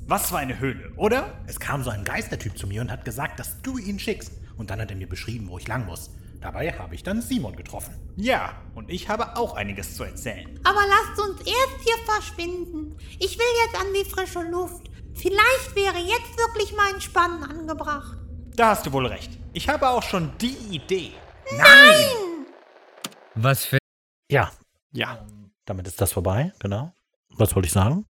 [0.05, 1.41] Was für eine Höhle, oder?
[1.47, 4.34] Es kam so ein Geistertyp zu mir und hat gesagt, dass du ihn schickst.
[4.57, 6.09] Und dann hat er mir beschrieben, wo ich lang muss.
[6.41, 7.95] Dabei habe ich dann Simon getroffen.
[8.15, 10.59] Ja, und ich habe auch einiges zu erzählen.
[10.63, 12.95] Aber lasst uns erst hier verschwinden.
[13.19, 14.89] Ich will jetzt an die frische Luft.
[15.15, 18.17] Vielleicht wäre jetzt wirklich mal Entspannen angebracht.
[18.55, 19.38] Da hast du wohl recht.
[19.53, 21.13] Ich habe auch schon die Idee.
[21.57, 22.45] Nein!
[23.35, 23.77] Was für.
[24.31, 24.51] Ja,
[24.91, 25.25] Ja.
[25.65, 26.93] damit ist das vorbei, genau.
[27.29, 28.05] Was wollte ich sagen?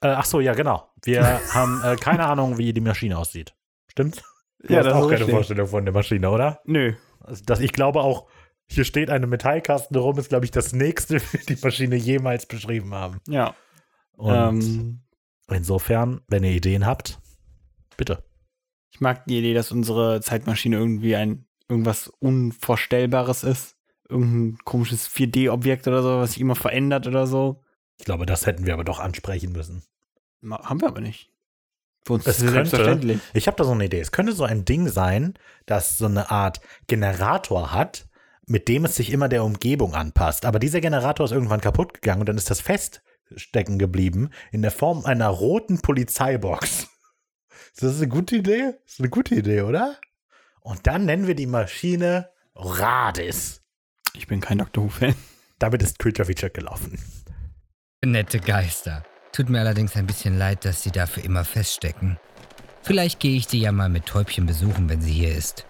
[0.00, 0.90] Äh, ach so, ja, genau.
[1.04, 1.22] Wir
[1.54, 3.54] haben äh, keine Ahnung, wie die Maschine aussieht.
[3.88, 4.22] Stimmt?
[4.60, 5.34] Du Ja, hast das auch ist keine richtig.
[5.34, 6.60] Vorstellung von der Maschine, oder?
[6.64, 6.94] Nö.
[7.20, 8.28] Also das, ich glaube auch,
[8.66, 12.94] hier steht eine Metallkasten rum, ist, glaube ich, das nächste, wie die Maschine jemals beschrieben
[12.94, 13.20] haben.
[13.28, 13.54] Ja.
[14.16, 15.00] Und Ähm,
[15.48, 17.18] insofern, wenn ihr Ideen habt,
[17.96, 18.24] bitte.
[18.90, 23.76] ich mag die Idee, dass unsere Zeitmaschine irgendwie ein irgendwas Unvorstellbares ist.
[24.08, 27.62] Irgendein komisches 4D-Objekt oder so, was sich immer verändert oder so.
[27.98, 29.82] Ich glaube, das hätten wir aber doch ansprechen müssen.
[30.50, 31.30] Haben wir aber nicht.
[32.08, 33.20] Für uns Es ist selbstverständlich.
[33.34, 34.00] Ich habe da so eine Idee.
[34.00, 35.34] Es könnte so ein Ding sein,
[35.66, 38.08] das so eine Art Generator hat,
[38.46, 40.46] mit dem es sich immer der Umgebung anpasst.
[40.46, 44.70] Aber dieser Generator ist irgendwann kaputt gegangen und dann ist das feststecken geblieben in der
[44.70, 46.86] Form einer roten Polizeibox.
[47.74, 48.72] Ist das eine gute Idee?
[48.86, 49.98] ist eine gute Idee, oder?
[50.60, 53.62] Und dann nennen wir die Maschine Radis.
[54.14, 54.82] Ich bin kein Dr.
[54.82, 55.14] Who-Fan.
[55.60, 56.98] Damit ist Creature Feature gelaufen.
[58.04, 59.04] Nette Geister.
[59.38, 62.18] Tut mir allerdings ein bisschen leid, dass sie dafür immer feststecken.
[62.82, 65.64] Vielleicht gehe ich sie ja mal mit Täubchen besuchen, wenn sie hier ist.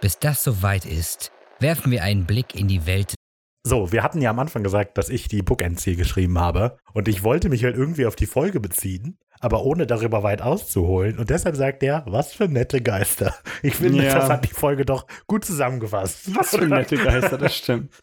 [0.00, 3.16] Bis das soweit ist, werfen wir einen Blick in die Welt.
[3.66, 6.76] So, wir hatten ja am Anfang gesagt, dass ich die Bookends hier geschrieben habe.
[6.92, 11.18] Und ich wollte mich halt irgendwie auf die Folge beziehen, aber ohne darüber weit auszuholen.
[11.18, 13.34] Und deshalb sagt er, was für nette Geister.
[13.64, 14.14] Ich finde, Ja.
[14.14, 16.32] das hat die Folge doch gut zusammengefasst.
[16.36, 17.92] Was für nette Geister, das stimmt.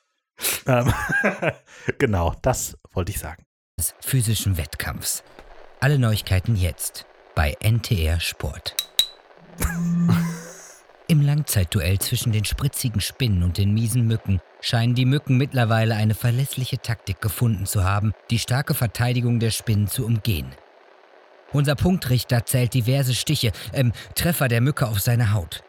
[0.67, 0.93] Ähm,
[1.97, 3.46] genau, das wollte ich sagen.
[3.79, 5.23] Des physischen Wettkampfs.
[5.79, 7.05] Alle Neuigkeiten jetzt
[7.35, 8.75] bei NTR Sport.
[11.07, 15.95] Im Lang Langzeitduell zwischen den spritzigen Spinnen und den miesen Mücken scheinen die Mücken mittlerweile
[15.95, 20.47] eine verlässliche Taktik gefunden zu haben, die starke Verteidigung der Spinnen zu umgehen.
[21.53, 25.63] Unser Punktrichter zählt diverse Stiche, ähm, Treffer der Mücke auf seine Haut.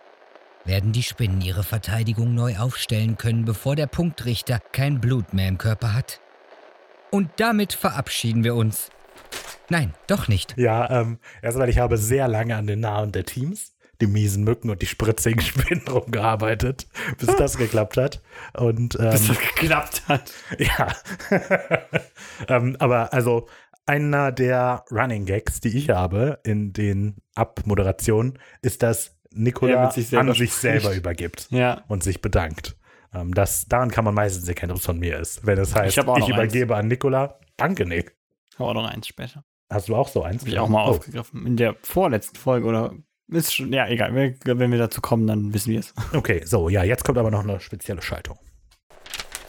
[0.65, 5.59] Werden die Spinnen ihre Verteidigung neu aufstellen können, bevor der Punktrichter kein Blut mehr im
[5.59, 6.21] Körper hat?
[7.11, 8.91] Und damit verabschieden wir uns.
[9.71, 10.55] Nein, doch nicht.
[10.57, 14.71] Ja, ähm, erstmal, ich habe sehr lange an den Namen der Teams, die miesen Mücken
[14.71, 16.87] und die spritzigen Spinnen rumgearbeitet,
[17.19, 18.23] bis das geklappt hat.
[18.55, 20.33] Und, ähm, Bis das geklappt hat.
[20.59, 20.89] Ja.
[22.49, 23.49] ähm, aber also
[23.87, 30.09] einer der Running Gags, die ich habe in den Abmoderationen, ist, dass Nikola mit sich
[30.09, 30.61] selber an sich spricht.
[30.83, 31.83] selber übergibt Ja.
[31.89, 32.77] und sich bedankt.
[33.15, 35.45] Ähm, das, daran kann man meistens erkennen, ob es von mir ist.
[35.47, 38.17] Wenn es heißt, Ich ich, hab auch übergebe an Nikola, danke Nick.
[38.59, 39.45] Aber noch eins später.
[39.71, 40.43] Hast du auch so eins?
[40.43, 40.91] Habe ich auch mal Oh.
[40.91, 41.47] aufgegriffen.
[41.47, 42.93] In der vorletzten Folge oder
[43.31, 44.15] ist schon, ja, egal.
[44.15, 45.95] Wenn wenn wir dazu kommen, dann wissen wir es.
[46.15, 48.39] Okay, so, ja, jetzt kommt aber noch eine spezielle Schaltung.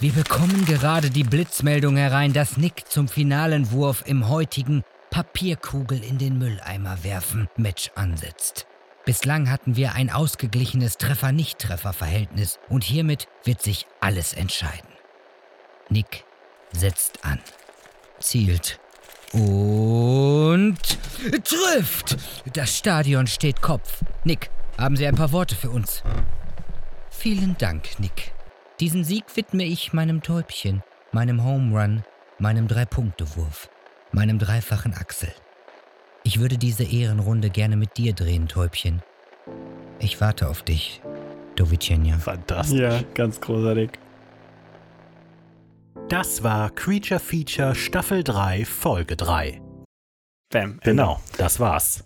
[0.02, 6.18] Wir bekommen gerade die Blitzmeldung herein, dass Nick zum finalen Wurf im heutigen Papierkugel in
[6.18, 8.65] den Mülleimer werfen Match ansetzt.
[9.10, 14.88] Bislang hatten wir ein ausgeglichenes Treffer-Nicht-Treffer-Verhältnis und hiermit wird sich alles entscheiden.
[15.90, 16.26] Nick
[16.73, 17.40] setzt an,
[18.19, 18.80] zielt
[19.34, 20.77] und
[21.44, 22.18] trifft.
[22.53, 24.03] Das Stadion steht Kopf.
[24.26, 26.03] Nick, haben Sie ein paar Worte für uns?
[27.10, 28.31] Vielen Dank, Nick.
[28.80, 32.03] Diesen Sieg widme ich meinem Täubchen, meinem Home Run,
[32.38, 33.72] meinem Drei-Punkte-Wurf,
[34.11, 35.34] meinem dreifachen Achsel.
[36.24, 39.02] Ich würde diese Ehrenrunde gerne mit dir drehen, Täubchen.
[40.00, 41.02] Ich warte auf dich,
[41.56, 42.18] Dovicenia.
[42.18, 42.80] Fantastisch.
[42.80, 43.91] Ja, ganz großartig.
[46.10, 49.62] Das war Creature Feature Staffel 3, Folge 3.
[50.52, 50.80] Bam.
[50.84, 52.04] Genau, das war's.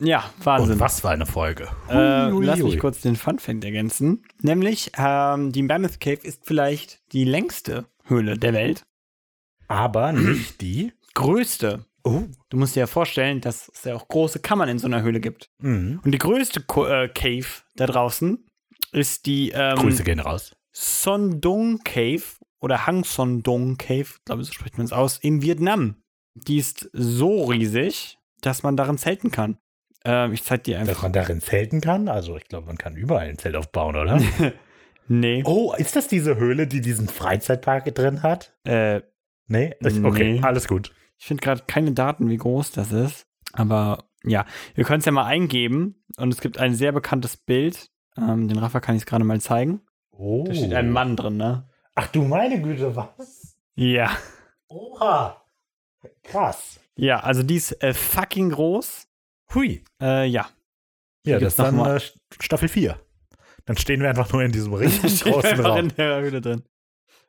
[0.00, 0.72] Ja, Wahnsinn.
[0.72, 1.68] Und was für eine Folge.
[1.88, 4.24] Äh, lass mich kurz den Fun Fact ergänzen.
[4.42, 8.84] Nämlich, ähm, die Mammoth Cave ist vielleicht die längste Höhle der Welt.
[9.68, 11.84] Aber nicht die größte.
[12.06, 12.22] Oh.
[12.50, 15.20] Du musst dir ja vorstellen, dass es ja auch große Kammern in so einer Höhle
[15.20, 15.50] gibt.
[15.58, 16.00] Mhm.
[16.04, 18.46] Und die größte Ko äh, Cave da draußen
[18.92, 20.54] ist die ähm, Grüße gehen raus.
[20.72, 22.22] Sondong Cave
[22.60, 25.96] oder Hang Sondong Cave, glaube so spricht man es aus, in Vietnam.
[26.34, 29.58] Die ist so riesig, dass man darin zelten kann.
[30.04, 31.02] Ähm, ich zeig dir Dass einfach.
[31.02, 32.08] man darin zelten kann?
[32.08, 34.20] Also ich glaube, man kann überall ein Zelt aufbauen, oder?
[35.08, 35.42] nee.
[35.44, 38.54] Oh, ist das diese Höhle, die diesen Freizeitpark drin hat?
[38.64, 39.00] Äh,
[39.48, 39.74] Nee?
[39.80, 40.40] Ich- Okay, Nee.
[40.42, 40.92] alles gut.
[41.18, 43.26] Ich finde gerade keine Daten, wie groß das ist.
[43.52, 44.44] Aber ja,
[44.74, 46.04] wir können es ja mal eingeben.
[46.16, 47.90] Und es gibt ein sehr bekanntes Bild.
[48.16, 49.80] Ähm, den Rafa kann ich es gerade mal zeigen.
[50.10, 50.44] Oh.
[50.46, 51.68] Da steht ein Mann drin, ne?
[51.94, 53.56] Ach du meine Güte, was?
[53.74, 54.10] Ja.
[54.68, 55.42] Oha.
[56.22, 56.80] Krass.
[56.96, 59.06] Ja, also die ist äh, fucking groß.
[59.54, 59.84] Hui.
[60.00, 60.48] Äh, ja.
[61.26, 62.00] Ja, das ist dann mal- äh,
[62.40, 62.98] Staffel 4.
[63.64, 65.78] Dann stehen wir einfach nur in diesem steht großen Raum.
[65.78, 66.62] in der Höhle drin.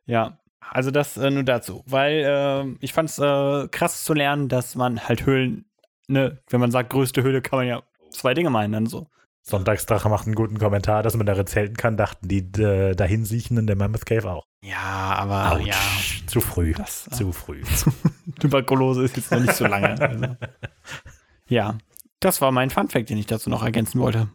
[0.05, 0.39] Ja,
[0.69, 1.84] also das äh, nur dazu.
[1.85, 5.65] Weil äh, ich fand es äh, krass zu lernen, dass man halt Höhlen,
[6.07, 9.07] ne, wenn man sagt größte Höhle, kann man ja zwei Dinge meinen dann so.
[9.44, 13.77] Sonntagsdrache macht einen guten Kommentar, dass man darin zelten kann, dachten die äh, Dahinsiechenden der
[13.77, 14.44] Mammoth Cave auch.
[14.61, 15.68] Ja, aber Autsch,
[16.22, 16.73] ja, zu früh.
[16.73, 17.64] Das, äh, zu früh.
[18.39, 19.99] Tuberkulose ist jetzt noch nicht so lange.
[20.02, 20.26] Also.
[21.49, 21.77] Ja,
[22.19, 24.27] das war mein Funfact, den ich dazu noch ergänzen wollte.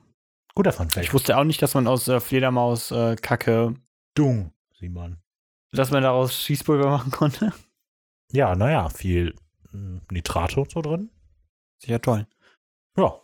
[0.54, 1.04] Guter Funfact.
[1.04, 3.74] Ich wusste auch nicht, dass man aus äh, Fledermaus äh, Kacke,
[4.14, 5.21] Dung, Simon.
[5.72, 7.52] Dass man daraus Schießpulver machen konnte.
[8.30, 9.34] Ja, naja, viel
[9.72, 11.10] mm, Nitrato so drin.
[11.78, 12.26] Sehr toll.
[12.96, 13.18] Ja.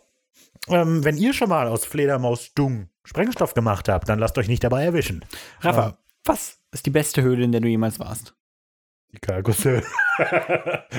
[0.67, 4.63] Ähm, wenn ihr schon mal aus Fledermaus Dung Sprengstoff gemacht habt, dann lasst euch nicht
[4.63, 5.25] dabei erwischen.
[5.61, 5.93] Rafa, Ähm,
[6.25, 8.35] was ist die beste Höhle, in der du jemals warst?
[9.13, 9.83] Die Kargusse.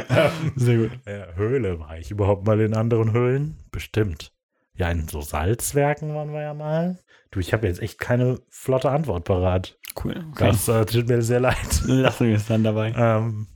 [0.09, 0.99] Ähm, Sehr gut.
[1.07, 3.59] Ja, Höhle, war ich überhaupt mal in anderen Höhlen?
[3.71, 4.33] Bestimmt.
[4.75, 6.99] Ja, in so Salzwerken waren wir ja mal.
[7.31, 9.79] Du, ich habe jetzt echt keine flotte Antwort parat.
[10.03, 10.25] Cool.
[10.33, 10.47] Okay.
[10.47, 11.83] Das äh, tut mir sehr leid.
[11.87, 12.93] Lassen wir es dann dabei.
[12.97, 13.47] Ähm,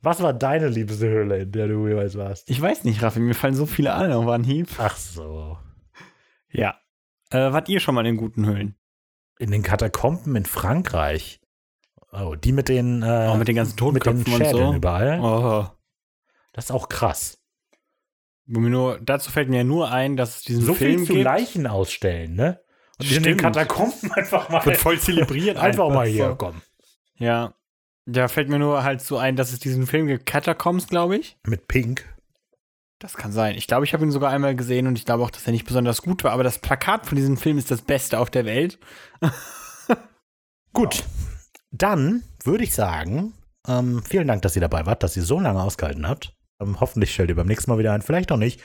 [0.00, 2.50] was war deine liebste Höhle, in der du jeweils warst?
[2.50, 4.68] Ich weiß nicht, Raffi, mir fallen so viele an auf Anhieb.
[4.78, 5.58] Ach so.
[6.50, 6.74] Ja.
[7.30, 8.74] Äh, wart ihr schon mal in guten Höhlen?
[9.38, 11.40] In den Katakomben in Frankreich.
[12.10, 14.74] Oh, die mit den, äh, Auch mit den ganzen mit den Totenköpfen und so?
[14.74, 15.20] überall.
[15.20, 15.66] Oh.
[16.52, 17.38] Das ist auch krass.
[18.46, 21.24] Nur, dazu fällt mir nur ein, dass es diesen So Film viel zu gibt.
[21.24, 22.60] Leichen ausstellen, ne?
[23.02, 23.40] In den Stimmt.
[23.42, 24.64] Katakomben einfach mal.
[24.64, 26.34] Wird voll zelebriert einfach mal einfach hier, so.
[26.36, 26.62] komm.
[27.18, 27.54] Ja.
[28.04, 31.36] Da fällt mir nur halt so ein, dass es diesen Film gibt, Catacombs, glaube ich.
[31.46, 32.04] Mit Pink.
[32.98, 33.56] Das kann sein.
[33.56, 35.66] Ich glaube, ich habe ihn sogar einmal gesehen und ich glaube auch, dass er nicht
[35.66, 36.32] besonders gut war.
[36.32, 38.78] Aber das Plakat von diesem Film ist das Beste auf der Welt.
[40.72, 41.04] Gut.
[41.70, 43.34] Dann würde ich sagen,
[43.66, 46.34] ähm, vielen Dank, dass ihr dabei wart, dass ihr so lange ausgehalten habt.
[46.60, 48.60] Ähm, hoffentlich stellt ihr beim nächsten Mal wieder ein, vielleicht auch nicht.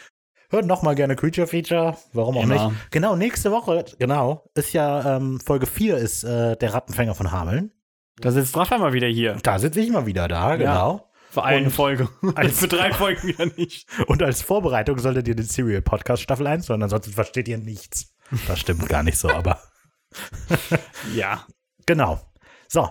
[0.49, 1.97] Hört noch mal gerne Creature Feature.
[2.13, 2.69] Warum auch Immer.
[2.69, 2.91] nicht?
[2.91, 7.71] Genau, nächste Woche, genau, ist ja ähm, Folge 4 ist äh, der Rattenfänger von Hameln.
[8.19, 9.35] Da sitzt Rafa mal wieder hier.
[9.43, 11.03] Da sitze ich mal wieder da, genau.
[11.29, 12.09] Für eine Und Folge.
[12.35, 13.87] als- Für drei Folgen wieder nicht.
[14.07, 18.15] Und als Vorbereitung solltet ihr den Serial Podcast Staffel 1 hören, ansonsten versteht ihr nichts.
[18.47, 19.59] Das stimmt gar nicht so, aber
[21.15, 21.45] Ja.
[21.85, 22.19] genau.
[22.67, 22.89] So,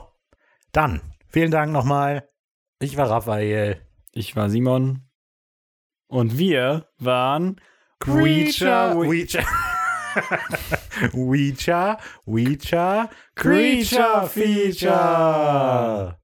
[0.73, 2.29] dann vielen Dank nochmal.
[2.79, 3.81] Ich war Raphael.
[4.13, 5.06] Ich war Simon.
[6.09, 7.61] Und wir waren
[8.01, 8.95] Creature.
[8.95, 9.45] Creature.
[11.13, 11.99] Creature.
[12.17, 13.09] Creature.
[13.35, 16.19] Creature Feature.